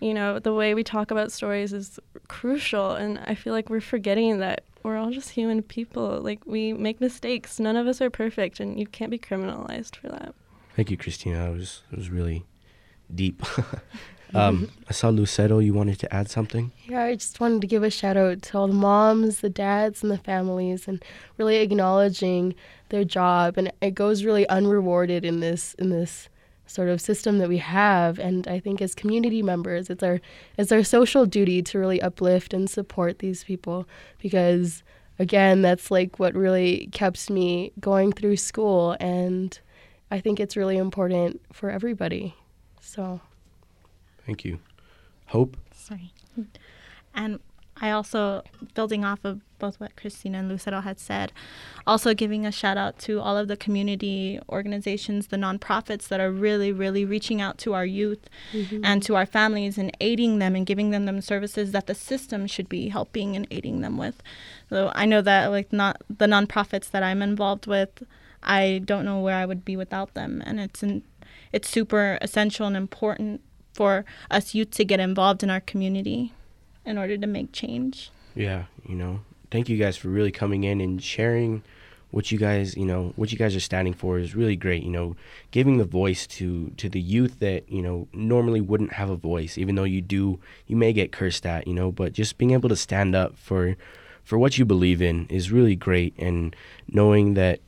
you 0.00 0.14
know 0.14 0.38
the 0.38 0.54
way 0.54 0.74
we 0.74 0.82
talk 0.82 1.10
about 1.10 1.30
stories 1.30 1.72
is 1.72 2.00
crucial 2.28 2.92
and 2.92 3.18
i 3.26 3.34
feel 3.34 3.52
like 3.52 3.68
we're 3.68 3.80
forgetting 3.80 4.38
that 4.38 4.64
we're 4.82 4.96
all 4.96 5.10
just 5.10 5.30
human 5.30 5.62
people 5.62 6.20
like 6.20 6.44
we 6.46 6.72
make 6.72 7.00
mistakes 7.00 7.60
none 7.60 7.76
of 7.76 7.86
us 7.86 8.00
are 8.00 8.10
perfect 8.10 8.58
and 8.58 8.80
you 8.80 8.86
can't 8.86 9.10
be 9.10 9.18
criminalized 9.18 9.96
for 9.96 10.08
that 10.08 10.34
thank 10.74 10.90
you 10.90 10.96
christina 10.96 11.50
it 11.50 11.52
was 11.52 11.82
it 11.92 11.98
was 11.98 12.08
really 12.08 12.44
deep 13.14 13.42
um, 14.34 14.70
i 14.88 14.92
saw 14.92 15.08
lucero 15.08 15.58
you 15.58 15.74
wanted 15.74 15.98
to 15.98 16.12
add 16.14 16.28
something 16.28 16.70
Yeah, 16.90 17.04
I 17.04 17.14
just 17.14 17.38
wanted 17.38 17.60
to 17.60 17.68
give 17.68 17.84
a 17.84 17.90
shout 17.90 18.16
out 18.16 18.42
to 18.42 18.58
all 18.58 18.66
the 18.66 18.74
moms, 18.74 19.42
the 19.42 19.48
dads, 19.48 20.02
and 20.02 20.10
the 20.10 20.18
families, 20.18 20.88
and 20.88 21.00
really 21.38 21.58
acknowledging 21.58 22.56
their 22.88 23.04
job. 23.04 23.56
And 23.56 23.72
it 23.80 23.94
goes 23.94 24.24
really 24.24 24.44
unrewarded 24.48 25.24
in 25.24 25.38
this 25.38 25.74
in 25.74 25.90
this 25.90 26.28
sort 26.66 26.88
of 26.88 27.00
system 27.00 27.38
that 27.38 27.48
we 27.48 27.58
have. 27.58 28.18
And 28.18 28.48
I 28.48 28.58
think 28.58 28.82
as 28.82 28.96
community 28.96 29.40
members, 29.40 29.88
it's 29.88 30.02
our 30.02 30.20
it's 30.58 30.72
our 30.72 30.82
social 30.82 31.26
duty 31.26 31.62
to 31.62 31.78
really 31.78 32.02
uplift 32.02 32.52
and 32.52 32.68
support 32.68 33.20
these 33.20 33.44
people 33.44 33.86
because 34.18 34.82
again, 35.20 35.62
that's 35.62 35.92
like 35.92 36.18
what 36.18 36.34
really 36.34 36.88
kept 36.90 37.30
me 37.30 37.72
going 37.78 38.10
through 38.10 38.36
school. 38.36 38.96
And 38.98 39.56
I 40.10 40.18
think 40.18 40.40
it's 40.40 40.56
really 40.56 40.76
important 40.76 41.40
for 41.52 41.70
everybody. 41.70 42.34
So. 42.80 43.20
Thank 44.30 44.44
you 44.44 44.58
hope 45.26 45.56
Sorry. 45.90 46.12
And 47.14 47.40
I 47.82 47.90
also, 47.90 48.42
building 48.74 49.04
off 49.04 49.24
of 49.24 49.40
both 49.58 49.80
what 49.80 49.96
Christina 49.96 50.38
and 50.38 50.48
Lucero 50.48 50.82
had 50.82 51.00
said, 51.00 51.32
also 51.86 52.12
giving 52.12 52.44
a 52.44 52.52
shout 52.52 52.76
out 52.76 52.98
to 53.00 53.20
all 53.20 53.38
of 53.38 53.48
the 53.48 53.56
community 53.56 54.38
organizations, 54.50 55.28
the 55.28 55.38
nonprofits 55.38 56.08
that 56.08 56.20
are 56.20 56.30
really, 56.30 56.72
really 56.72 57.06
reaching 57.06 57.40
out 57.40 57.56
to 57.58 57.72
our 57.72 57.86
youth 57.86 58.28
mm-hmm. 58.52 58.84
and 58.84 59.02
to 59.02 59.16
our 59.16 59.24
families 59.24 59.78
and 59.78 59.96
aiding 60.00 60.38
them 60.38 60.54
and 60.54 60.66
giving 60.66 60.90
them 60.90 61.06
them 61.06 61.22
services 61.22 61.72
that 61.72 61.86
the 61.86 61.94
system 61.94 62.46
should 62.46 62.68
be 62.68 62.90
helping 62.90 63.34
and 63.34 63.46
aiding 63.50 63.80
them 63.80 63.96
with. 63.96 64.22
So 64.68 64.92
I 64.94 65.06
know 65.06 65.22
that 65.22 65.46
like 65.46 65.72
not 65.72 66.02
the 66.08 66.26
nonprofits 66.26 66.90
that 66.90 67.02
I'm 67.02 67.22
involved 67.22 67.66
with, 67.66 68.02
I 68.42 68.82
don't 68.84 69.06
know 69.06 69.20
where 69.20 69.36
I 69.36 69.46
would 69.46 69.64
be 69.64 69.76
without 69.76 70.14
them, 70.14 70.42
and 70.46 70.60
it's 70.60 70.82
in, 70.82 71.02
it's 71.52 71.68
super 71.68 72.18
essential 72.22 72.66
and 72.66 72.76
important 72.76 73.42
for 73.72 74.04
us 74.30 74.54
youth 74.54 74.70
to 74.72 74.84
get 74.84 75.00
involved 75.00 75.42
in 75.42 75.50
our 75.50 75.60
community 75.60 76.32
in 76.84 76.98
order 76.98 77.16
to 77.16 77.26
make 77.26 77.52
change. 77.52 78.10
yeah 78.34 78.64
you 78.86 78.94
know 78.94 79.20
thank 79.50 79.68
you 79.68 79.76
guys 79.76 79.96
for 79.96 80.08
really 80.08 80.30
coming 80.32 80.64
in 80.64 80.80
and 80.80 81.02
sharing 81.02 81.62
what 82.10 82.32
you 82.32 82.38
guys 82.38 82.76
you 82.76 82.84
know 82.84 83.12
what 83.16 83.30
you 83.30 83.38
guys 83.38 83.54
are 83.54 83.60
standing 83.60 83.94
for 83.94 84.18
is 84.18 84.34
really 84.34 84.56
great 84.56 84.82
you 84.82 84.90
know 84.90 85.16
giving 85.50 85.78
the 85.78 85.84
voice 85.84 86.26
to 86.26 86.70
to 86.76 86.88
the 86.88 87.00
youth 87.00 87.38
that 87.38 87.68
you 87.68 87.82
know 87.82 88.08
normally 88.12 88.60
wouldn't 88.60 88.92
have 88.94 89.10
a 89.10 89.16
voice 89.16 89.56
even 89.56 89.74
though 89.74 89.84
you 89.84 90.00
do 90.00 90.38
you 90.66 90.76
may 90.76 90.92
get 90.92 91.12
cursed 91.12 91.46
at 91.46 91.66
you 91.66 91.74
know 91.74 91.92
but 91.92 92.12
just 92.12 92.38
being 92.38 92.50
able 92.50 92.68
to 92.68 92.76
stand 92.76 93.14
up 93.14 93.36
for 93.36 93.76
for 94.24 94.38
what 94.38 94.58
you 94.58 94.64
believe 94.64 95.00
in 95.00 95.26
is 95.28 95.50
really 95.52 95.76
great 95.76 96.14
and 96.18 96.54
knowing 96.88 97.34
that 97.34 97.60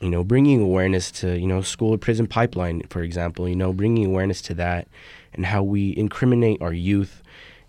you 0.00 0.08
know 0.08 0.24
bringing 0.24 0.60
awareness 0.60 1.10
to 1.10 1.38
you 1.38 1.46
know 1.46 1.60
school 1.60 1.96
prison 1.98 2.26
pipeline 2.26 2.82
for 2.88 3.02
example 3.02 3.48
you 3.48 3.56
know 3.56 3.72
bringing 3.72 4.06
awareness 4.06 4.40
to 4.40 4.54
that 4.54 4.88
and 5.34 5.46
how 5.46 5.62
we 5.62 5.96
incriminate 5.96 6.60
our 6.60 6.72
youth 6.72 7.22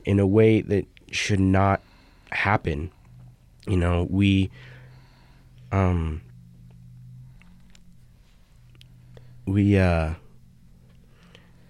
in 0.05 0.19
a 0.19 0.27
way 0.27 0.61
that 0.61 0.85
should 1.11 1.39
not 1.39 1.81
happen. 2.31 2.91
You 3.67 3.77
know 3.77 4.07
we 4.09 4.49
um 5.71 6.21
we 9.45 9.77
uh 9.77 10.13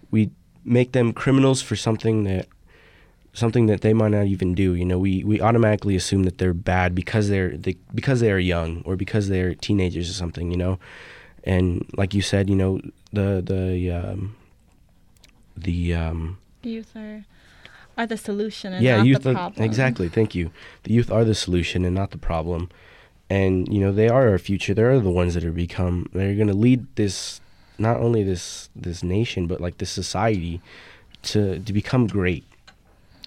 we 0.10 0.32
make 0.64 0.92
them 0.92 1.14
criminals 1.14 1.62
for 1.62 1.76
something 1.76 2.24
that 2.24 2.48
something 3.34 3.66
that 3.68 3.82
they 3.82 3.94
might 3.94 4.12
not 4.12 4.28
even 4.28 4.54
do. 4.54 4.74
You 4.74 4.86
know 4.86 5.00
we 5.00 5.24
we 5.24 5.42
automatically 5.42 5.96
assume 5.96 6.24
that 6.24 6.38
they're 6.38 6.54
bad 6.54 6.96
because 6.96 7.30
they're 7.30 7.58
they, 7.58 7.76
because 7.94 8.20
they 8.20 8.32
are 8.32 8.40
young 8.40 8.82
or 8.86 8.96
because 8.96 9.28
they're 9.28 9.54
teenagers 9.56 10.10
or 10.10 10.14
something 10.14 10.52
you 10.52 10.58
know? 10.58 10.80
And 11.44 11.90
like 11.98 12.14
you 12.14 12.22
said 12.22 12.50
you 12.50 12.56
know 12.56 12.80
the 13.12 13.42
the 13.46 13.92
um 13.92 14.36
the 15.58 15.94
um 15.94 16.38
Youth 16.64 16.96
are 16.96 17.26
are 17.98 18.08
the 18.08 18.18
solution 18.18 18.74
and 18.74 18.84
yeah, 18.84 18.98
not 18.98 19.06
youth 19.06 19.24
the 19.24 19.32
are- 19.32 19.34
problem. 19.34 19.64
exactly. 19.64 20.08
Thank 20.10 20.34
you. 20.36 20.52
The 20.84 20.94
youth 20.94 21.12
are 21.12 21.26
the 21.26 21.36
solution 21.36 21.84
and 21.86 21.94
not 21.96 22.12
the 22.12 22.18
problem. 22.18 22.70
And 23.30 23.72
you 23.74 23.80
know, 23.80 23.92
they 23.92 24.10
are 24.10 24.30
our 24.30 24.38
future. 24.38 24.74
They're 24.74 25.00
the 25.00 25.10
ones 25.10 25.34
that 25.34 25.44
are 25.44 25.52
become 25.52 26.08
they're 26.14 26.36
going 26.36 26.48
to 26.48 26.54
lead 26.54 26.86
this 26.96 27.42
not 27.78 27.98
only 27.98 28.24
this 28.24 28.70
this 28.76 29.02
nation 29.04 29.48
but 29.48 29.60
like 29.62 29.78
this 29.78 29.90
society 29.92 30.62
to 31.24 31.60
to 31.60 31.74
become 31.74 32.08
great. 32.08 32.44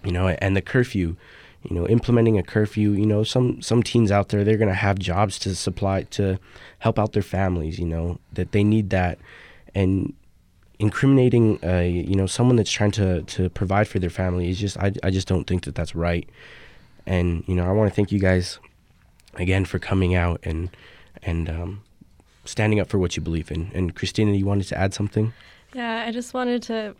You 0.04 0.12
know, 0.12 0.28
and 0.28 0.54
the 0.54 0.60
curfew, 0.62 1.16
you 1.62 1.74
know, 1.76 1.86
implementing 1.88 2.38
a 2.38 2.42
curfew, 2.42 2.90
you 2.92 3.06
know, 3.06 3.24
some 3.24 3.62
some 3.62 3.82
teens 3.82 4.10
out 4.10 4.28
there 4.28 4.44
they're 4.44 4.58
going 4.58 4.68
to 4.68 4.74
have 4.74 4.98
jobs 4.98 5.38
to 5.40 5.54
supply 5.54 6.02
to 6.10 6.38
help 6.80 6.98
out 6.98 7.12
their 7.12 7.22
families, 7.22 7.78
you 7.78 7.86
know, 7.86 8.18
that 8.32 8.52
they 8.52 8.62
need 8.62 8.90
that 8.90 9.18
and 9.74 10.12
incriminating 10.78 11.58
uh, 11.64 11.80
you 11.80 12.14
know 12.14 12.26
someone 12.26 12.56
that's 12.56 12.70
trying 12.70 12.90
to 12.92 13.22
to 13.22 13.48
provide 13.50 13.88
for 13.88 13.98
their 13.98 14.10
family 14.10 14.48
is 14.48 14.58
just 14.58 14.76
I, 14.78 14.92
I 15.02 15.10
just 15.10 15.28
don't 15.28 15.44
think 15.44 15.64
that 15.64 15.74
that's 15.74 15.94
right. 15.94 16.28
And 17.06 17.44
you 17.46 17.54
know 17.54 17.66
I 17.66 17.72
want 17.72 17.90
to 17.90 17.94
thank 17.94 18.12
you 18.12 18.18
guys 18.18 18.58
again 19.34 19.64
for 19.64 19.78
coming 19.78 20.14
out 20.14 20.40
and 20.42 20.70
and 21.22 21.48
um, 21.48 21.82
standing 22.44 22.80
up 22.80 22.88
for 22.88 22.98
what 22.98 23.16
you 23.16 23.22
believe 23.22 23.50
in. 23.50 23.70
And 23.74 23.94
Christina 23.94 24.32
you 24.32 24.46
wanted 24.46 24.68
to 24.68 24.78
add 24.78 24.94
something? 24.94 25.32
Yeah, 25.74 26.04
I 26.06 26.12
just 26.12 26.34
wanted 26.34 26.62
to 26.64 26.94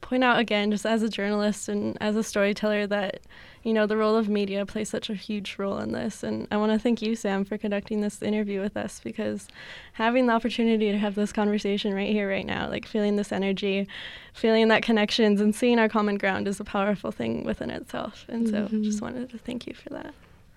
point 0.00 0.24
out 0.24 0.38
again, 0.38 0.70
just 0.70 0.86
as 0.86 1.02
a 1.02 1.08
journalist 1.08 1.68
and 1.68 1.96
as 2.00 2.16
a 2.16 2.22
storyteller, 2.22 2.86
that 2.86 3.20
you 3.62 3.72
know 3.72 3.86
the 3.86 3.96
role 3.96 4.16
of 4.16 4.28
media 4.28 4.64
plays 4.64 4.88
such 4.88 5.10
a 5.10 5.14
huge 5.14 5.56
role 5.58 5.78
in 5.78 5.92
this. 5.92 6.22
And 6.22 6.46
I 6.50 6.56
want 6.56 6.72
to 6.72 6.78
thank 6.78 7.02
you, 7.02 7.16
Sam, 7.16 7.44
for 7.44 7.58
conducting 7.58 8.00
this 8.00 8.22
interview 8.22 8.60
with 8.60 8.76
us 8.76 9.00
because 9.02 9.48
having 9.94 10.26
the 10.26 10.32
opportunity 10.32 10.92
to 10.92 10.98
have 10.98 11.14
this 11.14 11.32
conversation 11.32 11.94
right 11.94 12.10
here, 12.10 12.28
right 12.28 12.46
now, 12.46 12.68
like 12.68 12.86
feeling 12.86 13.16
this 13.16 13.32
energy, 13.32 13.88
feeling 14.32 14.68
that 14.68 14.82
connections, 14.82 15.40
and 15.40 15.54
seeing 15.54 15.78
our 15.78 15.88
common 15.88 16.16
ground 16.18 16.46
is 16.48 16.60
a 16.60 16.64
powerful 16.64 17.10
thing 17.10 17.44
within 17.44 17.70
itself. 17.70 18.24
And 18.28 18.48
so, 18.48 18.64
mm-hmm. 18.64 18.82
just 18.82 19.02
wanted 19.02 19.30
to 19.30 19.38
thank 19.38 19.66
you 19.66 19.74
for 19.74 19.90
that. 19.90 20.14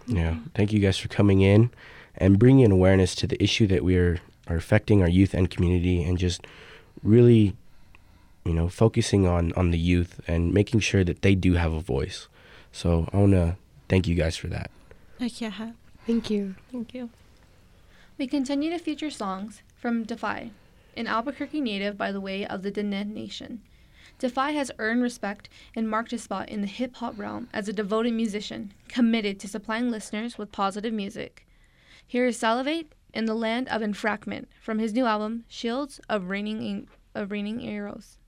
yeah 0.08 0.36
thank 0.56 0.74
you 0.74 0.80
guys 0.80 0.98
for 0.98 1.08
coming 1.08 1.42
in 1.42 1.70
and 2.16 2.40
bringing 2.40 2.72
awareness 2.72 3.14
to 3.16 3.28
the 3.28 3.42
issue 3.44 3.68
that 3.68 3.84
we 3.84 3.96
are 3.98 4.20
are 4.48 4.56
affecting 4.56 5.02
our 5.02 5.10
youth 5.10 5.34
and 5.34 5.50
community 5.50 6.04
and 6.04 6.18
just 6.18 6.46
really 7.04 7.56
you 8.46 8.54
know 8.54 8.70
focusing 8.70 9.26
on 9.28 9.54
on 9.54 9.72
the 9.72 9.78
youth 9.78 10.22
and 10.28 10.54
making 10.54 10.80
sure 10.80 11.04
that 11.04 11.22
they 11.22 11.36
do 11.36 11.54
have 11.54 11.74
a 11.74 11.82
voice 11.82 12.28
so 12.72 13.10
I 13.14 13.18
want 13.18 13.34
to 13.34 13.58
thank 13.88 14.08
you 14.08 14.16
guys 14.16 14.38
for 14.38 14.48
that 14.48 14.72
Yeah. 15.20 15.72
Thank 16.08 16.30
you. 16.30 16.56
Thank 16.72 16.94
you. 16.94 17.10
We 18.18 18.26
continue 18.26 18.70
to 18.72 18.80
feature 18.80 19.10
songs 19.12 19.62
from 19.76 20.04
Def-i, 20.04 20.52
an 20.96 21.08
Albuquerque 21.08 21.62
native 21.62 21.98
by 21.98 22.12
the 22.12 22.22
way 22.22 22.46
of 22.46 22.64
the 22.64 22.72
Diné 22.72 23.06
Nation. 23.06 23.62
Def-i 24.18 24.52
has 24.52 24.72
earned 24.80 25.04
respect 25.04 25.50
and 25.76 25.90
marked 25.90 26.12
his 26.12 26.24
spot 26.24 26.50
in 26.50 26.62
the 26.62 26.68
hip 26.68 26.96
hop 26.96 27.18
realm 27.18 27.48
as 27.54 27.68
a 27.68 27.74
devoted 27.74 28.14
musician, 28.14 28.74
committed 28.88 29.40
to 29.40 29.48
supplying 29.48 29.92
listeners 29.92 30.38
with 30.38 30.52
positive 30.52 30.94
music. 30.94 31.46
Here 32.06 32.26
is 32.26 32.38
Salivate 32.38 32.94
in 33.14 33.26
the 33.26 33.36
Land 33.36 33.68
of 33.70 33.82
Entrapment 33.82 34.48
from 34.62 34.80
his 34.80 34.94
new 34.94 35.06
album, 35.06 35.46
Shields 35.48 36.00
of 36.10 36.30
Raining, 36.30 36.88
of 37.14 37.32
Raining 37.32 37.68
Arrows. 37.68 38.19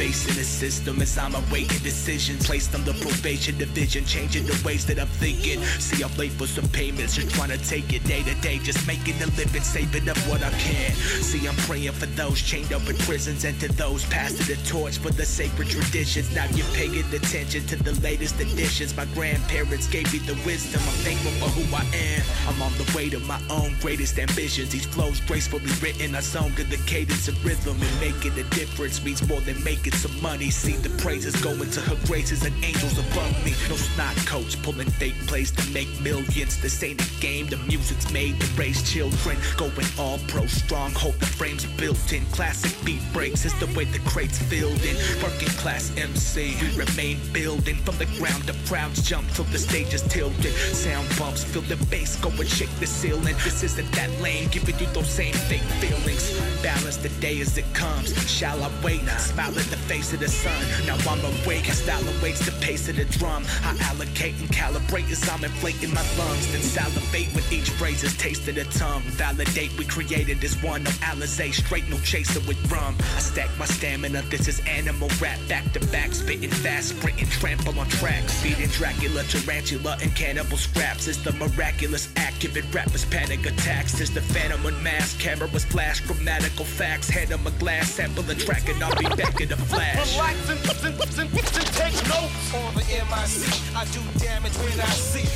Facing 0.00 0.34
the 0.34 0.44
system 0.44 1.02
as 1.02 1.18
I'm 1.18 1.34
awaiting 1.34 1.82
decisions. 1.82 2.46
Placed 2.46 2.74
on 2.74 2.82
the 2.84 2.94
probation 3.04 3.58
division, 3.58 4.06
changing 4.06 4.46
the 4.46 4.58
ways 4.64 4.86
that 4.86 4.98
I'm 4.98 5.12
thinking. 5.20 5.60
See, 5.78 6.02
I'm 6.02 6.16
late 6.16 6.32
for 6.32 6.46
some 6.46 6.66
payments, 6.68 7.16
just 7.16 7.34
trying 7.34 7.50
to 7.50 7.58
take 7.68 7.92
it 7.92 8.02
day 8.04 8.22
to 8.22 8.34
day, 8.40 8.56
just 8.60 8.86
making 8.86 9.20
a 9.20 9.26
living, 9.36 9.60
saving 9.60 10.08
up 10.08 10.16
what 10.30 10.42
I 10.42 10.48
can. 10.52 10.92
See, 11.20 11.46
I'm 11.46 11.56
praying 11.68 11.92
for 11.92 12.06
those 12.16 12.40
chained 12.40 12.72
up 12.72 12.88
in 12.88 12.96
prisons 13.04 13.44
and 13.44 13.60
to 13.60 13.68
those 13.72 14.06
passing 14.06 14.46
the 14.48 14.56
torch 14.66 14.96
for 14.96 15.10
the 15.10 15.26
sacred 15.26 15.68
traditions. 15.68 16.34
Now 16.34 16.46
you're 16.56 16.72
paying 16.72 17.04
attention 17.12 17.66
to 17.66 17.76
the 17.76 17.92
latest 18.00 18.40
additions. 18.40 18.96
My 18.96 19.04
grandparents 19.12 19.86
gave 19.86 20.10
me 20.14 20.20
the 20.20 20.36
wisdom. 20.46 20.80
I'm 20.80 20.98
thankful 21.04 21.32
for 21.32 21.50
who 21.52 21.64
I 21.76 21.84
am. 21.92 22.24
I'm 22.48 22.62
on 22.62 22.72
the 22.80 22.90
way 22.96 23.10
to 23.10 23.20
my 23.20 23.40
own 23.50 23.76
greatest 23.82 24.18
ambitions. 24.18 24.70
These 24.70 24.86
flows 24.86 25.20
gracefully 25.28 25.72
written, 25.82 26.14
I 26.14 26.20
song 26.20 26.52
in 26.56 26.70
the 26.70 26.80
cadence 26.86 27.28
of 27.28 27.36
rhythm, 27.44 27.76
and 27.76 28.00
making 28.00 28.32
a 28.38 28.48
difference 28.56 29.04
means 29.04 29.20
more 29.28 29.42
than 29.42 29.62
making 29.62 29.89
some 29.94 30.20
money. 30.22 30.50
See 30.50 30.76
the 30.76 30.90
praises 31.02 31.34
going 31.42 31.70
to 31.70 31.80
her 31.80 31.96
graces 32.06 32.44
and 32.44 32.54
angels 32.64 32.98
above 32.98 33.32
me. 33.44 33.52
No 33.68 33.76
snot 33.76 34.16
coach 34.26 34.60
pulling 34.62 34.90
fake 34.90 35.18
plays 35.26 35.50
to 35.52 35.70
make 35.70 35.88
millions. 36.00 36.60
This 36.60 36.82
ain't 36.82 37.00
a 37.00 37.20
game, 37.20 37.46
the 37.46 37.56
music's 37.58 38.10
made 38.12 38.40
to 38.40 38.46
raise 38.56 38.82
children. 38.90 39.36
Going 39.56 39.86
all 39.98 40.18
pro 40.28 40.46
strong, 40.46 40.92
hope 40.92 41.18
the 41.18 41.26
frame's 41.26 41.66
built 41.66 42.12
in. 42.12 42.24
Classic 42.26 42.72
beat 42.84 43.02
breaks 43.12 43.44
is 43.44 43.58
the 43.58 43.66
way 43.76 43.84
the 43.84 43.98
crates 44.00 44.38
filled 44.38 44.82
in. 44.84 44.96
Working 45.22 45.48
class 45.60 45.90
MC, 45.96 46.56
we 46.60 46.68
remain 46.76 47.18
building. 47.32 47.76
From 47.76 47.96
the 47.98 48.06
ground, 48.18 48.44
the 48.44 48.56
crowds 48.68 49.02
jump 49.02 49.28
till 49.32 49.44
the 49.46 49.58
stage 49.58 49.92
is 49.94 50.02
tilted. 50.02 50.52
Sound 50.74 51.08
bumps, 51.18 51.44
feel 51.44 51.62
the 51.62 51.76
bass 51.86 52.16
go 52.16 52.30
and 52.30 52.48
shake 52.48 52.74
the 52.78 52.86
ceiling. 52.86 53.36
This 53.44 53.62
isn't 53.62 53.90
that 53.92 54.10
lame, 54.20 54.48
giving 54.48 54.78
you 54.78 54.86
those 54.92 55.08
same 55.08 55.34
fake 55.34 55.68
feelings. 55.80 56.38
Balance 56.62 56.98
the 56.98 57.08
day 57.20 57.40
as 57.40 57.56
it 57.58 57.66
comes. 57.74 58.10
Shall 58.30 58.62
I 58.62 58.70
wait? 58.82 59.00
Smile 59.18 59.58
at 59.58 59.66
the 59.66 59.79
face 59.88 60.12
of 60.12 60.20
the 60.20 60.28
sun. 60.28 60.60
Now 60.86 60.96
I'm 61.08 61.20
awake, 61.24 61.66
style 61.66 62.02
awaits 62.18 62.44
the 62.44 62.52
pace 62.64 62.88
of 62.88 62.96
the 62.96 63.04
drum. 63.04 63.44
I 63.64 63.76
allocate 63.90 64.38
and 64.40 64.48
calibrate 64.48 65.10
as 65.10 65.28
I'm 65.28 65.44
inflating 65.44 65.92
my 65.94 66.04
lungs. 66.18 66.50
Then 66.52 66.62
salivate 66.62 67.34
with 67.34 67.50
each 67.52 67.70
phrase 67.70 68.02
is 68.02 68.14
of 68.48 68.54
the 68.54 68.64
tongue. 68.78 69.02
Validate 69.18 69.76
we 69.78 69.84
created 69.84 70.40
this 70.40 70.60
one. 70.62 70.84
No 70.84 70.90
Alizé, 71.08 71.52
straight, 71.52 71.88
no 71.88 71.98
chaser 71.98 72.40
with 72.46 72.60
rum. 72.70 72.94
I 73.16 73.20
stack 73.20 73.50
my 73.58 73.66
stamina, 73.66 74.22
this 74.22 74.48
is 74.48 74.60
animal 74.66 75.08
rap. 75.20 75.38
Back 75.48 75.72
to 75.72 75.80
back, 75.86 76.12
spitting 76.12 76.50
fast, 76.50 76.96
sprinting, 76.96 77.28
trample 77.28 77.78
on 77.78 77.88
tracks. 77.88 78.40
Feeding 78.42 78.68
Dracula, 78.68 79.22
tarantula, 79.24 79.96
and 80.02 80.14
cannibal 80.14 80.56
scraps. 80.56 81.08
It's 81.08 81.22
the 81.22 81.32
miraculous 81.32 82.08
act, 82.16 82.40
giving 82.40 82.68
rappers 82.70 83.04
panic 83.06 83.46
attacks. 83.46 84.00
It's 84.00 84.10
the 84.10 84.20
phantom 84.20 84.64
unmasked, 84.66 85.20
cameras 85.20 85.64
flash, 85.64 86.00
grammatical 86.00 86.64
facts. 86.64 87.08
Hand 87.08 87.32
'em 87.32 87.46
a 87.46 87.50
glass 87.52 87.90
sample 87.90 88.28
and 88.30 88.40
track, 88.40 88.68
and 88.68 88.82
I'll 88.82 88.96
be 88.96 89.08
back 89.16 89.40
in 89.40 89.52
a 89.52 89.56
flash. 89.70 90.14
Relax 90.14 90.36
and, 90.50 90.60
and, 90.84 90.98
and, 90.98 91.30
and 91.30 91.70
take 91.78 91.96
notes 92.10 92.54
on 92.54 92.74
the 92.74 92.84
MIC. 92.90 93.46
I 93.78 93.84
do 93.94 94.02
damage 94.18 94.56
when 94.58 94.80
I 94.80 94.90
see. 94.90 95.26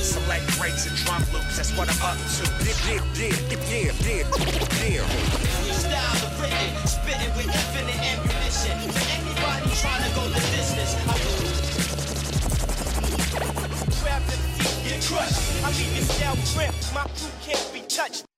Select 0.00 0.46
breaks 0.58 0.86
and 0.86 0.96
drum 1.04 1.22
loops, 1.32 1.56
that's 1.56 1.72
what 1.76 1.90
I'm 1.90 2.02
up 2.02 2.16
to. 2.16 2.44
Yeah, 2.64 3.02
yeah, 3.18 3.34
yeah, 3.68 3.92
yeah, 4.06 4.24
yeah. 4.86 5.04
Style 5.74 6.26
of 6.26 6.40
written, 6.40 6.86
spitting 6.86 7.32
with 7.36 7.50
infinite 7.50 8.00
ammunition. 8.00 8.76
For 8.90 9.04
anybody 9.18 9.70
trying 9.82 10.04
to 10.06 10.10
go 10.14 10.22
the 10.28 10.40
distance, 10.54 10.94
I 11.06 11.14
will. 11.20 11.50
Grab 14.02 14.22
the 14.26 14.36
feet, 14.56 14.76
get 14.88 15.00
crushed. 15.04 15.64
I 15.64 15.68
leave 15.76 15.94
your 15.96 16.06
scalp 16.06 16.38
cramped. 16.54 16.94
My 16.94 17.04
crew 17.18 17.30
can't 17.42 17.66
be 17.72 17.80
touched. 17.82 18.29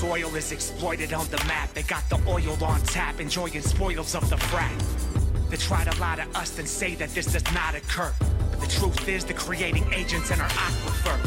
Soil 0.00 0.34
is 0.34 0.50
exploited 0.50 1.12
on 1.12 1.26
the 1.26 1.36
map, 1.44 1.74
they 1.74 1.82
got 1.82 2.02
the 2.08 2.18
oil 2.26 2.56
on 2.64 2.80
tap, 2.84 3.20
enjoying 3.20 3.60
spoils 3.60 4.14
of 4.14 4.30
the 4.30 4.36
frat. 4.38 4.72
They 5.50 5.58
try 5.58 5.84
to 5.84 6.00
lie 6.00 6.16
to 6.16 6.38
us 6.38 6.58
and 6.58 6.66
say 6.66 6.94
that 6.94 7.10
this 7.10 7.26
does 7.26 7.44
not 7.52 7.74
occur. 7.74 8.10
But 8.50 8.60
the 8.60 8.66
truth 8.66 9.06
is, 9.06 9.26
the 9.26 9.34
creating 9.34 9.84
agents 9.92 10.30
in 10.30 10.40
our 10.40 10.48
aquifer 10.48 11.18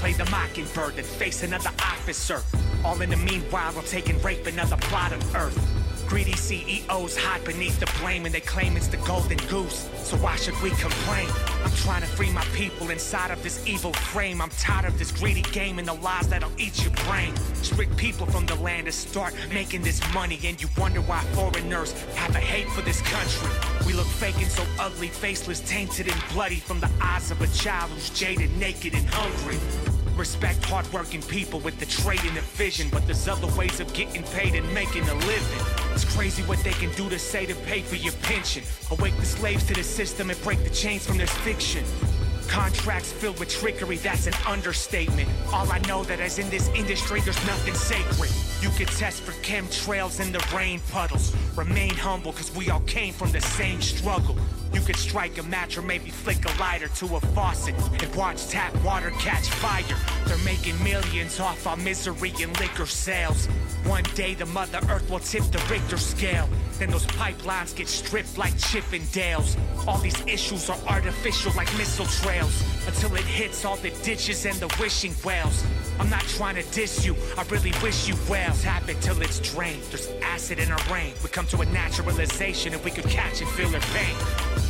play 0.00 0.12
the 0.12 0.28
mockingbird 0.28 0.96
and 0.96 1.06
face 1.06 1.44
another 1.44 1.70
officer. 1.78 2.42
All 2.84 3.00
in 3.00 3.10
the 3.10 3.16
meanwhile, 3.16 3.72
we're 3.76 3.82
taking 3.82 4.20
rape 4.22 4.44
another 4.48 4.76
plot 4.76 5.12
of 5.12 5.22
Earth. 5.36 5.85
Greedy 6.06 6.36
CEOs 6.36 7.16
hide 7.16 7.44
beneath 7.44 7.80
the 7.80 7.90
blame 8.00 8.26
and 8.26 8.34
they 8.34 8.40
claim 8.40 8.76
it's 8.76 8.86
the 8.86 8.96
golden 8.98 9.38
goose. 9.48 9.88
So 9.96 10.16
why 10.18 10.36
should 10.36 10.60
we 10.62 10.70
complain? 10.70 11.28
I'm 11.64 11.72
trying 11.72 12.02
to 12.02 12.06
free 12.06 12.30
my 12.30 12.44
people 12.54 12.90
inside 12.90 13.32
of 13.32 13.42
this 13.42 13.66
evil 13.66 13.92
frame. 13.92 14.40
I'm 14.40 14.50
tired 14.50 14.84
of 14.84 14.98
this 14.98 15.10
greedy 15.10 15.42
game 15.42 15.80
and 15.80 15.88
the 15.88 15.94
lies 15.94 16.28
that'll 16.28 16.52
eat 16.58 16.82
your 16.84 16.92
brain. 17.06 17.34
Strict 17.54 17.96
people 17.96 18.26
from 18.26 18.46
the 18.46 18.54
land 18.56 18.86
to 18.86 18.92
start 18.92 19.34
making 19.52 19.82
this 19.82 20.00
money, 20.14 20.38
and 20.44 20.62
you 20.62 20.68
wonder 20.78 21.00
why 21.00 21.20
foreigners 21.34 21.92
have 22.14 22.34
a 22.36 22.40
hate 22.40 22.68
for 22.68 22.82
this 22.82 23.02
country. 23.02 23.50
We 23.84 23.92
look 23.92 24.06
fake 24.06 24.36
and 24.36 24.50
so 24.50 24.64
ugly, 24.78 25.08
faceless, 25.08 25.60
tainted, 25.60 26.08
and 26.08 26.22
bloody 26.32 26.60
from 26.60 26.78
the 26.78 26.90
eyes 27.00 27.30
of 27.32 27.40
a 27.40 27.48
child 27.48 27.90
who's 27.90 28.10
jaded, 28.10 28.56
naked, 28.58 28.94
and 28.94 29.06
hungry. 29.08 29.58
Respect 30.16 30.64
hardworking 30.64 31.22
people 31.22 31.60
with 31.60 31.78
the 31.78 31.86
trade 31.86 32.20
and 32.24 32.36
the 32.36 32.40
vision, 32.40 32.88
but 32.90 33.04
there's 33.06 33.28
other 33.28 33.48
ways 33.58 33.80
of 33.80 33.92
getting 33.92 34.22
paid 34.22 34.54
and 34.54 34.72
making 34.72 35.02
a 35.08 35.14
living. 35.14 35.85
It's 35.96 36.14
crazy 36.14 36.42
what 36.42 36.58
they 36.58 36.72
can 36.72 36.92
do 36.92 37.08
to 37.08 37.18
say 37.18 37.46
to 37.46 37.54
pay 37.54 37.80
for 37.80 37.96
your 37.96 38.12
pension. 38.20 38.62
Awake 38.90 39.16
the 39.16 39.24
slaves 39.24 39.64
to 39.68 39.72
the 39.72 39.82
system 39.82 40.28
and 40.28 40.38
break 40.42 40.62
the 40.62 40.68
chains 40.68 41.06
from 41.06 41.16
this 41.16 41.32
fiction. 41.38 41.82
Contracts 42.48 43.10
filled 43.10 43.40
with 43.40 43.48
trickery, 43.48 43.96
that's 43.96 44.26
an 44.26 44.34
understatement. 44.46 45.26
All 45.54 45.72
I 45.72 45.78
know 45.88 46.04
that 46.04 46.20
as 46.20 46.38
in 46.38 46.50
this 46.50 46.68
industry, 46.74 47.22
there's 47.22 47.42
nothing 47.46 47.72
sacred. 47.72 48.30
You 48.60 48.68
could 48.76 48.88
test 48.88 49.22
for 49.22 49.32
chemtrails 49.42 50.20
in 50.20 50.32
the 50.32 50.46
rain 50.54 50.80
puddles. 50.92 51.34
Remain 51.56 51.94
humble, 51.94 52.34
cause 52.34 52.54
we 52.54 52.68
all 52.68 52.80
came 52.80 53.14
from 53.14 53.32
the 53.32 53.40
same 53.40 53.80
struggle. 53.80 54.36
You 54.74 54.82
could 54.82 54.96
strike 54.96 55.38
a 55.38 55.42
match 55.44 55.78
or 55.78 55.82
maybe 55.82 56.10
flick 56.10 56.44
a 56.44 56.60
lighter 56.60 56.88
to 56.88 57.16
a 57.16 57.20
faucet 57.20 57.74
and 58.02 58.14
watch 58.14 58.48
tap 58.48 58.74
water 58.84 59.10
catch 59.12 59.48
fire. 59.48 59.82
They're 60.26 60.36
making 60.44 60.82
millions 60.84 61.40
off 61.40 61.66
our 61.66 61.78
misery 61.78 62.34
and 62.42 62.58
liquor 62.60 62.84
sales. 62.84 63.48
One 63.86 64.02
day 64.14 64.34
the 64.34 64.46
Mother 64.46 64.80
Earth 64.90 65.08
will 65.08 65.20
tip 65.20 65.44
the 65.44 65.64
Richter 65.70 65.96
scale. 65.96 66.48
Then 66.78 66.90
those 66.90 67.06
pipelines 67.06 67.74
get 67.74 67.88
stripped 67.88 68.36
like 68.36 68.52
Chippendales. 68.54 69.56
All 69.86 69.98
these 69.98 70.20
issues 70.26 70.68
are 70.68 70.78
artificial 70.88 71.52
like 71.56 71.72
missile 71.78 72.06
trails. 72.06 72.64
Until 72.86 73.14
it 73.14 73.24
hits 73.24 73.64
all 73.64 73.76
the 73.76 73.90
ditches 74.02 74.44
and 74.44 74.56
the 74.56 74.74
wishing 74.80 75.14
wells. 75.24 75.64
I'm 76.00 76.10
not 76.10 76.22
trying 76.22 76.56
to 76.56 76.62
diss 76.72 77.06
you, 77.06 77.16
I 77.38 77.44
really 77.44 77.72
wish 77.82 78.08
you 78.08 78.16
well. 78.28 78.54
Tap 78.56 78.88
it 78.88 79.00
till 79.00 79.22
it's 79.22 79.38
drained. 79.38 79.82
There's 79.84 80.08
acid 80.22 80.58
in 80.58 80.70
our 80.70 80.92
rain. 80.92 81.14
We 81.22 81.28
come 81.28 81.46
to 81.46 81.60
a 81.60 81.66
naturalization 81.66 82.74
if 82.74 82.84
we 82.84 82.90
could 82.90 83.04
catch 83.04 83.40
and 83.40 83.48
feel 83.50 83.68
their 83.68 83.80
pain. 83.80 84.14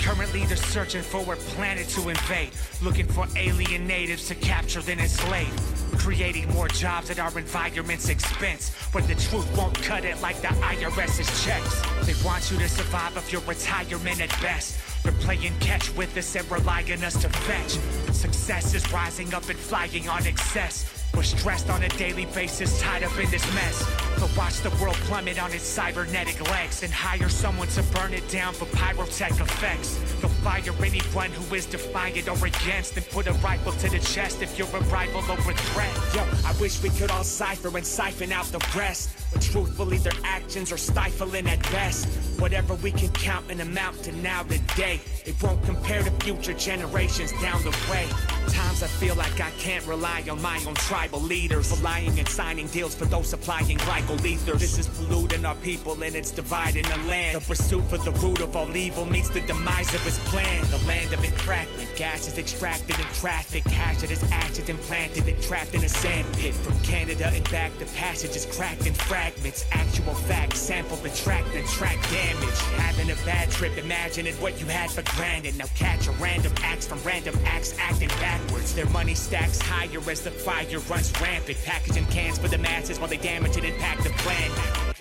Currently, 0.00 0.44
they're 0.44 0.56
searching 0.56 1.02
for 1.02 1.32
a 1.32 1.36
planet 1.36 1.88
to 1.88 2.08
invade, 2.10 2.50
looking 2.82 3.06
for 3.06 3.26
alien 3.34 3.86
natives 3.86 4.28
to 4.28 4.34
capture 4.36 4.82
then 4.82 5.00
enslave. 5.00 5.52
Creating 5.96 6.48
more 6.52 6.68
jobs 6.68 7.10
at 7.10 7.18
our 7.18 7.36
environment's 7.38 8.08
expense, 8.08 8.72
but 8.92 9.06
the 9.08 9.14
truth 9.14 9.46
won't 9.56 9.74
cut 9.82 10.04
it 10.04 10.20
like 10.20 10.40
the 10.40 10.48
IRS's 10.48 11.44
checks. 11.44 11.80
They 12.06 12.14
want 12.24 12.50
you 12.50 12.58
to 12.58 12.68
survive 12.68 13.16
off 13.16 13.32
your 13.32 13.42
retirement 13.42 14.20
at 14.20 14.30
best. 14.40 14.78
They're 15.02 15.12
playing 15.12 15.54
catch 15.60 15.94
with 15.96 16.16
us 16.16 16.34
and 16.36 16.50
relying 16.50 16.92
on 16.92 17.04
us 17.04 17.20
to 17.22 17.28
fetch. 17.28 17.78
Success 18.14 18.74
is 18.74 18.92
rising 18.92 19.32
up 19.34 19.48
and 19.48 19.58
flying 19.58 20.08
on 20.08 20.26
excess. 20.26 20.95
We're 21.16 21.22
stressed 21.22 21.70
on 21.70 21.82
a 21.82 21.88
daily 21.88 22.26
basis, 22.26 22.78
tied 22.78 23.02
up 23.02 23.18
in 23.18 23.30
this 23.30 23.42
mess. 23.54 23.82
But 24.20 24.36
watch 24.36 24.60
the 24.60 24.68
world 24.82 24.96
plummet 25.08 25.42
on 25.42 25.50
its 25.50 25.64
cybernetic 25.64 26.38
legs 26.50 26.82
and 26.82 26.92
hire 26.92 27.30
someone 27.30 27.68
to 27.68 27.82
burn 27.84 28.12
it 28.12 28.28
down 28.28 28.52
for 28.52 28.66
pyrotech 28.66 29.40
effects. 29.40 29.98
They'll 30.20 30.28
fire 30.44 30.74
anyone 30.84 31.30
who 31.30 31.54
is 31.54 31.64
defiant 31.64 32.28
or 32.28 32.46
against 32.46 32.98
and 32.98 33.08
put 33.08 33.28
a 33.28 33.32
rifle 33.34 33.72
to 33.72 33.88
the 33.88 33.98
chest 33.98 34.42
if 34.42 34.58
you're 34.58 34.68
a 34.68 34.80
rival 34.92 35.22
or 35.30 35.38
a 35.38 35.54
threat. 35.54 35.94
Yo, 36.14 36.22
I 36.44 36.54
wish 36.60 36.82
we 36.82 36.90
could 36.90 37.10
all 37.10 37.24
cipher 37.24 37.74
and 37.74 37.86
siphon 37.86 38.30
out 38.30 38.44
the 38.46 38.60
rest. 38.76 39.08
Truthfully, 39.40 39.98
their 39.98 40.12
actions 40.24 40.72
are 40.72 40.76
stifling 40.76 41.48
at 41.48 41.62
best. 41.70 42.06
Whatever 42.40 42.74
we 42.74 42.90
can 42.90 43.10
count 43.10 43.50
and 43.50 43.60
amount 43.60 44.02
to 44.04 44.12
now 44.16 44.42
today, 44.42 45.00
it 45.24 45.40
won't 45.42 45.62
compare 45.64 46.02
to 46.02 46.10
future 46.22 46.54
generations 46.54 47.32
down 47.40 47.62
the 47.62 47.70
way. 47.90 48.06
Times 48.52 48.82
I 48.82 48.86
feel 48.86 49.14
like 49.14 49.40
I 49.40 49.50
can't 49.52 49.86
rely 49.86 50.24
on 50.30 50.40
my 50.42 50.62
own 50.66 50.74
tribal 50.74 51.20
leaders, 51.20 51.70
relying 51.76 52.18
and 52.18 52.28
signing 52.28 52.66
deals 52.68 52.94
for 52.94 53.06
those 53.06 53.28
supplying 53.28 53.78
glycol 53.78 54.24
ethers. 54.24 54.60
This 54.60 54.78
is 54.78 54.86
polluting 54.86 55.44
our 55.44 55.54
people 55.56 56.00
and 56.02 56.14
it's 56.14 56.30
dividing 56.30 56.84
the 56.84 56.96
land. 57.08 57.36
The 57.36 57.40
pursuit 57.40 57.84
for 57.84 57.98
the 57.98 58.12
root 58.12 58.40
of 58.40 58.54
all 58.54 58.76
evil 58.76 59.04
meets 59.04 59.30
the 59.30 59.40
demise 59.40 59.92
of 59.94 60.02
his 60.02 60.18
plan. 60.30 60.62
The 60.70 60.78
land 60.86 61.12
of 61.12 61.24
entrapment, 61.24 61.88
gas 61.96 62.28
is 62.28 62.38
extracted 62.38 62.96
and 62.98 63.08
trafficked, 63.14 63.68
hazardous 63.68 64.22
acid 64.30 64.68
implanted 64.68 65.26
and 65.26 65.42
trapped 65.42 65.74
in 65.74 65.82
a 65.84 65.88
sand 65.88 66.26
pit. 66.34 66.54
From 66.54 66.78
Canada 66.80 67.30
and 67.32 67.48
back, 67.50 67.76
the 67.78 67.86
passage 67.96 68.36
is 68.36 68.46
cracked 68.46 68.86
in 68.86 68.94
fragments. 69.26 69.66
Actual 69.72 70.14
facts, 70.14 70.60
sample 70.60 70.96
the 70.98 71.08
track, 71.10 71.44
then 71.52 71.64
track 71.64 71.96
damage. 72.10 72.58
Having 72.76 73.10
a 73.10 73.14
bad 73.24 73.50
trip, 73.50 73.76
imagining 73.76 74.34
what 74.34 74.60
you 74.60 74.66
had 74.66 74.90
for 74.90 75.02
granted. 75.16 75.56
Now 75.56 75.66
catch 75.74 76.06
a 76.06 76.12
random 76.12 76.52
acts 76.62 76.86
from 76.86 77.02
random 77.02 77.34
acts 77.44 77.74
acting 77.78 78.08
backwards. 78.20 78.74
Their 78.74 78.88
money 78.90 79.14
stacks 79.14 79.60
higher 79.60 80.00
as 80.10 80.22
the 80.22 80.30
fire 80.30 80.78
runs 80.88 81.12
rampant. 81.20 81.58
Packaging 81.64 82.06
cans 82.06 82.38
for 82.38 82.48
the 82.48 82.58
masses 82.58 82.98
while 82.98 83.08
they 83.08 83.16
damage 83.16 83.56
it 83.56 83.64
and 83.64 83.76
pack 83.78 84.02
the 84.02 84.10
plan. 84.10 84.95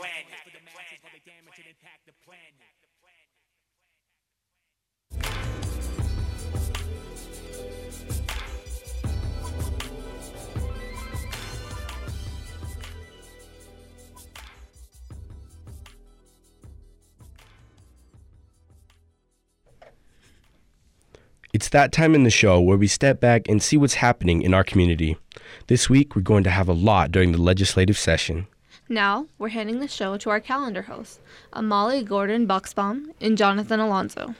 It's 21.55 21.69
that 21.69 21.93
time 21.93 22.15
in 22.15 22.23
the 22.23 22.29
show 22.29 22.59
where 22.59 22.75
we 22.75 22.85
step 22.85 23.21
back 23.21 23.47
and 23.47 23.63
see 23.63 23.77
what's 23.77 23.93
happening 23.93 24.41
in 24.41 24.53
our 24.53 24.65
community. 24.65 25.15
This 25.67 25.89
week, 25.89 26.13
we're 26.13 26.21
going 26.21 26.43
to 26.43 26.49
have 26.49 26.67
a 26.67 26.73
lot 26.73 27.13
during 27.13 27.31
the 27.31 27.41
legislative 27.41 27.97
session. 27.97 28.47
Now, 28.89 29.27
we're 29.37 29.47
handing 29.47 29.79
the 29.79 29.87
show 29.87 30.17
to 30.17 30.29
our 30.31 30.41
calendar 30.41 30.81
hosts, 30.81 31.21
Amali 31.53 32.03
Gordon 32.03 32.45
Bucksbaum 32.45 33.13
and 33.21 33.37
Jonathan 33.37 33.79
Alonso. 33.79 34.35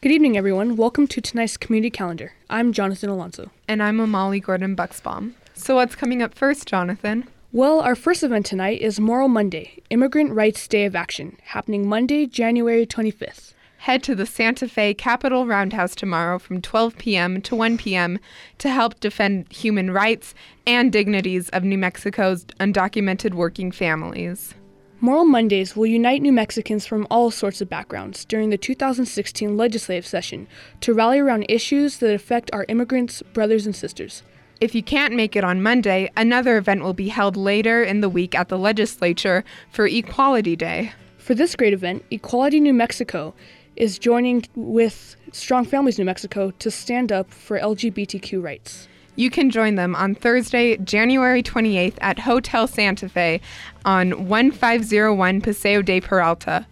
Good 0.00 0.10
evening, 0.10 0.36
everyone. 0.36 0.74
Welcome 0.74 1.06
to 1.06 1.20
tonight's 1.20 1.56
community 1.56 1.90
calendar. 1.90 2.32
I'm 2.50 2.72
Jonathan 2.72 3.08
Alonso. 3.08 3.52
And 3.68 3.80
I'm 3.80 3.98
Amali 3.98 4.42
Gordon 4.42 4.74
Bucksbaum. 4.74 5.34
So, 5.54 5.76
what's 5.76 5.94
coming 5.94 6.22
up 6.22 6.34
first, 6.34 6.66
Jonathan? 6.66 7.28
Well, 7.52 7.78
our 7.78 7.94
first 7.94 8.24
event 8.24 8.46
tonight 8.46 8.80
is 8.80 8.98
Moral 8.98 9.28
Monday, 9.28 9.80
Immigrant 9.90 10.32
Rights 10.32 10.66
Day 10.66 10.86
of 10.86 10.96
Action, 10.96 11.36
happening 11.44 11.88
Monday, 11.88 12.26
January 12.26 12.84
25th. 12.84 13.54
Head 13.84 14.02
to 14.02 14.14
the 14.14 14.26
Santa 14.26 14.68
Fe 14.68 14.92
Capitol 14.92 15.46
Roundhouse 15.46 15.94
tomorrow 15.94 16.38
from 16.38 16.60
12 16.60 16.98
p.m. 16.98 17.40
to 17.40 17.56
1 17.56 17.78
p.m. 17.78 18.18
to 18.58 18.68
help 18.68 19.00
defend 19.00 19.50
human 19.50 19.90
rights 19.90 20.34
and 20.66 20.92
dignities 20.92 21.48
of 21.48 21.64
New 21.64 21.78
Mexico's 21.78 22.44
undocumented 22.60 23.32
working 23.32 23.72
families. 23.72 24.54
Moral 25.00 25.24
Mondays 25.24 25.74
will 25.74 25.86
unite 25.86 26.20
New 26.20 26.30
Mexicans 26.30 26.84
from 26.84 27.06
all 27.10 27.30
sorts 27.30 27.62
of 27.62 27.70
backgrounds 27.70 28.26
during 28.26 28.50
the 28.50 28.58
2016 28.58 29.56
legislative 29.56 30.06
session 30.06 30.46
to 30.82 30.92
rally 30.92 31.18
around 31.18 31.46
issues 31.48 32.00
that 32.00 32.14
affect 32.14 32.50
our 32.52 32.66
immigrants, 32.68 33.22
brothers, 33.32 33.64
and 33.64 33.74
sisters. 33.74 34.22
If 34.60 34.74
you 34.74 34.82
can't 34.82 35.14
make 35.14 35.34
it 35.34 35.42
on 35.42 35.62
Monday, 35.62 36.10
another 36.18 36.58
event 36.58 36.82
will 36.82 36.92
be 36.92 37.08
held 37.08 37.34
later 37.34 37.82
in 37.82 38.02
the 38.02 38.10
week 38.10 38.34
at 38.34 38.50
the 38.50 38.58
legislature 38.58 39.42
for 39.70 39.86
Equality 39.86 40.54
Day. 40.54 40.92
For 41.16 41.34
this 41.34 41.56
great 41.56 41.72
event, 41.72 42.04
Equality 42.10 42.60
New 42.60 42.74
Mexico 42.74 43.34
is 43.76 43.98
joining 43.98 44.44
with 44.54 45.16
Strong 45.32 45.66
Families 45.66 45.98
New 45.98 46.04
Mexico 46.04 46.50
to 46.58 46.70
stand 46.70 47.12
up 47.12 47.30
for 47.30 47.58
LGBTQ 47.58 48.42
rights. 48.42 48.88
You 49.16 49.30
can 49.30 49.50
join 49.50 49.74
them 49.74 49.94
on 49.96 50.14
Thursday, 50.14 50.76
January 50.78 51.42
28th 51.42 51.98
at 52.00 52.20
Hotel 52.20 52.66
Santa 52.66 53.08
Fe 53.08 53.40
on 53.84 54.28
1501 54.28 55.40
Paseo 55.40 55.82
de 55.82 56.00
Peralta, 56.00 56.66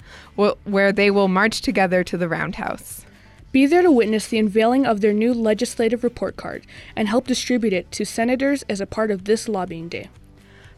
where 0.65 0.93
they 0.93 1.11
will 1.11 1.29
march 1.29 1.61
together 1.61 2.03
to 2.05 2.17
the 2.17 2.29
Roundhouse. 2.29 3.05
Be 3.51 3.67
there 3.67 3.83
to 3.83 3.91
witness 3.91 4.29
the 4.29 4.39
unveiling 4.39 4.87
of 4.87 5.01
their 5.01 5.13
new 5.13 5.35
legislative 5.35 6.05
report 6.05 6.37
card 6.37 6.65
and 6.95 7.09
help 7.09 7.27
distribute 7.27 7.73
it 7.73 7.91
to 7.93 8.05
senators 8.05 8.63
as 8.69 8.81
a 8.81 8.87
part 8.87 9.11
of 9.11 9.25
this 9.25 9.49
lobbying 9.49 9.89
day. 9.89 10.09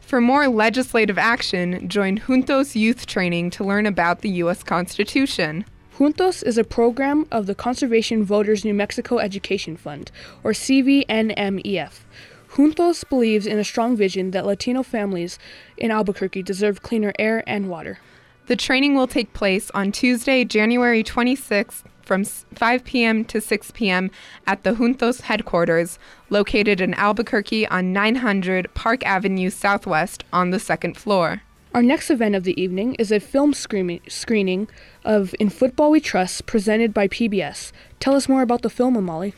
For 0.00 0.20
more 0.20 0.48
legislative 0.48 1.18
action, 1.18 1.88
join 1.88 2.18
Juntos 2.18 2.74
Youth 2.74 3.06
Training 3.06 3.50
to 3.50 3.64
learn 3.64 3.86
about 3.86 4.22
the 4.22 4.30
U.S. 4.30 4.62
Constitution. 4.62 5.64
Juntos 6.00 6.42
is 6.42 6.56
a 6.56 6.64
program 6.64 7.26
of 7.30 7.44
the 7.44 7.54
Conservation 7.54 8.24
Voters 8.24 8.64
New 8.64 8.72
Mexico 8.72 9.18
Education 9.18 9.76
Fund, 9.76 10.10
or 10.42 10.52
CVNMEF. 10.52 12.04
Juntos 12.52 13.06
believes 13.06 13.46
in 13.46 13.58
a 13.58 13.64
strong 13.64 13.98
vision 13.98 14.30
that 14.30 14.46
Latino 14.46 14.82
families 14.82 15.38
in 15.76 15.90
Albuquerque 15.90 16.42
deserve 16.42 16.80
cleaner 16.80 17.12
air 17.18 17.44
and 17.46 17.68
water. 17.68 17.98
The 18.46 18.56
training 18.56 18.94
will 18.94 19.08
take 19.08 19.34
place 19.34 19.70
on 19.72 19.92
Tuesday, 19.92 20.42
January 20.42 21.04
26th 21.04 21.82
from 22.02 22.24
5 22.24 22.82
p.m. 22.82 23.22
to 23.26 23.38
6 23.38 23.70
p.m. 23.72 24.10
at 24.46 24.64
the 24.64 24.72
Juntos 24.72 25.20
headquarters, 25.20 25.98
located 26.30 26.80
in 26.80 26.94
Albuquerque 26.94 27.66
on 27.66 27.92
900 27.92 28.72
Park 28.72 29.04
Avenue 29.04 29.50
Southwest 29.50 30.24
on 30.32 30.48
the 30.48 30.58
second 30.58 30.96
floor. 30.96 31.42
Our 31.72 31.82
next 31.82 32.10
event 32.10 32.34
of 32.34 32.42
the 32.42 32.60
evening 32.60 32.96
is 32.96 33.12
a 33.12 33.20
film 33.20 33.54
screening, 33.54 34.68
of 35.04 35.36
In 35.38 35.50
Football 35.50 35.92
We 35.92 36.00
Trust 36.00 36.44
presented 36.44 36.92
by 36.92 37.06
PBS. 37.06 37.70
Tell 38.00 38.16
us 38.16 38.28
more 38.28 38.42
about 38.42 38.62
the 38.62 38.70
film, 38.70 38.96
Amali. 38.96 39.34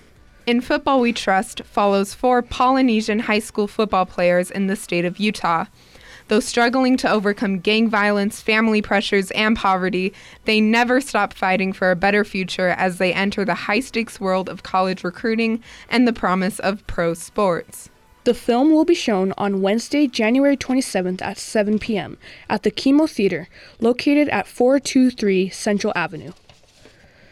In 0.46 0.62
Football 0.62 1.02
We 1.02 1.12
Trust 1.12 1.62
follows 1.64 2.14
four 2.14 2.40
Polynesian 2.40 3.18
high 3.18 3.38
school 3.38 3.68
football 3.68 4.06
players 4.06 4.50
in 4.50 4.66
the 4.66 4.76
state 4.76 5.04
of 5.04 5.18
Utah. 5.18 5.66
Though 6.28 6.40
struggling 6.40 6.96
to 6.98 7.10
overcome 7.10 7.58
gang 7.58 7.90
violence, 7.90 8.40
family 8.40 8.80
pressures, 8.80 9.30
and 9.32 9.54
poverty, 9.54 10.14
they 10.46 10.58
never 10.58 11.02
stop 11.02 11.34
fighting 11.34 11.74
for 11.74 11.90
a 11.90 11.96
better 11.96 12.24
future 12.24 12.68
as 12.68 12.96
they 12.96 13.12
enter 13.12 13.44
the 13.44 13.54
high 13.54 13.80
stakes 13.80 14.18
world 14.18 14.48
of 14.48 14.62
college 14.62 15.04
recruiting 15.04 15.62
and 15.90 16.08
the 16.08 16.14
promise 16.14 16.58
of 16.60 16.86
pro 16.86 17.12
sports. 17.12 17.90
The 18.24 18.34
film 18.34 18.72
will 18.72 18.84
be 18.84 18.94
shown 18.94 19.32
on 19.36 19.62
Wednesday, 19.62 20.06
January 20.06 20.56
27th 20.56 21.20
at 21.20 21.38
7 21.38 21.80
p.m. 21.80 22.18
at 22.48 22.62
the 22.62 22.70
KiMo 22.70 23.10
Theater, 23.10 23.48
located 23.80 24.28
at 24.28 24.46
423 24.46 25.48
Central 25.48 25.92
Avenue. 25.96 26.32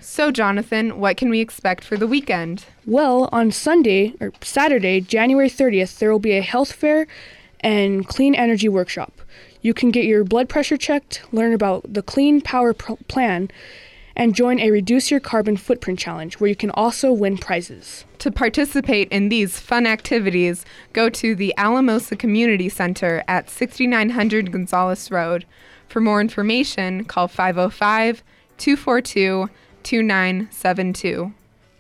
So, 0.01 0.33
Jonathan, 0.33 0.99
what 0.99 1.17
can 1.17 1.31
we 1.31 1.39
expect 1.39 1.85
for 1.85 1.97
the 1.97 2.09
weekend? 2.09 2.65
Well, 2.85 3.29
on 3.31 3.53
Sunday, 3.53 4.15
or 4.21 4.33
Saturday, 4.43 5.01
January 5.01 5.49
30th, 5.49 5.99
there 5.99 6.11
will 6.11 6.19
be 6.19 6.37
a 6.37 6.43
health 6.43 6.73
fair 6.73 7.07
and 7.61 8.09
clean 8.09 8.35
energy 8.35 8.69
workshop. 8.69 9.13
You 9.63 9.73
can 9.73 9.93
get 9.93 10.07
your 10.07 10.25
blood 10.25 10.49
pressure 10.49 10.77
checked, 10.77 11.23
learn 11.31 11.53
about 11.53 11.93
the 11.93 12.03
Clean 12.03 12.41
Power 12.41 12.75
Plan, 12.75 13.49
and 14.21 14.35
join 14.35 14.61
a 14.61 14.71
Reduce 14.71 15.11
Your 15.11 15.19
Carbon 15.19 15.57
Footprint 15.57 15.99
Challenge 15.99 16.35
where 16.35 16.49
you 16.49 16.55
can 16.55 16.71
also 16.73 17.11
win 17.11 17.39
prizes. 17.39 18.05
To 18.19 18.31
participate 18.31 19.09
in 19.09 19.31
these 19.31 19.59
fun 19.59 19.87
activities, 19.87 20.67
go 20.93 21.09
to 21.09 21.35
the 21.35 21.55
Alamosa 21.57 22.17
Community 22.17 22.69
Center 22.69 23.25
at 23.27 23.49
6900 23.49 24.53
Gonzales 24.53 25.11
Road. 25.11 25.47
For 25.89 26.03
more 26.03 26.21
information, 26.21 27.05
call 27.05 27.29
505 27.29 28.23
242 28.59 29.49
2972. 29.83 31.33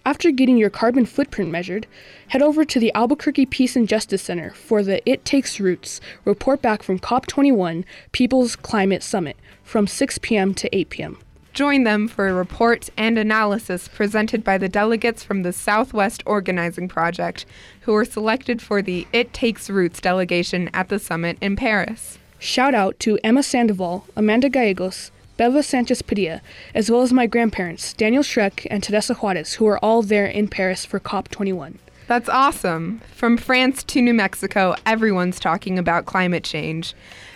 After 0.07 0.31
getting 0.31 0.57
your 0.57 0.71
carbon 0.71 1.05
footprint 1.05 1.51
measured, 1.51 1.87
head 2.29 2.41
over 2.41 2.65
to 2.65 2.81
the 2.81 2.91
Albuquerque 2.95 3.45
Peace 3.45 3.77
and 3.77 3.87
Justice 3.87 4.23
Center 4.23 4.49
for 4.55 4.83
the 4.83 5.07
It 5.07 5.27
Takes 5.27 5.61
Roots 5.61 6.01
report 6.25 6.63
back 6.63 6.83
from 6.83 7.01
COP21 7.01 7.85
People's 8.13 8.57
Climate 8.57 9.03
Summit 9.03 9.37
from 9.63 9.87
6 9.87 10.17
p.m. 10.23 10.55
to 10.55 10.75
8 10.75 10.89
p.m. 10.89 11.19
Join 11.53 11.83
them 11.83 12.07
for 12.07 12.29
a 12.29 12.33
report 12.33 12.91
and 12.97 13.19
analysis 13.19 13.89
presented 13.89 14.45
by 14.45 14.57
the 14.57 14.69
delegates 14.69 15.25
from 15.25 15.43
the 15.43 15.53
Southwest 15.53 16.23
Organizing 16.25 16.87
Project, 16.87 17.45
who 17.83 17.93
were 17.93 18.05
selected 18.05 18.63
for 18.63 18.81
the 18.81 19.07
It 19.13 19.33
Takes 19.33 19.69
Roots 19.69 20.01
delegation 20.01 20.71
at 20.73 20.89
the 20.89 21.01
summit 21.01 21.39
in 21.41 21.57
Paris. 21.57 22.19
Shout 22.39 22.75
out 22.75 22.99
to 23.01 23.19
Emma 23.25 23.43
Sandoval, 23.43 24.07
Amanda 24.17 24.49
Gallegos, 24.49 25.11
Beva 25.37 25.65
Sanchez 25.65 26.03
Padilla, 26.03 26.41
as 26.75 26.91
well 26.91 27.03
as 27.03 27.13
my 27.13 27.27
grandparents, 27.27 27.95
Daniel 27.95 28.23
Schreck 28.23 28.67
and 28.71 28.83
Teresa 28.83 29.15
Juarez, 29.15 29.55
who 29.55 29.65
were 29.65 29.85
all 29.85 30.03
there 30.03 30.27
in 30.27 30.47
Paris 30.47 30.85
for 30.85 31.01
COP21. 31.01 31.79
That's 32.07 32.29
awesome. 32.29 33.01
From 33.15 33.37
France 33.37 33.83
to 33.85 34.03
New 34.03 34.15
Mexico, 34.15 34.75
everyone's 34.85 35.41
talking 35.41 35.79
about 35.79 36.07
climate 36.07 36.45
change. 36.45 36.95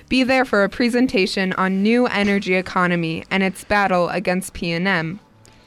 Be 0.08 0.22
there 0.22 0.44
for 0.44 0.64
a 0.64 0.68
presentation 0.68 1.52
on 1.54 1.82
new 1.82 2.06
energy 2.06 2.54
economy 2.54 3.24
and 3.30 3.42
its 3.42 3.64
battle 3.64 4.08
against 4.10 4.54
PNM. 4.54 5.18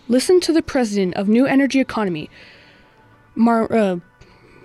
Listen 0.08 0.40
to 0.42 0.54
the 0.54 0.62
president 0.62 1.16
of 1.16 1.28
New 1.28 1.46
Energy 1.46 1.80
Economy, 1.80 2.30
Mar- 3.36 3.74
uh, 3.74 3.98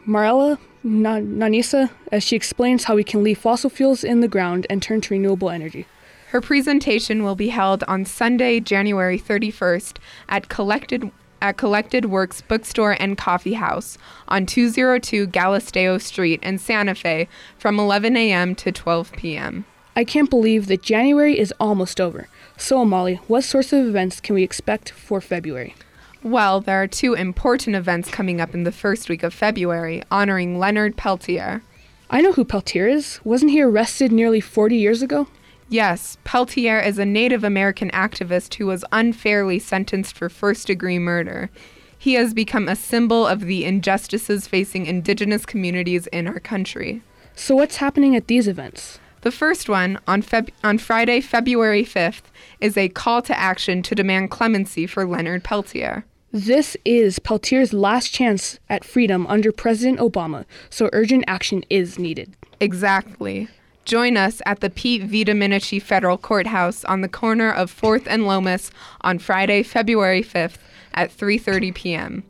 Mariel 0.06 0.58
Nanasi, 0.84 1.90
as 2.12 2.22
she 2.22 2.36
explains 2.36 2.84
how 2.84 2.94
we 2.94 3.02
can 3.02 3.24
leave 3.24 3.38
fossil 3.38 3.70
fuels 3.70 4.04
in 4.04 4.20
the 4.20 4.28
ground 4.28 4.66
and 4.68 4.82
turn 4.82 5.00
to 5.00 5.14
renewable 5.14 5.50
energy. 5.50 5.86
Her 6.28 6.40
presentation 6.40 7.24
will 7.24 7.34
be 7.34 7.48
held 7.48 7.82
on 7.88 8.04
Sunday, 8.04 8.60
January 8.60 9.18
31st 9.18 9.96
at 10.28 10.48
Collected 10.48 11.10
at 11.42 11.56
Collected 11.56 12.06
Works 12.06 12.40
Bookstore 12.40 12.96
and 12.98 13.18
Coffee 13.18 13.54
House 13.54 13.98
on 14.28 14.46
202 14.46 15.26
Galisteo 15.26 16.00
Street 16.00 16.40
in 16.42 16.56
Santa 16.56 16.94
Fe 16.94 17.28
from 17.58 17.80
11 17.80 18.16
a.m. 18.16 18.54
to 18.54 18.70
12 18.70 19.12
p.m. 19.12 19.66
I 19.96 20.04
can't 20.04 20.30
believe 20.30 20.68
that 20.68 20.82
January 20.82 21.38
is 21.38 21.52
almost 21.58 22.00
over. 22.00 22.28
So, 22.56 22.84
Molly, 22.84 23.16
what 23.26 23.42
sorts 23.42 23.72
of 23.72 23.86
events 23.86 24.20
can 24.20 24.36
we 24.36 24.44
expect 24.44 24.90
for 24.92 25.20
February? 25.20 25.74
Well, 26.22 26.60
there 26.60 26.80
are 26.80 26.86
two 26.86 27.14
important 27.14 27.74
events 27.74 28.08
coming 28.08 28.40
up 28.40 28.54
in 28.54 28.62
the 28.62 28.70
first 28.70 29.08
week 29.08 29.24
of 29.24 29.34
February 29.34 30.04
honoring 30.12 30.60
Leonard 30.60 30.96
Peltier. 30.96 31.62
I 32.08 32.20
know 32.20 32.32
who 32.32 32.44
Peltier 32.44 32.86
is. 32.86 33.18
Wasn't 33.24 33.50
he 33.50 33.60
arrested 33.60 34.12
nearly 34.12 34.40
40 34.40 34.76
years 34.76 35.02
ago? 35.02 35.26
Yes, 35.68 36.18
Peltier 36.24 36.80
is 36.80 36.98
a 36.98 37.06
Native 37.06 37.44
American 37.44 37.90
activist 37.90 38.54
who 38.54 38.66
was 38.66 38.84
unfairly 38.92 39.58
sentenced 39.58 40.16
for 40.16 40.28
first 40.28 40.66
degree 40.66 40.98
murder. 40.98 41.50
He 41.96 42.14
has 42.14 42.34
become 42.34 42.68
a 42.68 42.76
symbol 42.76 43.26
of 43.26 43.42
the 43.42 43.64
injustices 43.64 44.46
facing 44.46 44.86
indigenous 44.86 45.46
communities 45.46 46.08
in 46.08 46.26
our 46.26 46.40
country. 46.40 47.02
So, 47.34 47.54
what's 47.54 47.76
happening 47.76 48.16
at 48.16 48.26
these 48.26 48.48
events? 48.48 48.98
The 49.22 49.30
first 49.30 49.68
one, 49.68 50.00
on, 50.08 50.22
Feb- 50.22 50.50
on 50.64 50.78
Friday, 50.78 51.20
February 51.20 51.84
5th, 51.84 52.22
is 52.60 52.76
a 52.76 52.88
call 52.88 53.22
to 53.22 53.38
action 53.38 53.82
to 53.82 53.94
demand 53.94 54.32
clemency 54.32 54.86
for 54.86 55.06
Leonard 55.06 55.44
Peltier. 55.44 56.04
This 56.32 56.76
is 56.84 57.18
Peltier's 57.20 57.72
last 57.72 58.08
chance 58.12 58.58
at 58.68 58.84
freedom 58.84 59.26
under 59.28 59.52
President 59.52 60.00
Obama, 60.00 60.44
so 60.70 60.90
urgent 60.92 61.24
action 61.28 61.62
is 61.70 61.98
needed. 61.98 62.34
Exactly. 62.58 63.48
Join 63.84 64.16
us 64.16 64.40
at 64.46 64.60
the 64.60 64.70
Pete 64.70 65.02
V. 65.02 65.24
Domenici 65.24 65.82
Federal 65.82 66.16
Courthouse 66.16 66.84
on 66.84 67.00
the 67.00 67.08
corner 67.08 67.50
of 67.50 67.72
4th 67.72 68.06
and 68.06 68.24
Lomas 68.26 68.70
on 69.00 69.18
Friday, 69.18 69.64
February 69.64 70.22
5th 70.22 70.58
at 70.94 71.10
3:30 71.10 71.74
p.m. 71.74 72.22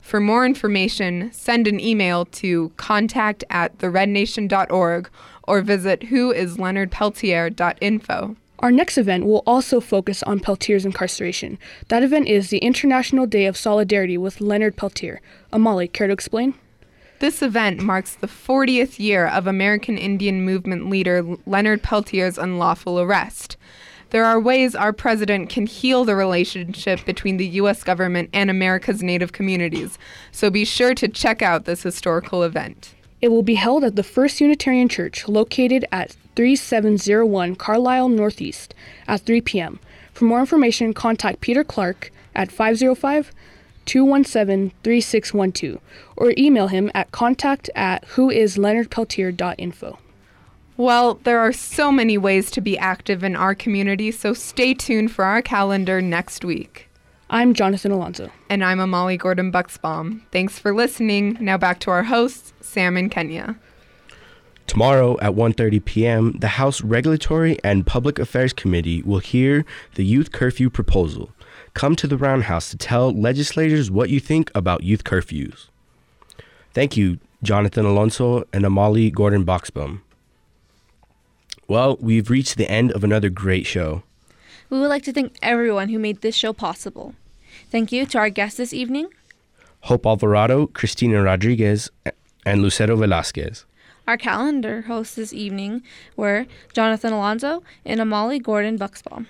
For 0.00 0.18
more 0.20 0.44
information, 0.46 1.30
send 1.32 1.68
an 1.68 1.80
email 1.80 2.24
to 2.26 2.70
contact 2.76 3.44
at 3.50 3.78
therednation.org 3.78 5.08
or 5.46 5.62
visit 5.62 6.00
whoisleonardpeltier.info. 6.02 8.36
Our 8.58 8.72
next 8.72 8.98
event 8.98 9.26
will 9.26 9.42
also 9.46 9.80
focus 9.80 10.22
on 10.22 10.40
Peltier's 10.40 10.86
incarceration. 10.86 11.58
That 11.88 12.02
event 12.02 12.28
is 12.28 12.50
the 12.50 12.58
International 12.58 13.26
Day 13.26 13.46
of 13.46 13.56
Solidarity 13.56 14.16
with 14.16 14.40
Leonard 14.40 14.76
Peltier. 14.76 15.20
Amali, 15.52 15.92
care 15.92 16.06
to 16.06 16.12
explain? 16.12 16.54
This 17.18 17.40
event 17.40 17.80
marks 17.80 18.14
the 18.14 18.26
40th 18.26 18.98
year 18.98 19.26
of 19.26 19.46
American 19.46 19.96
Indian 19.96 20.44
movement 20.44 20.90
leader 20.90 21.24
Leonard 21.46 21.82
Peltier's 21.82 22.36
unlawful 22.36 23.00
arrest. 23.00 23.56
There 24.10 24.26
are 24.26 24.38
ways 24.38 24.74
our 24.74 24.92
president 24.92 25.48
can 25.48 25.66
heal 25.66 26.04
the 26.04 26.14
relationship 26.14 27.06
between 27.06 27.38
the 27.38 27.46
U.S. 27.60 27.82
government 27.82 28.28
and 28.34 28.50
America's 28.50 29.02
Native 29.02 29.32
communities, 29.32 29.98
so 30.30 30.50
be 30.50 30.66
sure 30.66 30.94
to 30.94 31.08
check 31.08 31.40
out 31.40 31.64
this 31.64 31.82
historical 31.82 32.42
event. 32.42 32.94
It 33.22 33.28
will 33.28 33.42
be 33.42 33.54
held 33.54 33.82
at 33.82 33.96
the 33.96 34.02
First 34.02 34.40
Unitarian 34.42 34.88
Church, 34.88 35.26
located 35.26 35.86
at 35.90 36.14
3701 36.36 37.56
Carlisle 37.56 38.10
Northeast, 38.10 38.74
at 39.08 39.22
3 39.22 39.40
p.m. 39.40 39.80
For 40.12 40.26
more 40.26 40.40
information, 40.40 40.92
contact 40.92 41.40
Peter 41.40 41.64
Clark 41.64 42.12
at 42.34 42.52
505 42.52 43.32
217 43.86 44.72
3612 44.82 45.80
or 46.16 46.34
email 46.36 46.68
him 46.68 46.90
at 46.94 47.10
contact 47.12 47.70
at 47.74 48.06
whoisleonardpeltier.info. 48.08 49.98
Well, 50.76 51.14
there 51.24 51.40
are 51.40 51.52
so 51.54 51.90
many 51.90 52.18
ways 52.18 52.50
to 52.50 52.60
be 52.60 52.76
active 52.76 53.24
in 53.24 53.34
our 53.34 53.54
community, 53.54 54.10
so 54.10 54.34
stay 54.34 54.74
tuned 54.74 55.10
for 55.10 55.24
our 55.24 55.40
calendar 55.40 56.02
next 56.02 56.44
week. 56.44 56.90
I'm 57.30 57.54
Jonathan 57.54 57.92
Alonso. 57.92 58.30
And 58.50 58.62
I'm 58.62 58.78
Amali 58.78 59.18
Gordon 59.18 59.50
Bucksbaum. 59.50 60.20
Thanks 60.30 60.58
for 60.58 60.74
listening. 60.74 61.38
Now 61.40 61.56
back 61.56 61.80
to 61.80 61.90
our 61.90 62.04
hosts, 62.04 62.52
Sam 62.60 62.96
and 62.96 63.10
Kenya. 63.10 63.56
Tomorrow 64.66 65.18
at 65.20 65.32
1:30 65.32 65.84
p.m., 65.84 66.36
the 66.38 66.48
House 66.48 66.82
Regulatory 66.82 67.56
and 67.64 67.86
Public 67.86 68.18
Affairs 68.18 68.52
Committee 68.52 69.02
will 69.02 69.20
hear 69.20 69.64
the 69.94 70.04
youth 70.04 70.30
curfew 70.30 70.68
proposal. 70.70 71.30
Come 71.76 71.94
to 71.96 72.06
the 72.06 72.16
Roundhouse 72.16 72.70
to 72.70 72.78
tell 72.78 73.12
legislators 73.12 73.90
what 73.90 74.08
you 74.08 74.18
think 74.18 74.50
about 74.54 74.82
youth 74.82 75.04
curfews. 75.04 75.66
Thank 76.72 76.96
you, 76.96 77.18
Jonathan 77.42 77.84
Alonso 77.84 78.44
and 78.50 78.64
Amali 78.64 79.12
Gordon 79.12 79.44
Bucksbaum. 79.44 80.00
Well, 81.68 81.98
we've 82.00 82.30
reached 82.30 82.56
the 82.56 82.70
end 82.70 82.92
of 82.92 83.04
another 83.04 83.28
great 83.28 83.66
show. 83.66 84.04
We 84.70 84.80
would 84.80 84.88
like 84.88 85.02
to 85.02 85.12
thank 85.12 85.36
everyone 85.42 85.90
who 85.90 85.98
made 85.98 86.22
this 86.22 86.34
show 86.34 86.54
possible. 86.54 87.14
Thank 87.70 87.92
you 87.92 88.06
to 88.06 88.16
our 88.16 88.30
guests 88.30 88.56
this 88.56 88.72
evening, 88.72 89.08
Hope 89.82 90.06
Alvarado, 90.06 90.68
Cristina 90.68 91.22
Rodriguez, 91.22 91.90
and 92.46 92.62
Lucero 92.62 92.96
Velasquez. 92.96 93.66
Our 94.08 94.16
calendar 94.16 94.80
hosts 94.88 95.16
this 95.16 95.34
evening 95.34 95.82
were 96.16 96.46
Jonathan 96.72 97.12
Alonso 97.12 97.62
and 97.84 98.00
Amali 98.00 98.42
Gordon 98.42 98.78
Bucksbaum. 98.78 99.26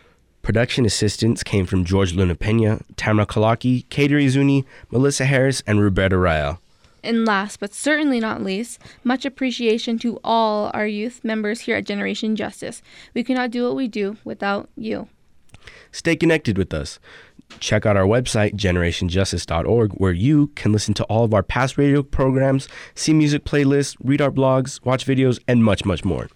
Production 0.47 0.87
assistants 0.87 1.43
came 1.43 1.67
from 1.67 1.85
George 1.85 2.15
Luna 2.15 2.37
Pena, 2.37 2.79
Tamara 2.95 3.27
Kalaki, 3.27 3.85
Katie 3.89 4.29
Zuni, 4.29 4.65
Melissa 4.93 5.25
Harris, 5.25 5.61
and 5.67 5.81
Roberta 5.81 6.15
Raya. 6.15 6.59
And 7.03 7.25
last 7.25 7.59
but 7.59 7.75
certainly 7.75 8.21
not 8.21 8.45
least, 8.45 8.79
much 9.03 9.25
appreciation 9.25 9.99
to 9.99 10.21
all 10.23 10.71
our 10.73 10.87
youth 10.87 11.25
members 11.25 11.63
here 11.63 11.75
at 11.75 11.85
Generation 11.85 12.37
Justice. 12.37 12.81
We 13.13 13.25
cannot 13.25 13.51
do 13.51 13.65
what 13.65 13.75
we 13.75 13.89
do 13.89 14.19
without 14.23 14.69
you. 14.77 15.09
Stay 15.91 16.15
connected 16.15 16.57
with 16.57 16.73
us. 16.73 17.01
Check 17.59 17.85
out 17.85 17.97
our 17.97 18.07
website, 18.07 18.55
generationjustice.org, 18.55 19.95
where 19.95 20.13
you 20.13 20.47
can 20.55 20.71
listen 20.71 20.95
to 20.95 21.05
all 21.07 21.25
of 21.25 21.35
our 21.35 21.43
past 21.43 21.77
radio 21.77 22.05
programs, 22.05 22.69
see 22.95 23.13
music 23.13 23.45
playlists, 23.45 23.97
read 24.01 24.23
our 24.23 24.31
blogs, 24.31 24.79
watch 24.85 25.07
videos, 25.07 25.41
and 25.49 25.65
much, 25.65 25.85
much 25.85 26.05
more. 26.05 26.29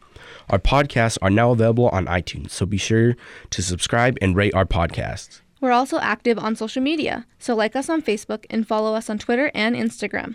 Our 0.50 0.58
podcasts 0.58 1.16
are 1.22 1.30
now 1.30 1.52
available 1.52 1.88
on 1.90 2.06
iTunes, 2.06 2.50
so 2.50 2.66
be 2.66 2.76
sure 2.76 3.14
to 3.50 3.62
subscribe 3.62 4.18
and 4.20 4.34
rate 4.34 4.52
our 4.52 4.66
podcasts. 4.66 5.42
We're 5.60 5.70
also 5.70 6.00
active 6.00 6.40
on 6.40 6.56
social 6.56 6.82
media, 6.82 7.24
so 7.38 7.54
like 7.54 7.76
us 7.76 7.88
on 7.88 8.02
Facebook 8.02 8.46
and 8.50 8.66
follow 8.66 8.96
us 8.96 9.08
on 9.08 9.18
Twitter 9.18 9.52
and 9.54 9.76
Instagram. 9.76 10.34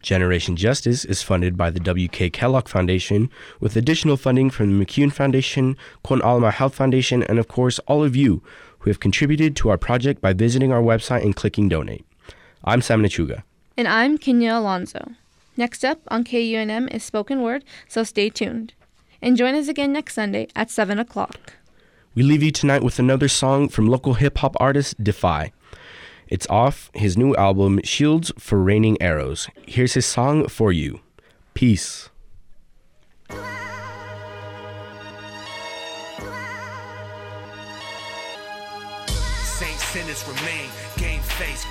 Generation 0.00 0.56
Justice 0.56 1.04
is 1.04 1.22
funded 1.22 1.58
by 1.58 1.68
the 1.68 1.78
W.K. 1.80 2.30
Kellogg 2.30 2.68
Foundation, 2.68 3.28
with 3.60 3.76
additional 3.76 4.16
funding 4.16 4.48
from 4.48 4.78
the 4.78 4.82
McCune 4.82 5.12
Foundation, 5.12 5.76
Con 6.02 6.22
Alma 6.22 6.50
Health 6.50 6.74
Foundation, 6.74 7.22
and 7.22 7.38
of 7.38 7.46
course, 7.46 7.78
all 7.80 8.02
of 8.02 8.16
you 8.16 8.42
who 8.78 8.88
have 8.88 9.00
contributed 9.00 9.56
to 9.56 9.68
our 9.68 9.78
project 9.78 10.22
by 10.22 10.32
visiting 10.32 10.72
our 10.72 10.82
website 10.82 11.22
and 11.22 11.36
clicking 11.36 11.68
donate. 11.68 12.06
I'm 12.64 12.80
Sam 12.80 13.02
Nachuga. 13.02 13.42
And 13.76 13.88
I'm 13.88 14.16
Kenya 14.16 14.54
Alonso. 14.54 15.12
Next 15.54 15.84
up 15.84 16.00
on 16.08 16.24
KUNM 16.24 16.90
is 16.94 17.04
Spoken 17.04 17.42
Word, 17.42 17.62
so 17.88 18.04
stay 18.04 18.30
tuned. 18.30 18.72
And 19.24 19.38
join 19.38 19.54
us 19.54 19.68
again 19.68 19.90
next 19.90 20.12
Sunday 20.12 20.48
at 20.54 20.70
7 20.70 20.98
o'clock. 20.98 21.54
We 22.14 22.22
leave 22.22 22.42
you 22.42 22.50
tonight 22.50 22.82
with 22.82 22.98
another 22.98 23.26
song 23.26 23.70
from 23.70 23.86
local 23.86 24.12
hip 24.12 24.36
hop 24.36 24.54
artist 24.60 25.02
Def-i. 25.02 25.50
It's 26.28 26.46
off 26.50 26.90
his 26.92 27.16
new 27.16 27.34
album, 27.36 27.80
Shields 27.84 28.32
for 28.38 28.58
Raining 28.58 29.00
Arrows. 29.00 29.48
Here's 29.66 29.94
his 29.94 30.04
song 30.04 30.46
for 30.48 30.72
you. 30.72 31.00
Peace. 31.54 32.10
Saint 39.40 39.80
sinners 39.80 40.22
remain. 40.28 40.63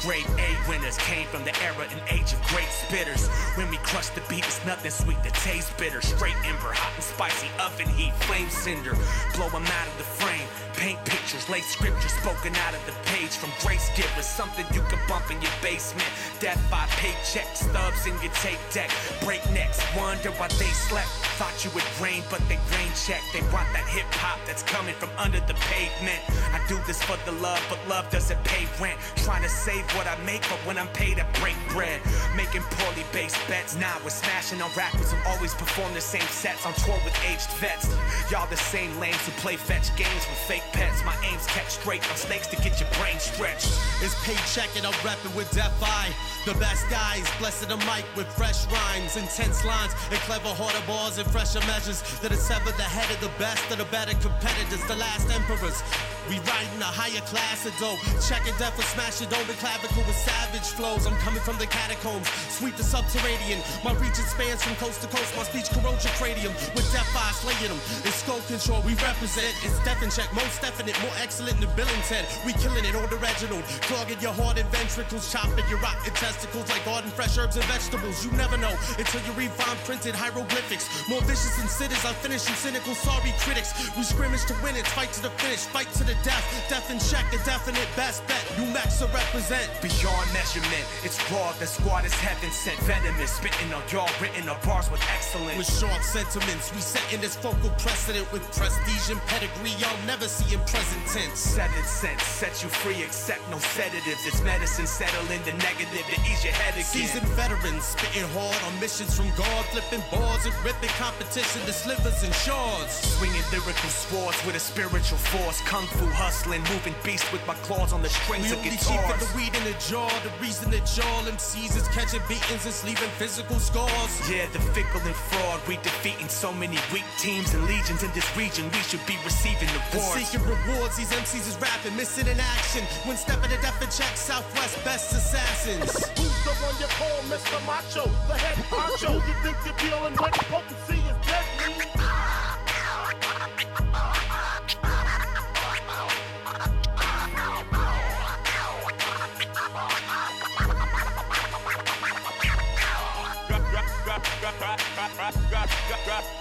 Grade 0.03 0.25
A 0.37 0.69
winners 0.69 0.97
came 0.97 1.25
from 1.27 1.45
the 1.45 1.55
era 1.63 1.87
and 1.89 2.01
age 2.09 2.33
of 2.33 2.41
great 2.51 2.67
spitters. 2.67 3.29
When 3.55 3.69
we 3.69 3.77
crush 3.77 4.09
the 4.09 4.19
beat, 4.27 4.43
it's 4.43 4.59
nothing 4.65 4.91
sweet 4.91 5.15
that 5.23 5.33
tastes 5.33 5.71
bitter. 5.79 6.01
Straight 6.01 6.35
ember, 6.43 6.73
hot 6.75 6.91
and 6.95 7.03
spicy, 7.03 7.47
oven 7.57 7.87
heat, 7.95 8.13
flame 8.27 8.49
cinder. 8.49 8.97
Blow 9.33 9.47
'em 9.47 9.65
out 9.65 9.87
of 9.87 9.97
the 9.97 10.03
frame. 10.03 10.47
Paint 10.83 11.05
pictures, 11.05 11.47
late 11.47 11.63
scripture 11.63 12.09
spoken 12.09 12.53
out 12.67 12.75
of 12.75 12.85
the 12.85 12.91
page 13.07 13.31
from 13.39 13.49
grace 13.63 13.87
givers. 13.95 14.25
Something 14.25 14.65
you 14.75 14.81
can 14.91 14.99
bump 15.07 15.31
in 15.31 15.41
your 15.41 15.55
basement. 15.61 16.03
Death 16.41 16.59
by 16.69 16.83
paycheck, 16.99 17.47
stubs 17.55 18.05
in 18.05 18.11
your 18.19 18.33
tape 18.43 18.59
deck. 18.73 18.89
Breaknecks, 19.23 19.79
wonder 19.95 20.31
why 20.35 20.49
they 20.59 20.67
slept. 20.91 21.07
Thought 21.39 21.63
you 21.63 21.71
would 21.71 21.87
rain, 22.03 22.21
but 22.29 22.43
they 22.51 22.59
rain 22.75 22.91
check. 23.07 23.23
They 23.31 23.39
want 23.55 23.71
that 23.71 23.87
hip 23.87 24.03
hop 24.19 24.43
that's 24.45 24.61
coming 24.63 24.93
from 24.95 25.07
under 25.17 25.39
the 25.47 25.55
pavement. 25.71 26.19
I 26.51 26.59
do 26.67 26.75
this 26.85 27.01
for 27.01 27.15
the 27.23 27.31
love, 27.39 27.63
but 27.69 27.79
love 27.87 28.11
doesn't 28.11 28.43
pay 28.43 28.67
rent. 28.75 28.99
Trying 29.23 29.43
to 29.43 29.49
save 29.49 29.87
what 29.95 30.05
I 30.05 30.19
make, 30.27 30.43
but 30.51 30.59
when 30.67 30.77
I'm 30.77 30.91
paid, 30.91 31.15
I 31.15 31.23
break 31.39 31.55
bread. 31.69 32.01
Making 32.35 32.61
poorly 32.75 33.07
based 33.13 33.39
bets. 33.47 33.79
Now 33.79 33.95
we're 34.03 34.11
smashing 34.11 34.61
on 34.61 34.69
rappers 34.75 35.13
who 35.13 35.17
always 35.31 35.53
perform 35.55 35.93
the 35.93 36.03
same 36.03 36.27
sets 36.27 36.65
on 36.67 36.73
tour 36.83 36.99
with 37.07 37.15
aged 37.23 37.47
vets. 37.63 37.87
Y'all 38.27 38.51
the 38.51 38.59
same 38.59 38.91
lames 38.99 39.23
who 39.23 39.31
play 39.39 39.55
fetch 39.55 39.87
games 39.95 40.27
with 40.27 40.43
fake 40.43 40.67
pets. 40.73 41.05
My 41.05 41.15
aim's 41.23 41.45
kept 41.47 41.71
straight 41.71 42.03
on 42.09 42.17
snakes 42.17 42.47
to 42.47 42.57
get 42.57 42.79
your 42.81 42.89
brain 42.99 43.17
stretched. 43.19 43.71
It's 44.01 44.17
paycheck 44.25 44.69
and 44.75 44.85
I'm 44.85 44.97
rapping 45.05 45.33
with 45.35 45.49
Def 45.53 45.71
I. 45.81 46.11
The 46.45 46.53
best 46.59 46.83
guys, 46.89 47.23
blessed 47.39 47.69
the 47.69 47.77
mic 47.87 48.03
with 48.17 48.27
fresh 48.27 48.67
rhymes, 48.67 49.15
intense 49.15 49.63
lines, 49.63 49.93
and 50.11 50.19
clever 50.27 50.49
harder 50.49 50.83
bars 50.85 51.17
and 51.17 51.29
fresher 51.31 51.63
measures 51.71 52.03
that 52.19 52.31
have 52.35 52.41
severed 52.41 52.75
the 52.75 52.83
head 52.83 53.07
of 53.07 53.21
the 53.21 53.31
best 53.39 53.63
of 53.71 53.77
the 53.77 53.87
better 53.87 54.11
competitors, 54.19 54.83
the 54.91 54.97
last 54.97 55.29
emperors. 55.31 55.79
We 56.27 56.39
riding 56.43 56.79
a 56.79 56.91
higher 56.91 57.23
class 57.27 57.63
of 57.67 57.75
dope. 57.79 57.99
Check 58.23 58.43
it 58.47 58.55
death 58.59 58.75
for 58.75 58.87
smash 58.95 59.21
it 59.21 59.31
over 59.31 59.53
clavicle 59.59 60.03
with 60.07 60.15
savage 60.15 60.67
flows. 60.75 61.07
I'm 61.07 61.15
coming 61.23 61.43
from 61.43 61.59
the 61.59 61.67
catacombs, 61.67 62.27
sweep 62.51 62.75
the 62.75 62.83
subterranean. 62.83 63.59
My 63.83 63.91
region 63.99 64.23
spans 64.27 64.63
from 64.63 64.75
coast 64.79 65.03
to 65.03 65.07
coast. 65.07 65.35
My 65.35 65.43
speech 65.43 65.67
corrodes 65.71 66.03
your 66.03 66.15
cranium 66.19 66.55
with 66.75 66.87
death 66.95 67.11
eye 67.11 67.35
slaying 67.43 67.71
them. 67.71 67.79
It's 68.07 68.23
skull 68.23 68.39
control. 68.47 68.79
We 68.87 68.95
represent. 69.03 69.51
It's 69.67 69.79
death 69.83 69.99
and 69.99 70.11
check. 70.11 70.31
Most 70.31 70.62
definite, 70.63 70.95
more 71.03 71.11
excellent 71.19 71.59
than 71.59 71.67
Bill 71.75 71.91
and 71.91 72.03
Ted. 72.07 72.23
We 72.47 72.55
killing 72.55 72.87
it 72.87 72.95
on 72.95 73.03
the 73.11 73.19
Reginald. 73.19 73.67
Clogging 73.83 74.15
your 74.23 74.31
heart 74.31 74.55
and 74.55 74.67
ventricles, 74.71 75.27
chopping 75.27 75.67
your 75.67 75.83
rotten 75.83 76.15
testicles 76.15 76.71
like 76.71 76.79
garden 76.87 77.11
fresh 77.11 77.37
herbs 77.37 77.59
and 77.59 77.65
vegetables. 77.67 78.23
You 78.23 78.31
never 78.39 78.55
know 78.55 78.71
until 78.95 79.19
you 79.27 79.33
read 79.35 79.51
fine 79.51 79.75
printed 79.83 80.15
hieroglyphics. 80.15 80.87
More 81.11 81.19
vicious 81.27 81.59
than 81.59 81.67
sitters. 81.67 81.99
I 82.07 82.15
finish 82.23 82.47
you 82.47 82.55
cynical, 82.55 82.95
sorry 82.95 83.35
critics. 83.43 83.75
We 83.99 84.03
scrimmage 84.07 84.47
to 84.47 84.55
win 84.63 84.79
it, 84.79 84.87
fight 84.87 85.11
to 85.19 85.21
the 85.21 85.35
finish, 85.43 85.67
fight 85.67 85.91
to 85.99 86.07
the 86.07 86.15
death. 86.23 86.47
Death 86.71 86.87
and 86.87 87.01
check, 87.11 87.27
a 87.35 87.43
definite 87.43 87.89
best 87.99 88.23
bet. 88.31 88.39
New 88.55 88.71
Max 88.71 89.03
to 89.03 89.11
represent. 89.11 89.67
Beyond 89.83 90.31
measurement, 90.31 90.85
it's 91.03 91.19
raw. 91.27 91.51
The 91.59 91.67
squad 91.67 92.07
is 92.07 92.15
heaven 92.23 92.51
sent, 92.55 92.79
venomous, 92.87 93.35
spitting 93.35 93.67
on 93.75 93.83
y'all, 93.91 94.07
written 94.23 94.47
on 94.47 94.55
bars 94.63 94.87
with 94.87 95.03
excellence. 95.11 95.59
With 95.59 95.67
sharp 95.67 96.01
sentiments, 96.07 96.71
we 96.71 96.79
setting 96.79 97.19
this 97.19 97.35
focal 97.35 97.69
precedent 97.83 98.31
with 98.31 98.47
prestige 98.55 99.11
and 99.11 99.19
pedigree. 99.27 99.75
Y'all 99.75 99.99
never 100.07 100.31
see 100.31 100.52
in 100.53 100.59
present 100.69 101.01
tense. 101.09 101.39
Seven 101.39 101.83
cents, 101.83 102.23
set 102.23 102.61
you 102.61 102.69
free, 102.69 103.01
accept 103.03 103.41
no 103.49 103.57
sedatives. 103.57 104.21
It's 104.25 104.41
medicine, 104.43 104.85
settling 104.85 105.41
the 105.43 105.53
negative 105.65 106.05
to 106.05 106.17
ease 106.29 106.43
your 106.45 106.53
head 106.53 106.73
again. 106.73 106.85
Seasoned 106.85 107.27
veterans, 107.33 107.83
spitting 107.83 108.29
hard 108.37 108.61
on 108.69 108.73
missions 108.79 109.17
from 109.17 109.29
God, 109.35 109.65
flipping 109.73 110.03
bars 110.13 110.45
and 110.45 110.53
ripping 110.63 110.93
competition 111.01 111.61
to 111.65 111.73
slivers 111.73 112.21
and 112.23 112.33
shards. 112.33 112.93
Swinging 113.17 113.41
lyrical 113.51 113.89
swords 113.89 114.37
with 114.45 114.55
a 114.55 114.59
spiritual 114.61 115.17
force, 115.33 115.59
kung 115.65 115.85
fu 115.97 116.05
hustling, 116.13 116.61
moving 116.69 116.95
beast 117.03 117.25
with 117.33 117.41
my 117.49 117.55
claws 117.65 117.91
on 117.91 118.01
the 118.01 118.09
strings 118.09 118.47
We 118.47 118.53
of 118.53 118.59
only 118.61 118.77
cheap 118.77 119.01
for 119.09 119.17
guitars. 119.17 119.25
the 119.25 119.29
weed 119.35 119.53
in 119.57 119.63
the 119.65 119.77
jar. 119.89 120.11
The 120.21 120.33
reason 120.37 120.69
that 120.71 120.85
y'all 120.95 121.25
MCs 121.25 121.73
is 121.75 121.87
catching 121.89 122.21
beatings 122.29 122.65
is 122.65 122.83
leaving 122.85 123.09
physical 123.17 123.57
scars. 123.57 124.13
Yeah, 124.29 124.45
the 124.53 124.61
fickle 124.77 125.01
and 125.01 125.15
fraud, 125.33 125.59
we 125.67 125.77
defeating 125.81 126.29
so 126.29 126.53
many 126.53 126.77
weak 126.93 127.07
teams 127.17 127.53
and 127.57 127.65
legions 127.65 128.03
in 128.03 128.11
this 128.13 128.27
region. 128.37 128.69
We 128.69 128.81
should 128.85 129.03
be 129.09 129.17
receiving 129.25 129.69
And 129.73 129.81
awards. 129.93 130.13
Rewards, 130.45 130.97
these 130.97 131.11
MCs 131.11 131.47
is 131.47 131.57
rapping, 131.59 131.95
missing 131.95 132.27
in 132.27 132.39
action. 132.39 132.83
When 133.07 133.17
stepping 133.17 133.49
to 133.49 133.57
death 133.61 133.81
and 133.81 133.91
check, 133.91 134.15
Southwest 134.17 134.83
best 134.83 135.11
assassins. 135.13 135.91
Who's 136.17 136.43
the 136.43 136.53
one 136.63 136.75
you 136.79 136.87
call 136.99 137.19
Mr. 137.31 137.59
Macho? 137.65 138.05
The 138.27 138.37
head 138.37 138.57
honcho. 138.67 139.13
You 139.15 139.33
think 139.43 139.57
you're 139.65 139.77
dealing 139.77 140.13
with 140.13 140.33
potency 140.51 140.99
is 140.99 141.17
deadly? 141.27 142.13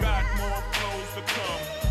Got 0.00 0.24
more 0.36 0.62
flows 0.72 1.14
to 1.14 1.22
come. 1.34 1.81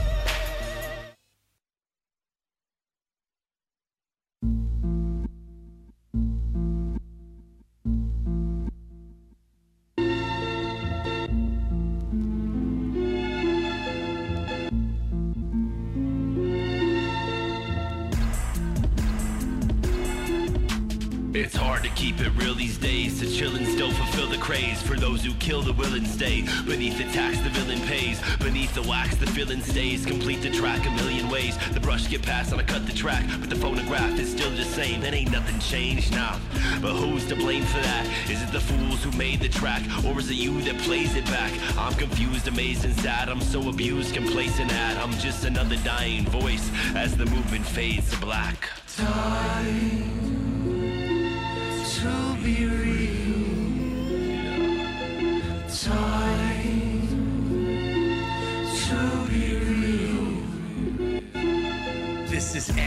Days. 22.82 23.20
To 23.20 23.32
chill 23.32 23.56
and 23.56 23.68
still 23.68 23.92
fulfill 23.92 24.28
the 24.28 24.38
craze. 24.38 24.82
For 24.82 24.98
those 24.98 25.24
who 25.24 25.34
kill 25.36 25.62
the 25.62 25.74
will 25.74 25.94
and 25.94 26.08
stay. 26.08 26.42
Beneath 26.66 26.98
the 26.98 27.06
tax, 27.14 27.40
the 27.40 27.50
villain 27.50 27.80
pays. 27.82 28.20
Beneath 28.40 28.74
the 28.74 28.82
wax, 28.82 29.16
the 29.16 29.28
feeling 29.28 29.62
stays. 29.62 30.06
Complete 30.06 30.42
the 30.42 30.50
track 30.50 30.86
a 30.86 30.92
million 30.92 31.30
ways. 31.30 31.58
The 31.74 31.80
brush 31.80 32.10
get 32.10 32.24
past 32.24 32.52
and 32.52 32.60
I 32.60 32.64
cut 32.64 32.86
the 32.86 32.94
track. 32.94 33.24
But 33.40 33.50
the 33.50 33.56
phonograph 33.56 34.20
is 34.20 34.32
still 34.32 34.50
the 34.52 34.66
same. 34.66 35.04
It 35.04 35.14
ain't 35.14 35.32
nothing 35.32 35.60
changed 35.60 36.12
now. 36.12 36.40
But 36.82 36.94
who's 36.94 37.26
to 37.28 37.36
blame 37.36 37.64
for 37.64 37.80
that? 37.80 38.06
Is 38.30 38.42
it 38.42 38.52
the 38.52 38.60
fools 38.60 39.04
who 39.04 39.12
made 39.18 39.40
the 39.40 39.50
track? 39.50 39.84
Or 40.06 40.20
is 40.20 40.30
it 40.30 40.36
you 40.36 40.60
that 40.64 40.78
plays 40.80 41.16
it 41.16 41.26
back? 41.26 41.54
I'm 41.78 41.94
confused, 41.94 42.48
amazed, 42.48 42.86
and 42.86 42.96
sad. 43.00 43.30
I'm 43.30 43.42
so 43.42 43.70
abused, 43.70 44.14
complacent 44.16 44.74
at. 44.74 44.98
I'm 44.98 45.14
just 45.20 45.46
another 45.46 45.78
dying 45.78 46.26
voice 46.26 46.70
as 46.96 47.16
the 47.16 47.26
movement 47.26 47.66
fades 47.66 48.10
to 48.12 48.18
black. 48.18 48.70
Time 48.98 50.21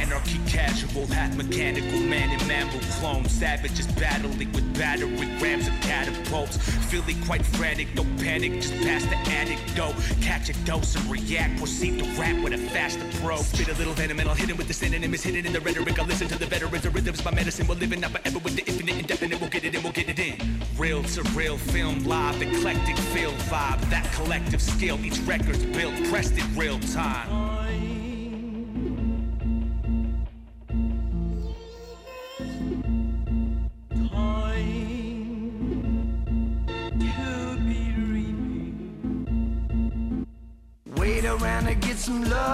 anarchy 0.04 0.38
casual, 0.46 1.06
half 1.06 1.34
mechanical 1.34 1.98
man 2.00 2.28
and 2.30 2.46
mammal 2.46 2.80
clone. 2.98 3.24
Savages 3.28 3.86
battling 3.98 4.52
with 4.52 4.78
battery 4.78 5.08
rams 5.40 5.66
and 5.66 5.82
catapults. 5.82 6.56
Feeling 6.90 7.20
quite 7.22 7.44
frantic, 7.44 7.88
don't 7.94 8.18
panic, 8.18 8.52
just 8.60 8.74
pass 8.82 9.04
the 9.06 9.16
anecdote. 9.30 9.94
Catch 10.20 10.50
a 10.50 10.52
dose 10.64 10.94
and 10.96 11.04
react, 11.10 11.58
proceed 11.58 11.98
to 11.98 12.04
rap 12.20 12.42
with 12.42 12.52
a 12.52 12.58
fast 12.58 12.98
approach. 13.00 13.46
Spit 13.46 13.68
a 13.68 13.78
little 13.78 13.94
venom 13.94 14.20
and 14.20 14.28
I'll 14.28 14.34
hit 14.34 14.50
him 14.50 14.56
with 14.56 14.68
the 14.68 14.74
synonyms 14.74 15.22
hidden 15.22 15.46
in 15.46 15.52
the 15.52 15.60
rhetoric. 15.60 15.98
I 15.98 16.04
listen 16.04 16.28
to 16.28 16.38
the 16.38 16.46
veterans, 16.46 16.82
the 16.82 16.90
rhythms, 16.90 17.24
my 17.24 17.30
medicine. 17.30 17.66
We're 17.66 17.76
living 17.76 18.00
not 18.00 18.10
forever 18.10 18.38
with 18.38 18.56
the 18.56 18.64
infinite, 18.66 18.98
indefinite. 18.98 19.40
We'll 19.40 19.50
get 19.50 19.64
it 19.64 19.74
in, 19.74 19.82
we'll 19.82 19.92
get 19.92 20.08
it 20.08 20.18
in. 20.18 20.36
Real 20.76 21.02
to 21.02 21.22
real, 21.30 21.56
film 21.56 22.04
live, 22.04 22.40
eclectic 22.42 22.98
feel 23.14 23.32
vibe. 23.50 23.80
That 23.90 24.10
collective 24.12 24.60
skill, 24.60 25.02
each 25.04 25.18
record's 25.20 25.64
built, 25.64 25.94
pressed 26.10 26.36
in 26.36 26.56
real 26.56 26.78
time. 26.80 27.53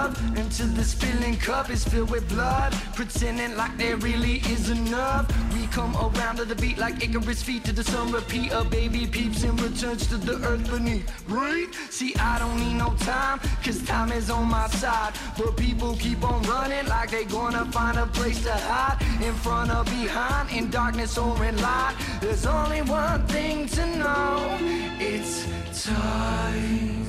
Until 0.09 0.67
the 0.67 0.83
spilling 0.83 1.37
cup 1.37 1.69
is 1.69 1.83
filled 1.83 2.09
with 2.09 2.27
blood. 2.29 2.73
Pretending 2.95 3.55
like 3.55 3.77
there 3.77 3.97
really 3.97 4.37
is 4.53 4.69
enough. 4.69 5.25
We 5.53 5.67
come 5.67 5.95
around 5.95 6.37
to 6.37 6.45
the 6.45 6.55
beat 6.55 6.77
like 6.77 7.03
Icarus 7.03 7.43
feet 7.43 7.63
to 7.65 7.71
the 7.71 7.83
sun. 7.83 8.11
Repeat 8.11 8.51
a 8.51 8.63
baby 8.63 9.05
peeps 9.05 9.43
and 9.43 9.59
returns 9.61 10.07
to 10.07 10.17
the 10.17 10.35
earth 10.47 10.69
beneath. 10.69 11.05
Right? 11.27 11.67
See, 11.89 12.15
I 12.19 12.39
don't 12.39 12.57
need 12.59 12.75
no 12.75 12.93
time, 12.99 13.39
cause 13.63 13.81
time 13.85 14.11
is 14.11 14.29
on 14.29 14.49
my 14.49 14.67
side. 14.67 15.13
But 15.37 15.57
people 15.57 15.95
keep 15.95 16.23
on 16.23 16.41
running 16.43 16.87
like 16.87 17.11
they 17.11 17.25
gonna 17.25 17.65
find 17.71 17.97
a 17.97 18.07
place 18.07 18.41
to 18.43 18.53
hide. 18.53 18.97
In 19.21 19.33
front 19.33 19.71
or 19.71 19.83
behind, 19.83 20.49
in 20.51 20.69
darkness 20.69 21.17
or 21.17 21.43
in 21.45 21.55
light. 21.61 21.95
There's 22.21 22.45
only 22.45 22.81
one 22.81 23.25
thing 23.27 23.67
to 23.67 23.85
know. 23.97 24.57
It's 24.99 25.45
time 25.85 27.00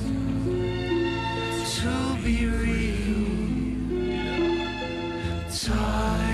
Time 5.93 6.32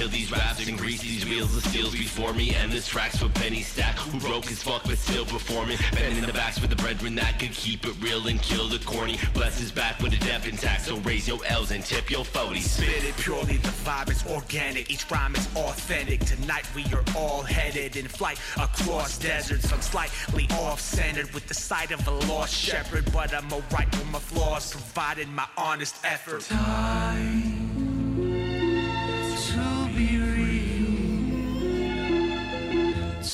kill 0.00 0.08
these 0.08 0.32
raps 0.32 0.40
fast 0.40 0.68
and 0.68 0.78
grease 0.78 1.02
these 1.02 1.26
wheels 1.26 1.54
of 1.54 1.62
steels 1.64 1.92
before 1.92 2.32
me. 2.32 2.54
And 2.54 2.72
this 2.72 2.88
track's 2.88 3.18
for 3.18 3.28
Benny 3.28 3.62
Stack, 3.62 3.96
who 3.96 4.18
broke 4.18 4.46
his 4.46 4.62
fuck 4.62 4.82
but 4.84 4.96
still 4.96 5.26
performing. 5.26 5.76
Bending 5.92 6.24
the 6.24 6.32
backs 6.32 6.58
for 6.58 6.66
the 6.66 6.76
brethren 6.76 7.14
that 7.16 7.38
could 7.38 7.52
keep 7.52 7.84
it 7.84 7.94
real 8.00 8.26
and 8.26 8.40
kill 8.40 8.68
the 8.68 8.78
corny. 8.78 9.18
Bless 9.34 9.58
his 9.58 9.70
back 9.70 10.00
with 10.00 10.12
a 10.14 10.24
depth 10.24 10.48
intact, 10.48 10.86
so 10.86 10.96
raise 10.98 11.28
your 11.28 11.44
L's 11.46 11.70
and 11.70 11.84
tip 11.84 12.10
your 12.10 12.24
40s. 12.24 12.62
Spit 12.62 13.04
it 13.04 13.16
purely, 13.18 13.58
the 13.58 13.68
vibe 13.68 14.10
is 14.10 14.24
organic. 14.26 14.90
Each 14.90 15.10
rhyme 15.10 15.34
is 15.34 15.46
authentic. 15.54 16.20
Tonight 16.20 16.66
we 16.74 16.84
are 16.94 17.04
all 17.14 17.42
headed 17.42 17.96
in 17.96 18.08
flight 18.08 18.40
across 18.56 19.18
deserts. 19.18 19.70
I'm 19.72 19.82
slightly 19.82 20.48
off 20.52 20.80
centered 20.80 21.30
with 21.34 21.46
the 21.46 21.54
sight 21.54 21.90
of 21.92 22.06
a 22.08 22.12
lost 22.32 22.54
shepherd. 22.54 23.10
But 23.12 23.34
I'm 23.34 23.52
alright 23.52 23.90
with 23.90 24.10
my 24.10 24.18
flaws, 24.18 24.72
providing 24.72 25.32
my 25.34 25.46
honest 25.58 25.96
effort. 26.04 26.42
Time 26.42 27.59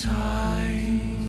time. 0.03 0.76